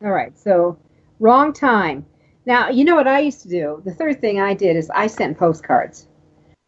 All 0.03 0.11
right, 0.11 0.37
so 0.37 0.79
wrong 1.21 1.53
time. 1.53 2.05
Now, 2.45 2.71
you 2.71 2.85
know 2.85 2.97
what 2.97 3.07
I 3.07 3.21
used 3.21 3.43
to 3.43 3.49
do? 3.49 3.81
The 3.85 3.95
third 3.95 4.21
thing 4.21 4.41
I 4.41 4.53
did 4.53 4.77
is 4.77 4.91
I 4.91 5.07
sent 5.07 5.39
postcards. 5.39 6.09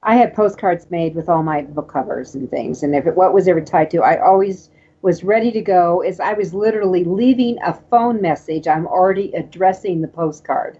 I 0.04 0.16
had 0.16 0.34
postcards 0.34 0.90
made 0.90 1.14
with 1.14 1.28
all 1.28 1.42
my 1.42 1.62
book 1.62 1.90
covers 1.90 2.34
and 2.34 2.50
things, 2.50 2.82
and 2.82 2.94
if 2.94 3.06
it 3.06 3.16
what 3.16 3.32
was 3.32 3.48
ever 3.48 3.60
tied 3.60 3.90
to, 3.92 4.02
I 4.02 4.20
always 4.20 4.70
was 5.00 5.24
ready 5.24 5.50
to 5.52 5.60
go. 5.60 6.02
As 6.02 6.20
I 6.20 6.34
was 6.34 6.52
literally 6.52 7.04
leaving 7.04 7.58
a 7.64 7.72
phone 7.72 8.20
message, 8.20 8.68
I'm 8.68 8.86
already 8.86 9.32
addressing 9.32 10.02
the 10.02 10.08
postcard. 10.08 10.78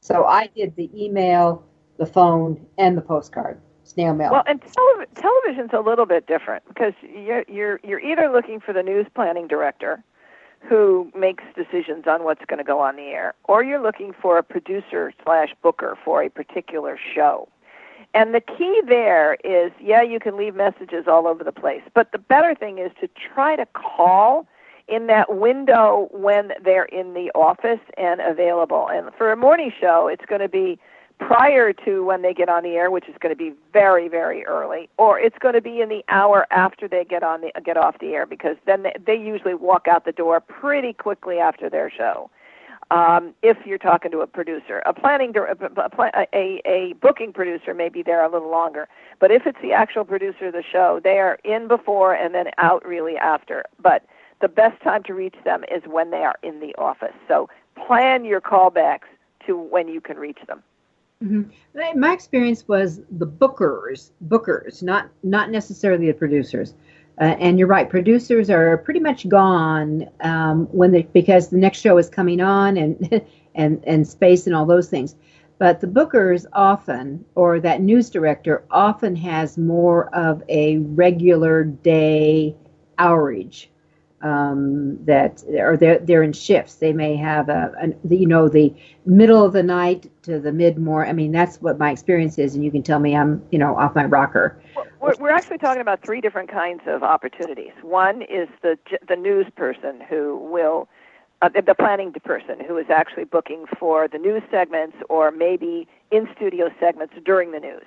So 0.00 0.24
I 0.24 0.48
did 0.56 0.74
the 0.76 0.90
email, 0.94 1.64
the 1.98 2.06
phone, 2.06 2.66
and 2.76 2.96
the 2.96 3.00
postcard, 3.00 3.60
snail 3.84 4.12
mail. 4.12 4.32
Well, 4.32 4.44
and 4.46 4.60
tele- 4.60 5.06
television's 5.14 5.70
a 5.72 5.80
little 5.80 6.06
bit 6.06 6.26
different 6.26 6.64
because 6.66 6.94
you're 7.02 7.44
you're 7.46 7.80
you're 7.84 8.00
either 8.00 8.28
looking 8.28 8.58
for 8.58 8.72
the 8.72 8.82
news 8.82 9.06
planning 9.14 9.46
director 9.46 10.02
who 10.68 11.12
makes 11.14 11.44
decisions 11.54 12.04
on 12.08 12.24
what's 12.24 12.44
going 12.46 12.58
to 12.58 12.64
go 12.64 12.80
on 12.80 12.96
the 12.96 13.02
air, 13.02 13.34
or 13.44 13.62
you're 13.62 13.82
looking 13.82 14.12
for 14.20 14.38
a 14.38 14.42
producer 14.42 15.12
slash 15.22 15.50
booker 15.62 15.96
for 16.04 16.22
a 16.22 16.30
particular 16.30 16.98
show. 17.14 17.48
And 18.14 18.32
the 18.32 18.40
key 18.40 18.80
there 18.86 19.34
is, 19.44 19.72
yeah, 19.80 20.00
you 20.00 20.20
can 20.20 20.36
leave 20.36 20.54
messages 20.54 21.06
all 21.08 21.26
over 21.26 21.42
the 21.42 21.52
place, 21.52 21.82
but 21.94 22.12
the 22.12 22.18
better 22.18 22.54
thing 22.54 22.78
is 22.78 22.92
to 23.00 23.08
try 23.08 23.56
to 23.56 23.66
call 23.66 24.46
in 24.86 25.08
that 25.08 25.34
window 25.34 26.08
when 26.12 26.52
they're 26.62 26.84
in 26.84 27.14
the 27.14 27.32
office 27.34 27.80
and 27.98 28.20
available. 28.20 28.88
And 28.88 29.10
for 29.18 29.32
a 29.32 29.36
morning 29.36 29.72
show, 29.78 30.06
it's 30.06 30.24
going 30.26 30.42
to 30.42 30.48
be 30.48 30.78
prior 31.18 31.72
to 31.72 32.04
when 32.04 32.22
they 32.22 32.34
get 32.34 32.48
on 32.48 32.62
the 32.62 32.70
air, 32.70 32.90
which 32.90 33.08
is 33.08 33.14
going 33.18 33.34
to 33.34 33.36
be 33.36 33.52
very, 33.72 34.08
very 34.08 34.44
early, 34.46 34.88
or 34.96 35.18
it's 35.18 35.38
going 35.38 35.54
to 35.54 35.60
be 35.60 35.80
in 35.80 35.88
the 35.88 36.04
hour 36.08 36.46
after 36.50 36.86
they 36.86 37.04
get 37.04 37.22
on 37.22 37.40
the 37.40 37.52
get 37.64 37.76
off 37.76 37.98
the 37.98 38.14
air 38.14 38.26
because 38.26 38.56
then 38.66 38.82
they, 38.82 38.94
they 39.04 39.16
usually 39.16 39.54
walk 39.54 39.88
out 39.88 40.04
the 40.04 40.12
door 40.12 40.40
pretty 40.40 40.92
quickly 40.92 41.38
after 41.38 41.68
their 41.68 41.90
show. 41.90 42.30
Um, 42.90 43.34
if 43.42 43.56
you're 43.64 43.78
talking 43.78 44.10
to 44.10 44.20
a 44.20 44.26
producer, 44.26 44.82
a 44.86 44.92
planning 44.92 45.32
a, 45.36 46.26
a 46.34 46.62
a 46.66 46.92
booking 47.00 47.32
producer 47.32 47.74
may 47.74 47.88
be 47.88 48.02
there 48.02 48.24
a 48.24 48.30
little 48.30 48.50
longer, 48.50 48.88
but 49.20 49.30
if 49.30 49.46
it's 49.46 49.58
the 49.62 49.72
actual 49.72 50.04
producer 50.04 50.48
of 50.48 50.52
the 50.52 50.62
show, 50.62 51.00
they 51.02 51.18
are 51.18 51.38
in 51.44 51.66
before 51.66 52.14
and 52.14 52.34
then 52.34 52.46
out 52.58 52.84
really 52.86 53.16
after. 53.16 53.64
But 53.80 54.04
the 54.40 54.48
best 54.48 54.80
time 54.82 55.02
to 55.04 55.14
reach 55.14 55.36
them 55.44 55.64
is 55.74 55.82
when 55.86 56.10
they 56.10 56.24
are 56.24 56.36
in 56.42 56.60
the 56.60 56.74
office. 56.76 57.14
So 57.26 57.48
plan 57.86 58.24
your 58.24 58.40
callbacks 58.40 59.08
to 59.46 59.56
when 59.56 59.88
you 59.88 60.00
can 60.00 60.18
reach 60.18 60.40
them. 60.46 60.62
Mm-hmm. 61.22 62.00
My 62.00 62.12
experience 62.12 62.68
was 62.68 63.00
the 63.10 63.26
bookers, 63.26 64.10
bookers, 64.26 64.82
not 64.82 65.08
not 65.22 65.50
necessarily 65.50 66.06
the 66.08 66.12
producers. 66.12 66.74
Uh, 67.20 67.36
and 67.38 67.58
you're 67.58 67.68
right, 67.68 67.88
producers 67.88 68.50
are 68.50 68.76
pretty 68.78 68.98
much 69.00 69.28
gone 69.28 70.08
um, 70.20 70.66
when 70.72 70.90
they 70.90 71.02
because 71.02 71.48
the 71.48 71.56
next 71.56 71.80
show 71.80 71.96
is 71.96 72.08
coming 72.08 72.40
on 72.40 72.76
and 72.76 73.22
and 73.54 73.82
and 73.86 74.06
space 74.06 74.46
and 74.46 74.54
all 74.54 74.66
those 74.66 74.88
things. 74.88 75.14
But 75.58 75.80
the 75.80 75.86
bookers 75.86 76.46
often, 76.52 77.24
or 77.36 77.60
that 77.60 77.80
news 77.80 78.10
director 78.10 78.64
often 78.70 79.14
has 79.16 79.56
more 79.56 80.12
of 80.14 80.42
a 80.48 80.78
regular 80.78 81.62
day 81.62 82.56
hourage 82.98 83.70
um, 84.24 85.04
that 85.04 85.44
or 85.48 85.76
they're 85.76 85.98
they're 85.98 86.22
in 86.22 86.32
shifts. 86.32 86.76
They 86.76 86.92
may 86.94 87.14
have 87.16 87.48
a, 87.50 87.72
a, 87.80 88.14
you 88.14 88.26
know 88.26 88.48
the 88.48 88.74
middle 89.04 89.44
of 89.44 89.52
the 89.52 89.62
night 89.62 90.10
to 90.22 90.40
the 90.40 90.50
mid 90.50 90.78
morning. 90.78 91.10
I 91.10 91.12
mean 91.12 91.30
that's 91.30 91.60
what 91.60 91.78
my 91.78 91.90
experience 91.90 92.38
is, 92.38 92.54
and 92.54 92.64
you 92.64 92.70
can 92.70 92.82
tell 92.82 92.98
me 92.98 93.14
I'm 93.14 93.44
you 93.52 93.58
know 93.58 93.76
off 93.76 93.94
my 93.94 94.06
rocker. 94.06 94.58
We're, 95.00 95.14
we're 95.20 95.30
actually 95.30 95.58
talking 95.58 95.82
about 95.82 96.02
three 96.02 96.22
different 96.22 96.50
kinds 96.50 96.80
of 96.86 97.02
opportunities. 97.02 97.72
One 97.82 98.22
is 98.22 98.48
the 98.62 98.78
the 99.06 99.16
news 99.16 99.46
person 99.54 100.00
who 100.08 100.38
will. 100.38 100.88
Uh, 101.42 101.48
the 101.66 101.74
planning 101.74 102.10
person 102.24 102.58
who 102.66 102.78
is 102.78 102.86
actually 102.88 103.24
booking 103.24 103.66
for 103.78 104.08
the 104.08 104.16
news 104.16 104.42
segments 104.50 104.96
or 105.10 105.30
maybe 105.30 105.86
in 106.10 106.26
studio 106.34 106.70
segments 106.80 107.12
during 107.22 107.52
the 107.52 107.58
news. 107.58 107.84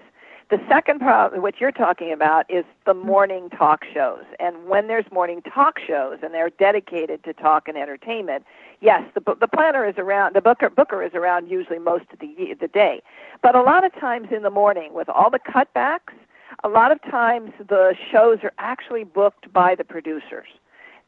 The 0.50 0.62
second 0.70 1.00
problem, 1.00 1.41
what 1.41 1.60
you're 1.60 1.74
talking 1.74 2.14
about, 2.14 2.50
is 2.50 2.64
the 2.86 2.93
morning 2.93 3.50
talk 3.50 3.84
shows. 3.93 4.24
And 4.39 4.68
when 4.68 4.88
there's 4.88 5.04
morning 5.12 5.41
talk 5.41 5.78
shows 5.78 6.20
and 6.24 6.34
they're 6.34 6.52
dedicated 6.52 7.26
to 7.26 7.34
talk 7.34 7.68
and 7.68 7.78
entertainment, 7.78 8.45
yes, 8.80 9.04
the 9.14 9.36
the 9.36 9.48
planner 9.48 9.86
is 9.86 9.95
around, 9.98 10.36
the 10.36 10.41
booker 10.41 10.70
booker 10.70 11.04
is 11.04 11.14
around 11.14 11.50
usually 11.50 11.80
most 11.80 12.06
of 12.14 12.20
the 12.20 12.56
the 12.62 12.70
day. 12.70 13.02
But 13.41 13.56
a 13.56 13.62
lot 13.62 13.84
of 13.84 13.93
times 13.95 14.30
in 14.32 14.43
the 14.43 14.50
morning, 14.50 14.93
with 14.93 15.10
all 15.10 15.30
the 15.30 15.39
cutbacks, 15.39 16.14
a 16.64 16.70
lot 16.70 16.93
of 16.93 17.02
times 17.02 17.52
the 17.60 17.93
shows 18.10 18.39
are 18.43 18.54
actually 18.58 19.04
booked 19.04 19.52
by 19.52 19.76
the 19.76 19.84
producers. 19.84 20.48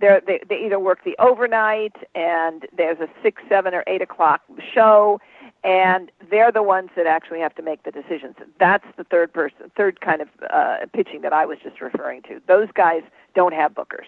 They're, 0.01 0.21
they 0.25 0.41
they 0.49 0.65
either 0.65 0.79
work 0.79 1.05
the 1.05 1.15
overnight 1.17 1.95
and 2.13 2.65
there's 2.75 2.99
a 2.99 3.07
six, 3.23 3.41
seven, 3.47 3.73
or 3.73 3.85
eight 3.87 4.01
o'clock 4.01 4.41
show, 4.73 5.21
and 5.63 6.11
they're 6.29 6.51
the 6.51 6.63
ones 6.63 6.89
that 6.95 7.05
actually 7.05 7.39
have 7.39 7.53
to 7.55 7.61
make 7.61 7.83
the 7.83 7.91
decisions. 7.91 8.35
That's 8.59 8.85
the 8.97 9.03
third 9.03 9.33
person, 9.33 9.71
third 9.75 9.99
kind 10.01 10.21
of 10.21 10.29
uh, 10.49 10.77
pitching 10.93 11.21
that 11.21 11.33
I 11.33 11.45
was 11.45 11.57
just 11.61 11.81
referring 11.81 12.21
to. 12.23 12.41
Those 12.47 12.69
guys 12.73 13.03
don't 13.35 13.53
have 13.53 13.73
bookers. 13.73 14.07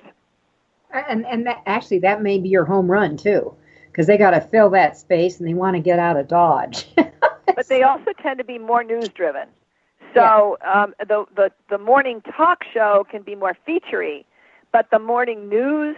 And 0.94 1.26
and 1.26 1.46
that, 1.48 1.62
actually, 1.66 2.00
that 2.00 2.22
may 2.22 2.38
be 2.38 2.50
your 2.50 2.66
home 2.66 2.90
run 2.90 3.18
too, 3.18 3.54
because 3.88 4.08
they 4.08 4.18
got 4.18 4.32
to 4.32 4.42
fill 4.42 4.70
that 4.72 4.98
space 4.98 5.40
and 5.40 5.48
they 5.48 5.54
want 5.54 5.76
to 5.76 5.82
get 5.82 6.00
out 6.00 6.18
of 6.18 6.28
Dodge. 6.28 6.88
but 6.96 7.68
they 7.68 7.84
also 7.84 8.12
tend 8.22 8.38
to 8.40 8.44
be 8.44 8.58
more 8.58 8.84
news 8.84 9.10
driven. 9.10 9.48
So 10.14 10.58
yeah. 10.62 10.84
um, 10.84 10.94
the 11.00 11.26
the 11.36 11.52
the 11.70 11.78
morning 11.78 12.22
talk 12.36 12.64
show 12.74 13.06
can 13.10 13.22
be 13.22 13.36
more 13.36 13.56
featurey, 13.68 14.26
but 14.72 14.90
the 14.92 15.00
morning 15.00 15.48
news 15.48 15.96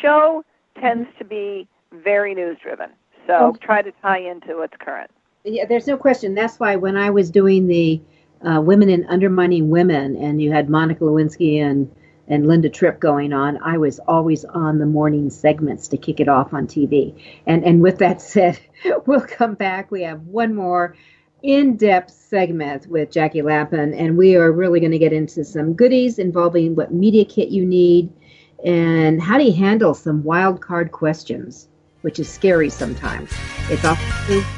show 0.00 0.44
tends 0.80 1.08
to 1.18 1.24
be 1.24 1.66
very 1.92 2.34
news 2.34 2.58
driven. 2.62 2.90
So 3.28 3.48
okay. 3.48 3.58
try 3.60 3.82
to 3.82 3.92
tie 4.02 4.20
into 4.20 4.56
what's 4.56 4.76
current. 4.78 5.10
Yeah, 5.44 5.66
there's 5.66 5.86
no 5.86 5.98
question. 5.98 6.34
That's 6.34 6.58
why 6.58 6.76
when 6.76 6.96
I 6.96 7.10
was 7.10 7.30
doing 7.30 7.68
the 7.68 8.00
uh, 8.42 8.60
Women 8.60 8.88
in 8.88 9.04
Undermining 9.04 9.68
Women, 9.68 10.16
and 10.16 10.40
you 10.40 10.50
had 10.50 10.70
Monica 10.70 11.04
Lewinsky 11.04 11.62
and 11.62 11.94
and 12.30 12.46
Linda 12.46 12.68
Tripp 12.68 13.00
going 13.00 13.32
on, 13.32 13.58
I 13.62 13.78
was 13.78 14.00
always 14.00 14.44
on 14.44 14.78
the 14.78 14.86
morning 14.86 15.30
segments 15.30 15.88
to 15.88 15.96
kick 15.96 16.20
it 16.20 16.28
off 16.28 16.52
on 16.54 16.66
TV. 16.66 17.14
And 17.46 17.64
and 17.64 17.82
with 17.82 17.98
that 17.98 18.22
said, 18.34 18.58
we'll 19.06 19.20
come 19.20 19.54
back. 19.54 19.90
We 19.90 20.02
have 20.02 20.22
one 20.22 20.54
more 20.54 20.96
in-depth 21.42 22.10
segment 22.10 22.86
with 22.86 23.12
Jackie 23.12 23.42
Lapin, 23.42 23.94
and 23.94 24.16
we 24.16 24.36
are 24.36 24.50
really 24.50 24.80
going 24.80 24.92
to 24.92 24.98
get 24.98 25.12
into 25.12 25.44
some 25.44 25.74
goodies 25.74 26.18
involving 26.18 26.74
what 26.74 26.92
media 26.92 27.24
kit 27.24 27.50
you 27.50 27.64
need 27.64 28.10
and 28.64 29.22
how 29.22 29.38
do 29.38 29.44
you 29.44 29.52
handle 29.52 29.94
some 29.94 30.24
wild 30.24 30.60
card 30.60 30.90
questions 30.90 31.67
which 32.02 32.18
is 32.18 32.28
scary 32.28 32.70
sometimes. 32.70 33.30
It's 33.70 33.84
often 33.84 34.57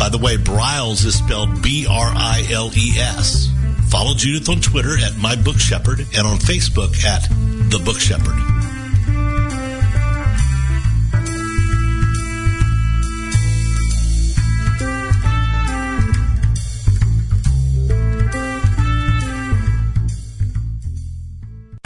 By 0.00 0.08
the 0.08 0.16
way, 0.16 0.38
Briles 0.38 1.04
is 1.04 1.18
spelled 1.18 1.60
B-R-I-L-E-S. 1.62 3.52
Follow 3.90 4.14
Judith 4.14 4.48
on 4.48 4.62
Twitter 4.62 4.96
at 4.96 5.18
My 5.18 5.36
Book 5.36 5.58
Shepherd 5.58 6.00
and 6.16 6.26
on 6.26 6.38
Facebook 6.38 7.04
at 7.04 7.28
The 7.70 7.82
Book 7.84 8.00
Shepherd. 8.00 8.59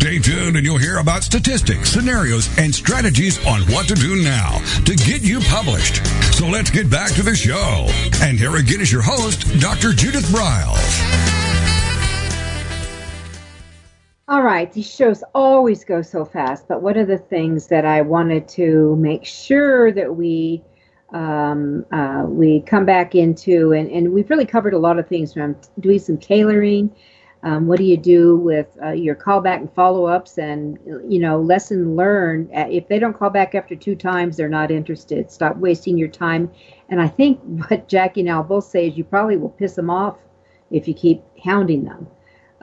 Stay 0.00 0.20
tuned 0.20 0.56
and 0.56 0.64
you'll 0.64 0.78
hear 0.78 0.98
about 0.98 1.24
statistics, 1.24 1.90
scenarios, 1.90 2.56
and 2.56 2.72
strategies 2.72 3.44
on 3.44 3.62
what 3.62 3.88
to 3.88 3.94
do 3.94 4.22
now 4.22 4.60
to 4.84 4.94
get 4.94 5.22
you 5.22 5.40
published. 5.40 6.06
So 6.32 6.46
let's 6.46 6.70
get 6.70 6.88
back 6.88 7.12
to 7.14 7.22
the 7.24 7.34
show. 7.34 7.88
And 8.22 8.38
here 8.38 8.54
again 8.54 8.80
is 8.80 8.92
your 8.92 9.02
host, 9.02 9.58
Dr. 9.58 9.92
Judith 9.92 10.22
Briles. 10.26 10.78
All 14.28 14.44
right, 14.44 14.72
these 14.72 14.88
shows 14.88 15.24
always 15.34 15.82
go 15.82 16.00
so 16.00 16.24
fast, 16.24 16.68
but 16.68 16.80
one 16.80 16.96
of 16.96 17.08
the 17.08 17.18
things 17.18 17.66
that 17.66 17.84
I 17.84 18.02
wanted 18.02 18.46
to 18.50 18.94
make 18.94 19.24
sure 19.24 19.90
that 19.90 20.14
we 20.14 20.62
um, 21.12 21.84
uh, 21.90 22.22
we 22.24 22.60
come 22.60 22.84
back 22.86 23.16
into, 23.16 23.72
and, 23.72 23.90
and 23.90 24.12
we've 24.12 24.30
really 24.30 24.46
covered 24.46 24.74
a 24.74 24.78
lot 24.78 25.00
of 25.00 25.08
things 25.08 25.32
from 25.32 25.56
doing 25.80 25.98
some 25.98 26.18
tailoring. 26.18 26.94
Um, 27.42 27.68
what 27.68 27.78
do 27.78 27.84
you 27.84 27.96
do 27.96 28.36
with 28.36 28.66
uh, 28.82 28.90
your 28.90 29.14
callback 29.14 29.58
and 29.58 29.72
follow-ups, 29.72 30.38
and 30.38 30.78
you 31.08 31.20
know, 31.20 31.40
lesson 31.40 31.94
learned. 31.94 32.50
Uh, 32.54 32.66
if 32.68 32.88
they 32.88 32.98
don't 32.98 33.16
call 33.16 33.30
back 33.30 33.54
after 33.54 33.76
two 33.76 33.94
times, 33.94 34.36
they're 34.36 34.48
not 34.48 34.70
interested. 34.70 35.30
Stop 35.30 35.56
wasting 35.56 35.96
your 35.96 36.08
time. 36.08 36.50
And 36.88 37.00
I 37.00 37.08
think 37.08 37.40
what 37.68 37.88
Jackie 37.88 38.20
and 38.22 38.30
I 38.30 38.42
both 38.42 38.64
say 38.64 38.88
is 38.88 38.96
you 38.96 39.04
probably 39.04 39.36
will 39.36 39.50
piss 39.50 39.74
them 39.74 39.90
off 39.90 40.18
if 40.70 40.88
you 40.88 40.94
keep 40.94 41.22
hounding 41.44 41.84
them. 41.84 42.06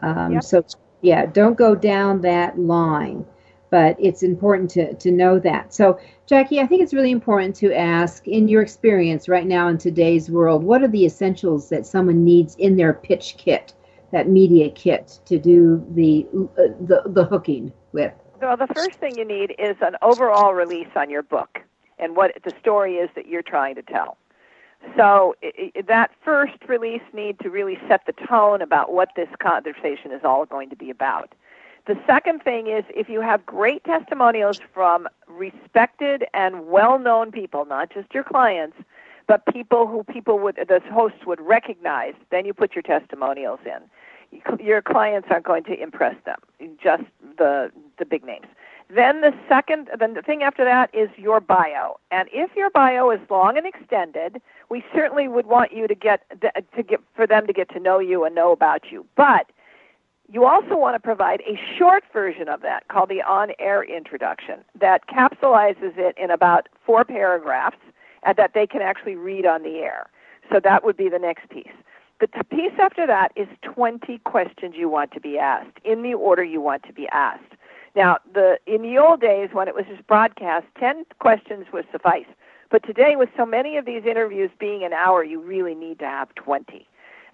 Um, 0.01 0.33
yep. 0.33 0.43
So 0.43 0.65
yeah, 1.01 1.25
don't 1.25 1.57
go 1.57 1.75
down 1.75 2.21
that 2.21 2.59
line. 2.59 3.25
But 3.71 3.97
it's 3.99 4.23
important 4.23 4.69
to, 4.71 4.93
to 4.93 5.11
know 5.11 5.37
that. 5.39 5.73
So, 5.73 5.99
Jackie, 6.27 6.61
I 6.61 6.67
think 6.67 6.81
it's 6.81 6.93
really 6.93 7.11
important 7.11 7.55
to 7.57 7.73
ask, 7.73 8.25
in 8.25 8.47
your 8.47 8.61
experience 8.61 9.27
right 9.27 9.45
now 9.45 9.67
in 9.67 9.77
today's 9.77 10.29
world, 10.29 10.63
what 10.63 10.81
are 10.81 10.87
the 10.87 11.03
essentials 11.03 11.67
that 11.69 11.85
someone 11.85 12.23
needs 12.23 12.55
in 12.55 12.77
their 12.77 12.93
pitch 12.93 13.35
kit, 13.37 13.73
that 14.11 14.29
media 14.29 14.69
kit, 14.69 15.19
to 15.25 15.37
do 15.37 15.85
the 15.91 16.25
uh, 16.57 16.73
the, 16.79 17.03
the 17.05 17.25
hooking 17.25 17.71
with? 17.91 18.13
Well, 18.41 18.57
the 18.57 18.67
first 18.67 18.97
thing 18.99 19.17
you 19.17 19.25
need 19.25 19.55
is 19.57 19.75
an 19.81 19.95
overall 20.01 20.53
release 20.53 20.89
on 20.95 21.09
your 21.09 21.23
book 21.23 21.59
and 21.97 22.15
what 22.15 22.33
the 22.43 22.53
story 22.59 22.95
is 22.95 23.09
that 23.15 23.27
you're 23.27 23.41
trying 23.41 23.75
to 23.75 23.81
tell. 23.81 24.17
So 24.95 25.35
it, 25.41 25.87
that 25.87 26.11
first 26.23 26.57
release 26.67 27.01
need 27.13 27.39
to 27.39 27.49
really 27.49 27.79
set 27.87 28.05
the 28.05 28.13
tone 28.27 28.61
about 28.61 28.93
what 28.93 29.09
this 29.15 29.29
conversation 29.39 30.11
is 30.11 30.21
all 30.23 30.45
going 30.45 30.69
to 30.69 30.75
be 30.75 30.89
about. 30.89 31.33
The 31.87 31.97
second 32.05 32.43
thing 32.43 32.67
is 32.67 32.83
if 32.89 33.09
you 33.09 33.21
have 33.21 33.45
great 33.45 33.83
testimonials 33.83 34.57
from 34.73 35.07
respected 35.27 36.25
and 36.33 36.67
well-known 36.67 37.31
people, 37.31 37.65
not 37.65 37.91
just 37.91 38.13
your 38.13 38.23
clients, 38.23 38.77
but 39.27 39.45
people 39.47 39.87
who 39.87 40.03
people 40.03 40.39
would 40.39 40.55
the 40.55 40.81
hosts 40.91 41.25
would 41.25 41.41
recognize, 41.41 42.13
then 42.31 42.45
you 42.45 42.53
put 42.53 42.75
your 42.75 42.81
testimonials 42.81 43.59
in. 43.65 43.81
Your 44.59 44.81
clients 44.81 45.27
aren't 45.31 45.45
going 45.45 45.63
to 45.65 45.81
impress 45.81 46.15
them, 46.25 46.39
just 46.81 47.03
the 47.37 47.71
the 47.97 48.05
big 48.05 48.25
names. 48.25 48.47
Then 48.89 49.21
the 49.21 49.33
second, 49.49 49.89
then 49.99 50.13
the 50.13 50.21
thing 50.21 50.43
after 50.43 50.63
that 50.63 50.93
is 50.93 51.09
your 51.17 51.39
bio. 51.39 51.99
And 52.11 52.29
if 52.31 52.55
your 52.55 52.69
bio 52.69 53.09
is 53.09 53.19
long 53.29 53.57
and 53.57 53.65
extended, 53.65 54.41
we 54.69 54.83
certainly 54.93 55.27
would 55.27 55.47
want 55.47 55.73
you 55.73 55.87
to 55.87 55.95
get 55.95 56.21
to 56.41 56.83
get 56.83 57.01
for 57.15 57.25
them 57.25 57.47
to 57.47 57.53
get 57.53 57.69
to 57.69 57.79
know 57.79 57.99
you 57.99 58.25
and 58.25 58.35
know 58.35 58.51
about 58.51 58.91
you. 58.91 59.05
But 59.15 59.51
you 60.31 60.45
also 60.45 60.75
want 60.75 60.95
to 60.95 60.99
provide 60.99 61.41
a 61.41 61.59
short 61.77 62.03
version 62.11 62.47
of 62.49 62.61
that 62.61 62.87
called 62.87 63.09
the 63.09 63.21
on-air 63.21 63.83
introduction 63.83 64.59
that 64.79 65.07
capsulizes 65.07 65.97
it 65.97 66.15
in 66.17 66.31
about 66.31 66.67
four 66.85 67.05
paragraphs 67.05 67.77
and 68.25 68.35
that 68.37 68.53
they 68.53 68.67
can 68.67 68.81
actually 68.81 69.15
read 69.15 69.45
on 69.45 69.63
the 69.63 69.77
air. 69.77 70.07
So 70.51 70.59
that 70.59 70.83
would 70.83 70.97
be 70.97 71.09
the 71.09 71.19
next 71.19 71.49
piece. 71.49 71.71
The 72.19 72.27
piece 72.45 72.71
after 72.79 73.05
that 73.07 73.31
is 73.35 73.47
20 73.61 74.19
questions 74.19 74.75
you 74.77 74.87
want 74.87 75.11
to 75.11 75.19
be 75.19 75.37
asked 75.37 75.77
in 75.83 76.01
the 76.01 76.13
order 76.13 76.43
you 76.43 76.61
want 76.61 76.83
to 76.83 76.93
be 76.93 77.07
asked. 77.09 77.53
Now, 77.95 78.17
the 78.33 78.57
in 78.65 78.81
the 78.81 78.97
old 78.97 79.21
days 79.21 79.49
when 79.53 79.67
it 79.67 79.75
was 79.75 79.85
just 79.85 80.05
broadcast, 80.07 80.65
10 80.79 81.05
questions 81.19 81.67
would 81.71 81.85
suffice. 81.91 82.25
But 82.71 82.83
today, 82.83 83.15
with 83.15 83.29
so 83.37 83.45
many 83.45 83.77
of 83.77 83.85
these 83.85 84.03
interviews 84.05 84.49
being 84.59 84.83
an 84.83 84.91
hour, 84.91 85.23
you 85.23 85.39
really 85.39 85.75
need 85.75 85.99
to 85.99 86.05
have 86.05 86.33
20. 86.35 86.87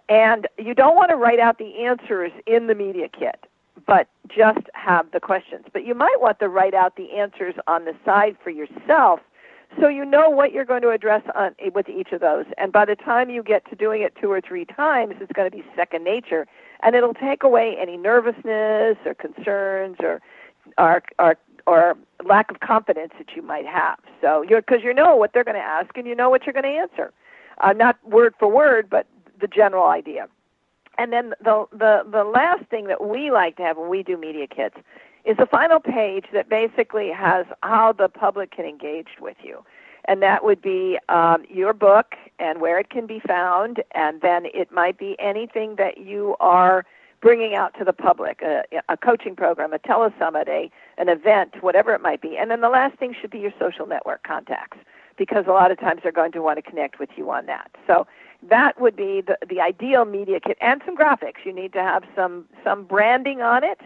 And 0.09 0.47
you 0.57 0.73
don't 0.73 0.95
want 0.95 1.09
to 1.09 1.15
write 1.15 1.39
out 1.39 1.57
the 1.57 1.83
answers 1.83 2.31
in 2.45 2.67
the 2.67 2.75
media 2.75 3.07
kit, 3.07 3.45
but 3.87 4.07
just 4.27 4.67
have 4.73 5.09
the 5.11 5.19
questions. 5.19 5.65
But 5.71 5.85
you 5.85 5.95
might 5.95 6.17
want 6.19 6.39
to 6.39 6.49
write 6.49 6.73
out 6.73 6.95
the 6.95 7.11
answers 7.13 7.55
on 7.67 7.85
the 7.85 7.95
side 8.03 8.35
for 8.43 8.49
yourself 8.49 9.21
so 9.79 9.87
you 9.87 10.05
know 10.05 10.29
what 10.29 10.51
you're 10.51 10.65
going 10.65 10.81
to 10.81 10.89
address 10.89 11.23
on, 11.35 11.55
with 11.73 11.87
each 11.87 12.11
of 12.11 12.21
those. 12.21 12.45
And 12.57 12.71
by 12.71 12.85
the 12.85 12.95
time 12.95 13.29
you 13.29 13.43
get 13.43 13.69
to 13.69 13.75
doing 13.75 14.01
it 14.01 14.13
two 14.19 14.29
or 14.31 14.41
three 14.41 14.65
times, 14.65 15.15
it's 15.19 15.31
going 15.31 15.49
to 15.49 15.55
be 15.55 15.63
second 15.75 16.03
nature. 16.03 16.47
And 16.83 16.95
it'll 16.95 17.13
take 17.13 17.43
away 17.43 17.77
any 17.79 17.97
nervousness 17.97 18.97
or 19.05 19.13
concerns 19.13 19.97
or, 19.99 20.21
or, 20.77 21.03
or 21.19 21.37
or 21.67 21.95
lack 22.25 22.49
of 22.49 22.59
confidence 22.59 23.13
that 23.17 23.35
you 23.35 23.41
might 23.41 23.65
have. 23.67 23.99
So 24.19 24.41
you're 24.41 24.61
because 24.61 24.83
you 24.83 24.93
know 24.93 25.15
what 25.15 25.33
they're 25.33 25.43
going 25.43 25.55
to 25.55 25.61
ask 25.61 25.95
and 25.95 26.07
you 26.07 26.15
know 26.15 26.29
what 26.29 26.45
you're 26.45 26.53
going 26.53 26.63
to 26.63 26.69
answer, 26.69 27.13
uh, 27.59 27.73
not 27.73 27.97
word 28.07 28.33
for 28.39 28.47
word, 28.47 28.89
but 28.89 29.05
the 29.39 29.47
general 29.47 29.85
idea. 29.85 30.27
And 30.97 31.13
then 31.13 31.33
the 31.39 31.65
the 31.71 32.03
the 32.09 32.23
last 32.23 32.65
thing 32.65 32.87
that 32.87 33.05
we 33.07 33.31
like 33.31 33.57
to 33.57 33.63
have 33.63 33.77
when 33.77 33.89
we 33.89 34.03
do 34.03 34.17
media 34.17 34.47
kits 34.47 34.77
is 35.25 35.37
the 35.37 35.45
final 35.45 35.79
page 35.79 36.25
that 36.33 36.49
basically 36.49 37.09
has 37.09 37.45
how 37.63 37.91
the 37.93 38.09
public 38.09 38.51
can 38.51 38.65
engage 38.65 39.19
with 39.19 39.37
you. 39.43 39.63
And 40.05 40.21
that 40.23 40.43
would 40.43 40.61
be 40.61 40.97
um, 41.09 41.45
your 41.49 41.73
book 41.73 42.15
and 42.39 42.59
where 42.59 42.79
it 42.79 42.89
can 42.89 43.05
be 43.05 43.19
found, 43.19 43.83
and 43.91 44.21
then 44.21 44.47
it 44.47 44.71
might 44.71 44.97
be 44.97 45.15
anything 45.19 45.75
that 45.75 45.99
you 45.99 46.35
are 46.39 46.85
bringing 47.21 47.53
out 47.53 47.77
to 47.77 47.85
the 47.85 47.93
public 47.93 48.41
a, 48.41 48.63
a 48.89 48.97
coaching 48.97 49.35
program, 49.35 49.73
a 49.73 49.79
telesummit, 49.79 50.47
a 50.47 50.71
an 50.97 51.07
event, 51.07 51.61
whatever 51.61 51.93
it 51.93 52.01
might 52.01 52.19
be. 52.19 52.35
And 52.35 52.49
then 52.49 52.61
the 52.61 52.69
last 52.69 52.97
thing 52.97 53.15
should 53.19 53.29
be 53.29 53.39
your 53.39 53.53
social 53.59 53.85
network 53.85 54.23
contacts 54.23 54.77
because 55.17 55.45
a 55.47 55.51
lot 55.51 55.69
of 55.69 55.79
times 55.79 56.01
they're 56.01 56.11
going 56.11 56.31
to 56.31 56.41
want 56.41 56.57
to 56.57 56.67
connect 56.67 56.97
with 56.97 57.09
you 57.15 57.29
on 57.29 57.45
that. 57.45 57.69
So 57.85 58.07
that 58.49 58.81
would 58.81 58.95
be 58.95 59.21
the, 59.21 59.37
the 59.47 59.61
ideal 59.61 60.05
media 60.05 60.39
kit 60.39 60.57
and 60.61 60.81
some 60.83 60.97
graphics. 60.97 61.45
You 61.45 61.53
need 61.53 61.73
to 61.73 61.83
have 61.83 62.03
some 62.15 62.45
some 62.63 62.85
branding 62.85 63.43
on 63.43 63.63
it 63.63 63.81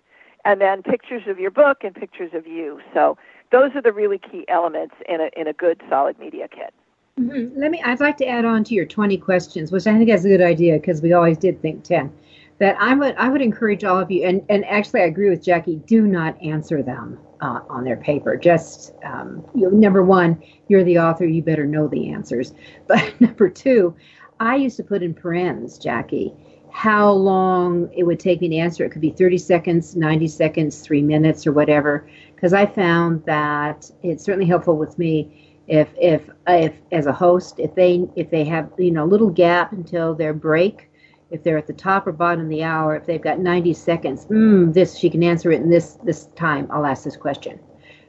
and 0.46 0.62
then 0.62 0.84
pictures 0.84 1.24
of 1.28 1.40
your 1.40 1.52
book 1.52 1.84
and 1.84 1.94
pictures 1.94 2.32
of 2.34 2.48
you. 2.48 2.80
So 2.94 3.18
those 3.52 3.72
are 3.76 3.82
the 3.82 3.92
really 3.92 4.20
key 4.20 4.46
elements 4.48 4.96
in 5.10 5.20
a 5.20 5.30
in 5.36 5.48
a 5.48 5.54
good 5.54 5.82
solid 5.90 6.18
media 6.20 6.48
kit. 6.48 6.74
Mm-hmm. 7.20 7.60
Let 7.60 7.72
me. 7.72 7.82
I'd 7.84 8.00
like 8.00 8.18
to 8.18 8.28
add 8.28 8.46
on 8.46 8.64
to 8.66 8.74
your 8.74 8.86
20 8.86 9.18
questions, 9.18 9.72
which 9.72 9.88
I 9.88 9.98
think 9.98 10.10
is 10.10 10.26
a 10.26 10.30
good 10.30 10.42
idea 10.42 10.76
because 10.76 11.02
we 11.02 11.14
always 11.14 11.38
did 11.38 11.62
think 11.62 11.84
10. 11.84 12.12
That 12.60 12.78
I 12.80 12.94
would 12.94 13.16
I 13.18 13.28
would 13.28 13.42
encourage 13.42 13.84
all 13.84 14.00
of 14.00 14.10
you, 14.12 14.24
and 14.24 14.46
and 14.50 14.64
actually 14.66 15.02
I 15.02 15.06
agree 15.06 15.30
with 15.30 15.44
Jackie. 15.44 15.78
Do 15.88 16.04
not 16.08 16.42
answer 16.42 16.82
them 16.82 17.20
uh, 17.42 17.62
on 17.70 17.84
their 17.84 17.98
paper. 17.98 18.38
Just 18.38 18.94
um, 19.04 19.46
you 19.54 19.70
know, 19.70 19.78
number 19.78 20.04
one, 20.04 20.42
you're 20.68 20.84
the 20.84 21.00
author. 21.00 21.26
You 21.26 21.42
better 21.42 21.66
know 21.66 21.88
the 21.88 22.12
answers. 22.12 22.54
But 22.88 23.20
number 23.20 23.50
two, 23.50 23.96
I 24.40 24.56
used 24.56 24.78
to 24.78 24.84
put 24.84 25.02
in 25.02 25.14
parens, 25.14 25.78
Jackie, 25.78 26.34
how 26.76 27.10
long 27.10 27.90
it 27.96 28.04
would 28.04 28.20
take 28.20 28.42
me 28.42 28.50
to 28.50 28.58
answer. 28.58 28.84
It 28.84 28.90
could 28.90 29.02
be 29.02 29.10
30 29.10 29.38
seconds, 29.38 29.96
90 29.96 30.28
seconds, 30.28 30.82
three 30.82 31.02
minutes, 31.02 31.48
or 31.48 31.54
whatever. 31.54 32.06
Because 32.36 32.52
I 32.52 32.66
found 32.66 33.24
that 33.24 33.90
it's 34.04 34.26
certainly 34.26 34.46
helpful 34.46 34.76
with 34.76 35.00
me 35.00 35.64
if 35.68 35.88
if 35.98 36.30
if 36.48 36.74
as 36.92 37.06
a 37.06 37.14
host 37.14 37.60
if 37.60 37.74
they 37.76 38.06
if 38.18 38.30
they 38.30 38.44
have 38.44 38.70
you 38.78 38.92
know 38.92 39.06
a 39.06 39.12
little 39.14 39.30
gap 39.30 39.72
until 39.72 40.14
their 40.14 40.34
break 40.34 40.92
if 41.32 41.42
they're 41.42 41.58
at 41.58 41.66
the 41.66 41.74
top 41.74 42.06
or 42.06 42.12
bottom 42.12 42.44
of 42.44 42.50
the 42.50 42.62
hour 42.62 42.96
if 42.96 43.06
they've 43.08 43.24
got 43.24 43.40
90 43.40 43.74
seconds 43.74 44.28
mm, 44.28 44.72
this 44.72 44.96
she 44.96 45.10
can 45.10 45.24
answer 45.24 45.52
it 45.52 45.62
in 45.62 45.70
this 45.72 45.98
this 46.04 46.28
time 46.36 46.68
i'll 46.70 46.86
ask 46.86 47.04
this 47.04 47.18
question 47.18 47.60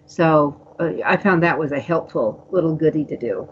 so 0.05 0.55
uh, 0.81 0.91
i 1.07 1.17
found 1.17 1.43
that 1.43 1.59
was 1.59 1.73
a 1.73 1.81
helpful 1.81 2.47
little 2.51 2.75
goodie 2.75 3.07
to 3.07 3.17
do 3.17 3.49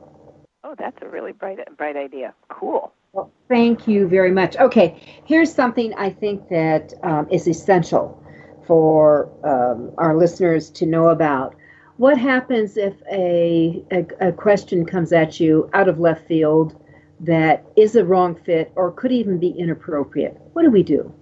oh 0.64 0.74
that's 0.76 1.00
a 1.00 1.08
really 1.08 1.32
bright 1.32 1.58
bright 1.78 1.96
idea 1.96 2.34
cool 2.50 2.92
well, 3.14 3.30
thank 3.48 3.86
you 3.86 4.08
very 4.08 4.32
much. 4.32 4.56
Okay, 4.56 5.00
here's 5.24 5.54
something 5.54 5.94
I 5.94 6.10
think 6.10 6.48
that 6.48 6.92
um, 7.04 7.28
is 7.30 7.46
essential 7.46 8.20
for 8.66 9.30
um, 9.44 9.92
our 9.98 10.16
listeners 10.16 10.68
to 10.70 10.86
know 10.86 11.08
about. 11.08 11.54
What 11.96 12.18
happens 12.18 12.76
if 12.76 12.94
a, 13.10 13.84
a, 13.92 14.28
a 14.28 14.32
question 14.32 14.84
comes 14.84 15.12
at 15.12 15.38
you 15.38 15.70
out 15.74 15.88
of 15.88 16.00
left 16.00 16.26
field 16.26 16.82
that 17.20 17.64
is 17.76 17.94
a 17.94 18.04
wrong 18.04 18.34
fit 18.34 18.72
or 18.74 18.90
could 18.90 19.12
even 19.12 19.38
be 19.38 19.50
inappropriate? 19.50 20.36
What 20.52 20.64
do 20.64 20.70
we 20.70 20.82
do? 20.82 21.14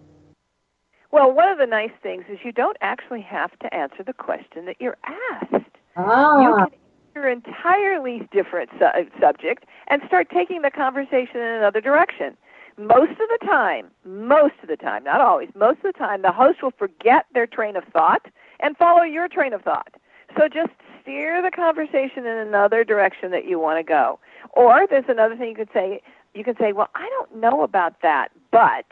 Well, 1.10 1.30
one 1.30 1.48
of 1.48 1.58
the 1.58 1.66
nice 1.66 1.92
things 2.02 2.24
is 2.30 2.38
you 2.42 2.52
don't 2.52 2.78
actually 2.80 3.20
have 3.20 3.50
to 3.58 3.74
answer 3.74 4.02
the 4.02 4.14
question 4.14 4.64
that 4.64 4.76
you're 4.80 4.96
asked. 5.04 5.76
Ah. 5.94 6.40
You 6.40 6.54
can 6.54 6.81
your 7.14 7.28
entirely 7.28 8.28
different 8.32 8.70
su- 8.78 8.84
uh, 8.84 9.04
subject 9.20 9.64
and 9.88 10.02
start 10.06 10.28
taking 10.30 10.62
the 10.62 10.70
conversation 10.70 11.36
in 11.36 11.42
another 11.42 11.80
direction. 11.80 12.36
Most 12.78 13.12
of 13.12 13.28
the 13.28 13.38
time, 13.44 13.90
most 14.04 14.54
of 14.62 14.68
the 14.68 14.76
time, 14.76 15.04
not 15.04 15.20
always, 15.20 15.50
most 15.54 15.78
of 15.78 15.92
the 15.92 15.98
time, 15.98 16.22
the 16.22 16.32
host 16.32 16.62
will 16.62 16.72
forget 16.72 17.26
their 17.34 17.46
train 17.46 17.76
of 17.76 17.84
thought 17.92 18.26
and 18.60 18.76
follow 18.76 19.02
your 19.02 19.28
train 19.28 19.52
of 19.52 19.62
thought. 19.62 19.94
So 20.36 20.48
just 20.48 20.70
steer 21.02 21.42
the 21.42 21.50
conversation 21.50 22.24
in 22.24 22.38
another 22.38 22.84
direction 22.84 23.30
that 23.32 23.46
you 23.46 23.58
want 23.58 23.78
to 23.78 23.82
go. 23.82 24.18
Or 24.52 24.86
there's 24.88 25.04
another 25.08 25.36
thing 25.36 25.50
you 25.50 25.54
could 25.54 25.72
say. 25.72 26.00
You 26.34 26.44
can 26.44 26.56
say, 26.56 26.72
"Well, 26.72 26.88
I 26.94 27.06
don't 27.10 27.36
know 27.36 27.62
about 27.62 28.00
that, 28.00 28.30
but," 28.50 28.86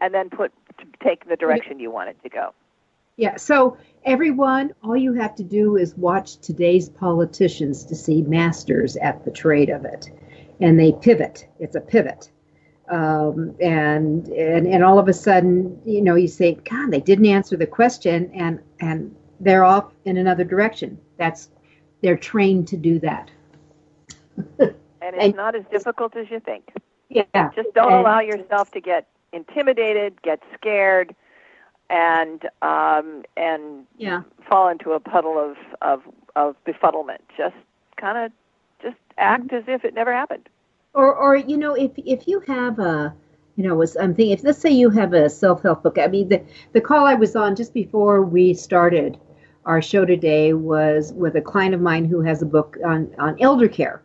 and 0.00 0.12
then 0.12 0.28
put 0.28 0.52
take 1.00 1.28
the 1.28 1.36
direction 1.36 1.78
you 1.78 1.90
want 1.92 2.08
it 2.08 2.20
to 2.24 2.28
go. 2.28 2.52
Yeah. 3.16 3.36
So 3.36 3.76
everyone, 4.04 4.72
all 4.82 4.96
you 4.96 5.12
have 5.14 5.34
to 5.36 5.42
do 5.42 5.76
is 5.76 5.94
watch 5.96 6.38
today's 6.38 6.88
politicians 6.88 7.84
to 7.84 7.94
see 7.94 8.22
masters 8.22 8.96
at 8.96 9.24
the 9.24 9.30
trade 9.30 9.70
of 9.70 9.84
it, 9.84 10.10
and 10.60 10.78
they 10.78 10.92
pivot. 10.92 11.46
It's 11.58 11.76
a 11.76 11.80
pivot. 11.80 12.30
Um, 12.88 13.54
and 13.60 14.26
and 14.28 14.66
and 14.66 14.84
all 14.84 14.98
of 14.98 15.08
a 15.08 15.12
sudden, 15.12 15.80
you 15.84 16.02
know, 16.02 16.14
you 16.14 16.28
say, 16.28 16.54
God, 16.54 16.90
they 16.90 17.00
didn't 17.00 17.26
answer 17.26 17.56
the 17.56 17.66
question, 17.66 18.30
and 18.34 18.60
and 18.80 19.14
they're 19.40 19.64
off 19.64 19.92
in 20.04 20.16
another 20.16 20.44
direction. 20.44 20.98
That's 21.16 21.48
they're 22.02 22.16
trained 22.16 22.68
to 22.68 22.76
do 22.76 22.98
that. 23.00 23.30
and 24.58 24.74
it's 25.00 25.24
and, 25.24 25.36
not 25.36 25.54
as 25.54 25.64
difficult 25.70 26.16
as 26.16 26.30
you 26.30 26.40
think. 26.40 26.72
Yeah. 27.08 27.50
Just 27.54 27.74
don't 27.74 27.92
and, 27.92 28.00
allow 28.00 28.20
yourself 28.20 28.70
to 28.72 28.80
get 28.80 29.06
intimidated, 29.32 30.20
get 30.22 30.40
scared 30.54 31.14
and 31.92 32.48
um, 32.62 33.22
and 33.36 33.86
yeah. 33.98 34.22
fall 34.48 34.68
into 34.68 34.92
a 34.92 35.00
puddle 35.00 35.38
of 35.38 35.56
of, 35.82 36.02
of 36.34 36.56
befuddlement. 36.66 37.18
Just 37.36 37.54
kind 37.96 38.18
of 38.18 38.32
just 38.82 38.96
act 39.18 39.52
as 39.52 39.64
if 39.68 39.84
it 39.84 39.94
never 39.94 40.12
happened. 40.12 40.48
Or 40.94 41.14
or 41.14 41.36
you 41.36 41.56
know 41.56 41.74
if 41.74 41.92
if 41.96 42.26
you 42.26 42.40
have 42.40 42.78
a 42.78 43.14
you 43.56 43.64
know 43.64 43.74
was 43.74 43.96
I'm 43.96 44.14
thinking 44.14 44.32
if 44.32 44.42
let's 44.42 44.58
say 44.58 44.70
you 44.70 44.88
have 44.90 45.12
a 45.12 45.28
self 45.28 45.62
help 45.62 45.82
book. 45.82 45.98
I 45.98 46.06
mean 46.06 46.30
the 46.30 46.42
the 46.72 46.80
call 46.80 47.06
I 47.06 47.14
was 47.14 47.36
on 47.36 47.54
just 47.54 47.74
before 47.74 48.22
we 48.22 48.54
started 48.54 49.18
our 49.66 49.82
show 49.82 50.04
today 50.04 50.54
was 50.54 51.12
with 51.12 51.36
a 51.36 51.40
client 51.40 51.74
of 51.74 51.80
mine 51.80 52.06
who 52.06 52.22
has 52.22 52.40
a 52.42 52.46
book 52.46 52.78
on 52.84 53.14
on 53.18 53.36
elder 53.40 53.68
care 53.68 54.02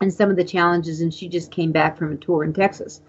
and 0.00 0.12
some 0.12 0.30
of 0.30 0.36
the 0.36 0.44
challenges 0.44 1.00
and 1.00 1.12
she 1.12 1.28
just 1.28 1.50
came 1.50 1.72
back 1.72 1.96
from 1.96 2.12
a 2.12 2.16
tour 2.16 2.44
in 2.44 2.52
Texas. 2.52 3.00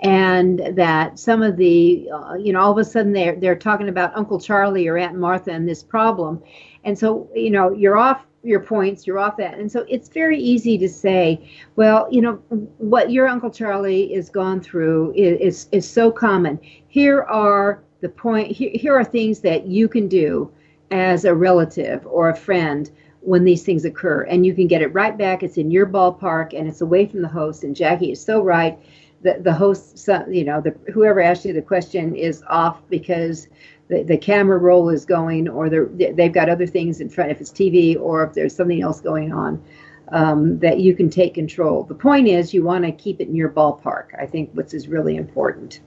And 0.00 0.60
that 0.76 1.18
some 1.18 1.42
of 1.42 1.56
the 1.56 2.10
uh, 2.12 2.34
you 2.34 2.52
know 2.52 2.60
all 2.60 2.72
of 2.72 2.78
a 2.78 2.84
sudden 2.84 3.12
they're 3.12 3.36
they're 3.36 3.56
talking 3.56 3.88
about 3.88 4.16
Uncle 4.16 4.38
Charlie 4.38 4.86
or 4.86 4.98
Aunt 4.98 5.16
Martha 5.16 5.52
and 5.52 5.66
this 5.66 5.82
problem. 5.82 6.42
And 6.84 6.98
so 6.98 7.28
you 7.34 7.50
know 7.50 7.72
you're 7.72 7.96
off 7.96 8.26
your 8.42 8.60
points 8.60 9.06
you're 9.06 9.18
off 9.18 9.38
that. 9.38 9.58
And 9.58 9.72
so 9.72 9.86
it's 9.88 10.08
very 10.10 10.38
easy 10.38 10.76
to 10.78 10.88
say 10.88 11.50
well 11.76 12.06
you 12.10 12.20
know 12.20 12.34
what 12.76 13.10
your 13.10 13.26
Uncle 13.26 13.50
Charlie 13.50 14.12
is 14.12 14.28
gone 14.28 14.60
through 14.60 15.14
is 15.16 15.40
is, 15.40 15.68
is 15.72 15.90
so 15.90 16.12
common. 16.12 16.60
Here 16.88 17.22
are 17.22 17.82
the 18.02 18.10
point 18.10 18.52
here, 18.52 18.70
here 18.74 18.94
are 18.94 19.04
things 19.04 19.40
that 19.40 19.66
you 19.66 19.88
can 19.88 20.08
do 20.08 20.52
as 20.90 21.24
a 21.24 21.34
relative 21.34 22.06
or 22.06 22.28
a 22.28 22.36
friend 22.36 22.90
when 23.26 23.42
these 23.42 23.64
things 23.64 23.84
occur. 23.84 24.22
And 24.22 24.46
you 24.46 24.54
can 24.54 24.68
get 24.68 24.82
it 24.82 24.94
right 24.94 25.18
back. 25.18 25.42
It's 25.42 25.56
in 25.56 25.70
your 25.70 25.84
ballpark 25.84 26.56
and 26.56 26.68
it's 26.68 26.80
away 26.80 27.06
from 27.06 27.22
the 27.22 27.28
host. 27.28 27.64
And 27.64 27.74
jackie 27.74 28.12
is 28.12 28.22
so 28.22 28.40
right. 28.40 28.78
The, 29.22 29.38
the 29.40 29.52
host 29.52 30.08
you 30.30 30.44
know 30.44 30.60
the 30.60 30.76
whoever 30.92 31.20
asked 31.20 31.44
you 31.44 31.52
the 31.52 31.62
question 31.62 32.14
is 32.14 32.44
off 32.48 32.86
because 32.88 33.48
the, 33.88 34.02
the 34.04 34.16
camera 34.16 34.58
roll 34.58 34.90
is 34.90 35.04
going 35.04 35.48
or 35.48 35.68
they're, 35.70 35.86
they've 35.86 36.32
got 36.32 36.48
other 36.48 36.66
things 36.66 37.00
in 37.00 37.08
front 37.08 37.30
if 37.30 37.40
it's 37.40 37.50
tv 37.50 37.98
or 37.98 38.24
if 38.24 38.34
there's 38.34 38.54
something 38.54 38.82
else 38.82 39.00
going 39.00 39.32
on 39.32 39.64
um, 40.12 40.58
that 40.58 40.80
you 40.80 40.94
can 40.94 41.08
take 41.08 41.34
control. 41.34 41.82
The 41.82 41.94
point 41.94 42.28
is 42.28 42.52
you 42.52 42.62
want 42.62 42.84
to 42.84 42.92
keep 42.92 43.20
it 43.20 43.26
in 43.26 43.34
your 43.34 43.48
ballpark 43.48 44.08
i 44.20 44.26
think 44.26 44.50
what's 44.52 44.74
is 44.74 44.86
really 44.86 45.16
important 45.16 45.80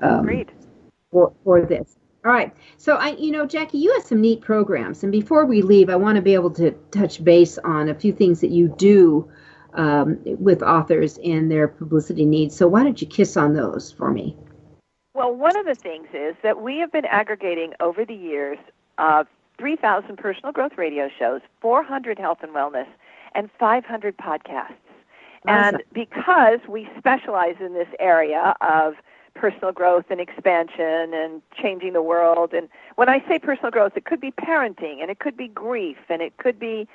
um, 0.00 0.24
Great. 0.24 0.48
For, 1.12 1.32
for 1.44 1.62
this 1.62 1.96
all 2.24 2.32
right. 2.32 2.54
So 2.78 2.96
I, 2.96 3.10
you 3.16 3.30
know, 3.30 3.46
Jackie, 3.46 3.78
you 3.78 3.92
have 3.94 4.02
some 4.02 4.20
neat 4.20 4.40
programs, 4.40 5.02
and 5.02 5.12
before 5.12 5.44
we 5.44 5.60
leave, 5.60 5.90
I 5.90 5.96
want 5.96 6.16
to 6.16 6.22
be 6.22 6.34
able 6.34 6.50
to 6.52 6.70
touch 6.90 7.22
base 7.22 7.58
on 7.58 7.88
a 7.88 7.94
few 7.94 8.12
things 8.12 8.40
that 8.40 8.50
you 8.50 8.74
do 8.78 9.30
um, 9.74 10.18
with 10.24 10.62
authors 10.62 11.18
and 11.24 11.50
their 11.50 11.68
publicity 11.68 12.24
needs. 12.24 12.56
So 12.56 12.66
why 12.66 12.82
don't 12.82 13.00
you 13.00 13.06
kiss 13.06 13.36
on 13.36 13.54
those 13.54 13.92
for 13.92 14.10
me? 14.10 14.36
Well, 15.14 15.34
one 15.34 15.56
of 15.56 15.66
the 15.66 15.74
things 15.74 16.08
is 16.14 16.34
that 16.42 16.60
we 16.60 16.78
have 16.78 16.90
been 16.90 17.04
aggregating 17.04 17.74
over 17.80 18.04
the 18.04 18.14
years 18.14 18.58
uh, 18.98 19.24
3,000 19.58 20.16
personal 20.16 20.52
growth 20.52 20.72
radio 20.76 21.08
shows, 21.18 21.40
400 21.60 22.18
health 22.18 22.38
and 22.42 22.52
wellness, 22.52 22.88
and 23.34 23.50
500 23.58 24.16
podcasts. 24.16 24.74
Awesome. 25.46 25.76
And 25.76 25.82
because 25.92 26.60
we 26.68 26.88
specialize 26.98 27.56
in 27.60 27.74
this 27.74 27.88
area 28.00 28.54
of 28.60 28.94
personal 29.34 29.72
growth 29.72 30.06
and 30.10 30.20
expansion 30.20 31.12
and 31.12 31.42
changing 31.60 31.92
the 31.92 32.02
world. 32.02 32.52
And 32.52 32.68
when 32.96 33.08
I 33.08 33.22
say 33.28 33.38
personal 33.38 33.70
growth, 33.70 33.92
it 33.96 34.04
could 34.04 34.20
be 34.20 34.32
parenting 34.32 35.00
and 35.00 35.10
it 35.10 35.18
could 35.18 35.36
be 35.36 35.48
grief 35.48 35.98
and 36.08 36.22
it 36.22 36.36
could 36.36 36.58
be 36.58 36.88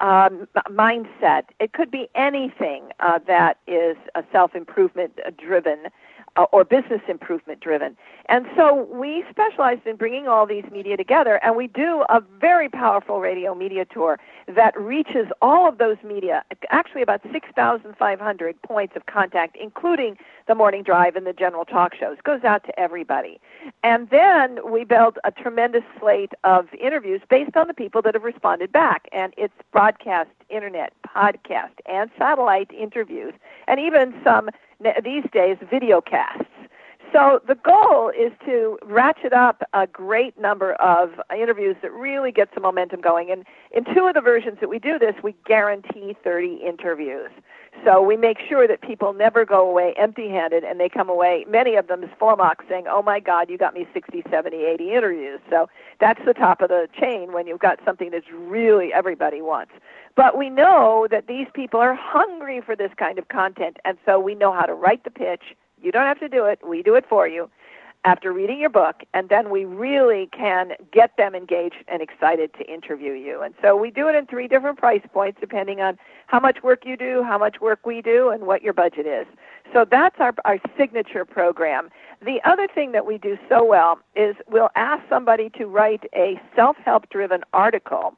um, 0.00 0.46
mindset. 0.68 1.44
It 1.58 1.72
could 1.72 1.90
be 1.90 2.08
anything 2.14 2.90
uh, 3.00 3.18
that 3.26 3.58
is 3.66 3.96
a 4.14 4.22
self 4.30 4.54
improvement 4.54 5.18
driven 5.38 5.88
uh, 6.36 6.44
or 6.52 6.64
business 6.64 7.00
improvement 7.08 7.60
driven. 7.60 7.96
And 8.28 8.46
so 8.56 8.84
we 8.92 9.24
specialize 9.30 9.78
in 9.84 9.96
bringing 9.96 10.28
all 10.28 10.46
these 10.46 10.64
media 10.70 10.96
together, 10.96 11.40
and 11.42 11.56
we 11.56 11.66
do 11.66 12.04
a 12.08 12.20
very 12.40 12.68
powerful 12.68 13.20
radio 13.20 13.54
media 13.54 13.84
tour 13.84 14.18
that 14.54 14.78
reaches 14.78 15.26
all 15.40 15.68
of 15.68 15.78
those 15.78 15.96
media, 16.04 16.44
actually 16.70 17.02
about 17.02 17.20
6,500 17.32 18.62
points 18.62 18.96
of 18.96 19.06
contact, 19.06 19.56
including 19.60 20.16
the 20.46 20.54
morning 20.54 20.82
drive 20.82 21.16
and 21.16 21.26
the 21.26 21.32
general 21.32 21.64
talk 21.64 21.94
shows. 21.94 22.16
Goes 22.24 22.44
out 22.44 22.64
to 22.64 22.78
everybody. 22.78 23.40
And 23.82 24.08
then 24.10 24.58
we 24.70 24.84
build 24.84 25.18
a 25.24 25.30
tremendous 25.30 25.84
slate 25.98 26.32
of 26.44 26.68
interviews 26.74 27.20
based 27.28 27.56
on 27.56 27.68
the 27.68 27.74
people 27.74 28.02
that 28.02 28.14
have 28.14 28.24
responded 28.24 28.72
back. 28.72 29.08
And 29.12 29.32
it's 29.36 29.54
broadcast, 29.72 30.30
internet, 30.48 30.92
podcast, 31.06 31.74
and 31.86 32.10
satellite 32.18 32.70
interviews, 32.72 33.34
and 33.68 33.80
even 33.80 34.14
some 34.24 34.50
these 35.02 35.24
days 35.32 35.56
video 35.70 36.00
casts. 36.00 36.44
So 37.12 37.40
the 37.46 37.54
goal 37.54 38.10
is 38.10 38.32
to 38.44 38.78
ratchet 38.84 39.32
up 39.32 39.62
a 39.72 39.86
great 39.86 40.38
number 40.38 40.74
of 40.74 41.20
interviews 41.34 41.76
that 41.82 41.92
really 41.92 42.32
get 42.32 42.48
some 42.52 42.62
momentum 42.62 43.00
going. 43.00 43.30
And 43.30 43.44
in 43.70 43.84
two 43.94 44.06
of 44.06 44.14
the 44.14 44.20
versions 44.20 44.58
that 44.60 44.68
we 44.68 44.78
do 44.78 44.98
this, 44.98 45.14
we 45.22 45.34
guarantee 45.46 46.16
30 46.22 46.60
interviews. 46.66 47.30
So 47.84 48.02
we 48.02 48.16
make 48.16 48.38
sure 48.48 48.66
that 48.66 48.80
people 48.80 49.12
never 49.12 49.44
go 49.44 49.68
away 49.68 49.94
empty-handed 49.96 50.64
and 50.64 50.80
they 50.80 50.88
come 50.88 51.08
away, 51.08 51.44
many 51.48 51.76
of 51.76 51.86
them 51.86 52.02
as 52.02 52.10
Formox 52.20 52.68
saying, 52.68 52.86
oh 52.88 53.02
my 53.02 53.20
God, 53.20 53.48
you 53.48 53.58
got 53.58 53.74
me 53.74 53.86
60, 53.94 54.24
70, 54.30 54.56
80 54.56 54.92
interviews. 54.92 55.40
So 55.48 55.68
that's 56.00 56.20
the 56.24 56.34
top 56.34 56.60
of 56.60 56.68
the 56.68 56.88
chain 56.98 57.32
when 57.32 57.46
you've 57.46 57.60
got 57.60 57.78
something 57.84 58.10
that's 58.10 58.30
really 58.32 58.92
everybody 58.92 59.40
wants. 59.40 59.72
But 60.14 60.36
we 60.36 60.50
know 60.50 61.06
that 61.10 61.26
these 61.26 61.46
people 61.54 61.80
are 61.80 61.94
hungry 61.94 62.60
for 62.60 62.74
this 62.74 62.90
kind 62.96 63.18
of 63.18 63.28
content 63.28 63.78
and 63.84 63.98
so 64.04 64.18
we 64.18 64.34
know 64.34 64.52
how 64.52 64.66
to 64.66 64.74
write 64.74 65.04
the 65.04 65.10
pitch. 65.10 65.54
You 65.82 65.92
don't 65.92 66.06
have 66.06 66.20
to 66.20 66.28
do 66.28 66.44
it. 66.46 66.60
We 66.66 66.82
do 66.82 66.94
it 66.94 67.04
for 67.08 67.28
you 67.28 67.50
after 68.06 68.32
reading 68.32 68.60
your 68.60 68.70
book, 68.70 69.02
and 69.14 69.28
then 69.28 69.50
we 69.50 69.64
really 69.64 70.28
can 70.28 70.74
get 70.92 71.16
them 71.16 71.34
engaged 71.34 71.84
and 71.88 72.00
excited 72.00 72.54
to 72.54 72.64
interview 72.72 73.12
you. 73.12 73.42
And 73.42 73.52
so 73.60 73.76
we 73.76 73.90
do 73.90 74.08
it 74.08 74.14
in 74.14 74.26
three 74.26 74.46
different 74.46 74.78
price 74.78 75.02
points 75.12 75.38
depending 75.40 75.80
on 75.80 75.98
how 76.28 76.38
much 76.38 76.62
work 76.62 76.86
you 76.86 76.96
do, 76.96 77.24
how 77.24 77.36
much 77.36 77.60
work 77.60 77.84
we 77.84 78.00
do, 78.00 78.30
and 78.30 78.46
what 78.46 78.62
your 78.62 78.72
budget 78.72 79.06
is. 79.06 79.26
So 79.72 79.84
that's 79.84 80.14
our, 80.20 80.32
our 80.44 80.60
signature 80.78 81.24
program. 81.24 81.90
The 82.24 82.40
other 82.44 82.68
thing 82.72 82.92
that 82.92 83.04
we 83.06 83.18
do 83.18 83.36
so 83.48 83.64
well 83.64 83.98
is 84.14 84.36
we'll 84.48 84.70
ask 84.76 85.02
somebody 85.08 85.50
to 85.58 85.66
write 85.66 86.04
a 86.14 86.40
self 86.54 86.76
help 86.84 87.10
driven 87.10 87.42
article, 87.52 88.14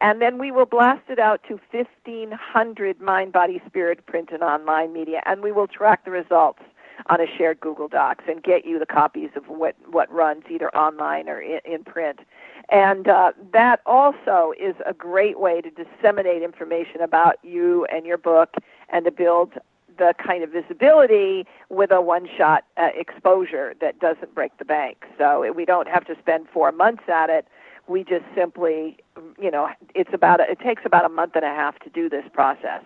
and 0.00 0.22
then 0.22 0.38
we 0.38 0.52
will 0.52 0.66
blast 0.66 1.02
it 1.08 1.18
out 1.18 1.40
to 1.48 1.58
1,500 1.72 3.00
mind, 3.00 3.32
body, 3.32 3.60
spirit, 3.66 4.06
print, 4.06 4.28
and 4.32 4.44
online 4.44 4.92
media, 4.92 5.20
and 5.26 5.42
we 5.42 5.50
will 5.50 5.66
track 5.66 6.04
the 6.04 6.12
results 6.12 6.62
on 7.06 7.20
a 7.20 7.26
shared 7.26 7.60
Google 7.60 7.88
Docs 7.88 8.24
and 8.28 8.42
get 8.42 8.64
you 8.64 8.78
the 8.78 8.86
copies 8.86 9.30
of 9.36 9.48
what 9.48 9.76
what 9.90 10.10
runs 10.12 10.44
either 10.50 10.74
online 10.76 11.28
or 11.28 11.40
in, 11.40 11.60
in 11.64 11.84
print. 11.84 12.20
And 12.68 13.08
uh, 13.08 13.32
that 13.52 13.80
also 13.86 14.52
is 14.58 14.74
a 14.86 14.94
great 14.94 15.38
way 15.38 15.60
to 15.60 15.70
disseminate 15.70 16.42
information 16.42 17.00
about 17.00 17.36
you 17.42 17.84
and 17.86 18.06
your 18.06 18.18
book 18.18 18.54
and 18.88 19.04
to 19.04 19.10
build 19.10 19.54
the 19.98 20.14
kind 20.24 20.42
of 20.42 20.50
visibility 20.50 21.46
with 21.68 21.90
a 21.90 22.00
one-shot 22.00 22.64
uh, 22.76 22.88
exposure 22.94 23.74
that 23.80 23.98
doesn't 23.98 24.34
break 24.34 24.56
the 24.58 24.64
bank. 24.64 25.04
So 25.18 25.52
we 25.52 25.64
don't 25.64 25.88
have 25.88 26.04
to 26.06 26.16
spend 26.18 26.46
four 26.52 26.72
months 26.72 27.02
at 27.08 27.28
it. 27.28 27.46
We 27.88 28.04
just 28.04 28.24
simply, 28.34 28.96
you 29.38 29.50
know, 29.50 29.68
it's 29.94 30.14
about 30.14 30.40
a, 30.40 30.50
it 30.50 30.60
takes 30.60 30.82
about 30.86 31.04
a 31.04 31.08
month 31.08 31.32
and 31.34 31.44
a 31.44 31.48
half 31.48 31.78
to 31.80 31.90
do 31.90 32.08
this 32.08 32.24
process 32.32 32.82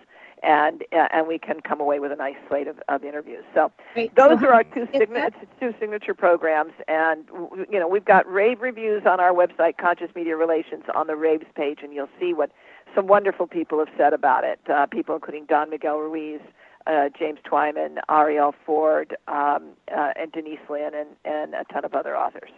and 0.46 0.84
and 0.92 1.26
we 1.26 1.38
can 1.38 1.60
come 1.60 1.80
away 1.80 1.98
with 1.98 2.12
a 2.12 2.16
nice 2.16 2.36
slate 2.48 2.68
of, 2.68 2.78
of 2.88 3.04
interviews. 3.04 3.44
So 3.52 3.70
Great. 3.92 4.14
those 4.14 4.42
are 4.42 4.54
our 4.54 4.64
two 4.64 4.86
that- 4.92 5.34
two 5.60 5.74
signature 5.78 6.14
programs, 6.14 6.72
and 6.88 7.24
you 7.70 7.78
know 7.78 7.88
we've 7.88 8.04
got 8.04 8.30
rave 8.30 8.62
reviews 8.62 9.02
on 9.04 9.20
our 9.20 9.32
website, 9.32 9.76
Conscious 9.76 10.14
Media 10.14 10.36
Relations, 10.36 10.84
on 10.94 11.08
the 11.08 11.16
raves 11.16 11.46
page, 11.54 11.80
and 11.82 11.92
you'll 11.92 12.08
see 12.18 12.32
what 12.32 12.50
some 12.94 13.08
wonderful 13.08 13.46
people 13.46 13.78
have 13.80 13.90
said 13.98 14.12
about 14.12 14.44
it. 14.44 14.60
Uh, 14.72 14.86
people 14.86 15.14
including 15.14 15.44
Don 15.44 15.68
Miguel 15.68 15.98
Ruiz. 15.98 16.40
Uh, 16.88 17.08
James 17.18 17.40
Twyman, 17.44 17.96
Arielle 18.08 18.54
Ford, 18.64 19.16
um, 19.26 19.70
uh, 19.92 20.12
and 20.14 20.30
Denise 20.30 20.60
Linn, 20.70 20.92
and, 20.94 21.08
and 21.24 21.52
a 21.52 21.64
ton 21.64 21.84
of 21.84 21.94
other 21.94 22.16
authors. 22.16 22.50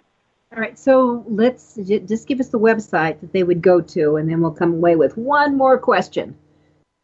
All 0.55 0.61
right, 0.61 0.79
so 0.79 1.25
let's 1.27 1.77
j- 1.77 2.01
just 2.01 2.29
give 2.29 2.39
us 2.39 2.49
the 2.49 2.59
website 2.59 3.21
that 3.23 3.33
they 3.33 3.43
would 3.43 3.63
go 3.63 3.81
to, 3.81 4.17
and 4.17 4.29
then 4.29 4.43
we'll 4.43 4.51
come 4.51 4.75
away 4.75 4.97
with 4.97 5.17
one 5.17 5.57
more 5.57 5.79
question. 5.79 6.37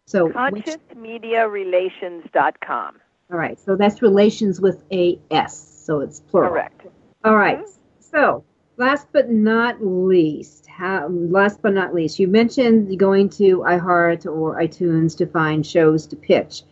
So, 0.07 0.29
ConsciousMediaRelations.com. 0.29 3.01
all 3.33 3.39
right, 3.39 3.59
so 3.59 3.75
that's 3.75 4.03
relations 4.03 4.61
with 4.61 4.85
a 4.93 5.19
S, 5.31 5.83
so 5.87 6.01
it's 6.01 6.21
plural. 6.21 6.51
Correct. 6.51 6.87
All 7.25 7.37
right. 7.37 7.65
So, 8.01 8.45
last 8.77 9.07
but 9.13 9.31
not 9.31 9.83
least, 9.83 10.67
how, 10.67 11.09
last 11.09 11.63
but 11.63 11.73
not 11.73 11.95
least, 11.95 12.19
you 12.19 12.29
mentioned 12.29 12.99
going 12.99 13.31
to 13.31 13.65
iHeart 13.67 14.27
or 14.27 14.61
iTunes 14.61 15.17
to 15.19 15.27
find 15.27 15.67
shows 15.67 16.07
to 16.09 16.17
pitch. 16.17 16.65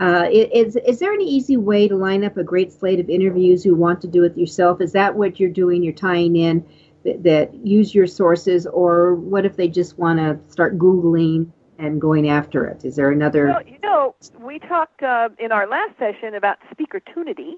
Uh, 0.00 0.26
is, 0.32 0.74
is 0.76 0.98
there 0.98 1.14
an 1.14 1.20
easy 1.20 1.56
way 1.56 1.86
to 1.86 1.94
line 1.94 2.24
up 2.24 2.36
a 2.36 2.42
great 2.42 2.72
slate 2.72 2.98
of 2.98 3.08
interviews 3.08 3.64
you 3.64 3.76
want 3.76 4.00
to 4.00 4.08
do 4.08 4.24
it 4.24 4.36
yourself? 4.36 4.80
Is 4.80 4.90
that 4.92 5.14
what 5.14 5.38
you're 5.38 5.50
doing? 5.50 5.84
You're 5.84 5.92
tying 5.92 6.34
in 6.34 6.66
that, 7.04 7.22
that 7.22 7.54
use 7.54 7.94
your 7.94 8.08
sources, 8.08 8.66
or 8.66 9.14
what 9.14 9.46
if 9.46 9.56
they 9.56 9.68
just 9.68 9.98
want 9.98 10.18
to 10.18 10.40
start 10.50 10.78
Googling 10.78 11.52
and 11.82 12.00
going 12.00 12.28
after 12.28 12.64
it? 12.64 12.84
Is 12.84 12.94
there 12.96 13.10
another? 13.10 13.48
Well, 13.48 13.66
you 13.66 13.78
know, 13.82 14.14
we 14.40 14.60
talked 14.60 15.02
uh, 15.02 15.28
in 15.38 15.52
our 15.52 15.66
last 15.66 15.98
session 15.98 16.34
about 16.34 16.58
Speakertunity, 16.72 17.56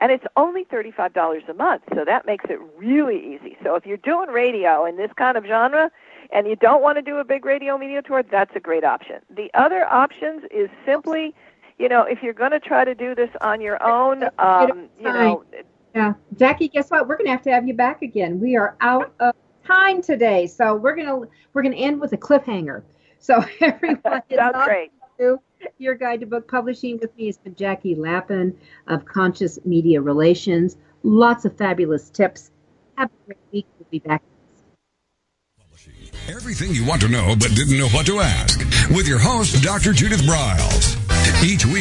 And 0.00 0.10
it's 0.10 0.24
only 0.36 0.64
$35 0.64 1.48
a 1.48 1.54
month, 1.54 1.82
so 1.94 2.04
that 2.04 2.24
makes 2.26 2.46
it 2.48 2.58
really 2.78 3.34
easy. 3.34 3.56
So 3.62 3.74
if 3.74 3.84
you're 3.84 3.98
doing 3.98 4.30
radio 4.30 4.86
in 4.86 4.96
this 4.96 5.10
kind 5.16 5.36
of 5.36 5.44
genre 5.44 5.90
and 6.32 6.46
you 6.46 6.56
don't 6.56 6.82
want 6.82 6.96
to 6.96 7.02
do 7.02 7.18
a 7.18 7.24
big 7.24 7.44
radio 7.44 7.76
media 7.76 8.00
tour, 8.02 8.22
that's 8.22 8.56
a 8.56 8.60
great 8.60 8.84
option. 8.84 9.16
The 9.28 9.50
other 9.54 9.84
options 9.92 10.44
is 10.50 10.70
simply, 10.86 11.34
you 11.78 11.88
know, 11.90 12.02
if 12.04 12.22
you're 12.22 12.32
going 12.32 12.52
to 12.52 12.60
try 12.60 12.84
to 12.84 12.94
do 12.94 13.14
this 13.14 13.30
on 13.42 13.60
your 13.60 13.82
own, 13.84 14.24
um, 14.38 14.88
you 14.98 15.12
know, 15.12 15.44
Yeah, 15.94 16.14
Jackie, 16.38 16.68
guess 16.68 16.90
what? 16.90 17.06
We're 17.06 17.16
going 17.16 17.26
to 17.26 17.32
have 17.32 17.42
to 17.42 17.50
have 17.52 17.68
you 17.68 17.74
back 17.74 18.00
again. 18.00 18.40
We 18.40 18.56
are 18.56 18.76
out 18.80 19.12
of 19.20 19.34
time 19.66 20.00
today, 20.02 20.46
so 20.46 20.74
we're 20.74 20.96
gonna 20.96 21.20
we're 21.52 21.62
gonna 21.62 21.76
end 21.76 22.00
with 22.00 22.12
a 22.12 22.16
cliffhanger. 22.16 22.82
So 23.18 23.44
everyone, 23.60 24.22
sounds 24.34 24.64
great. 24.64 24.90
to 25.18 25.38
Your 25.78 25.94
guide 25.94 26.20
to 26.20 26.26
book 26.26 26.48
publishing 26.48 26.98
with 26.98 27.16
me 27.16 27.26
has 27.26 27.38
been 27.38 27.54
Jackie 27.54 27.94
Lapin 27.94 28.58
of 28.86 29.04
Conscious 29.04 29.58
Media 29.64 30.00
Relations. 30.00 30.76
Lots 31.02 31.44
of 31.44 31.56
fabulous 31.56 32.10
tips. 32.10 32.50
Have 32.96 33.10
a 33.10 33.26
great 33.26 33.38
week. 33.52 33.66
We'll 33.78 33.88
be 33.90 33.98
back. 33.98 34.22
Everything 36.28 36.72
you 36.72 36.86
want 36.86 37.00
to 37.02 37.08
know 37.08 37.34
but 37.38 37.54
didn't 37.54 37.78
know 37.78 37.88
what 37.88 38.06
to 38.06 38.20
ask 38.20 38.60
with 38.90 39.08
your 39.08 39.18
host, 39.18 39.62
Dr. 39.62 39.92
Judith 39.92 40.22
Briles. 40.22 40.96
Each 41.42 41.66
week, 41.66 41.80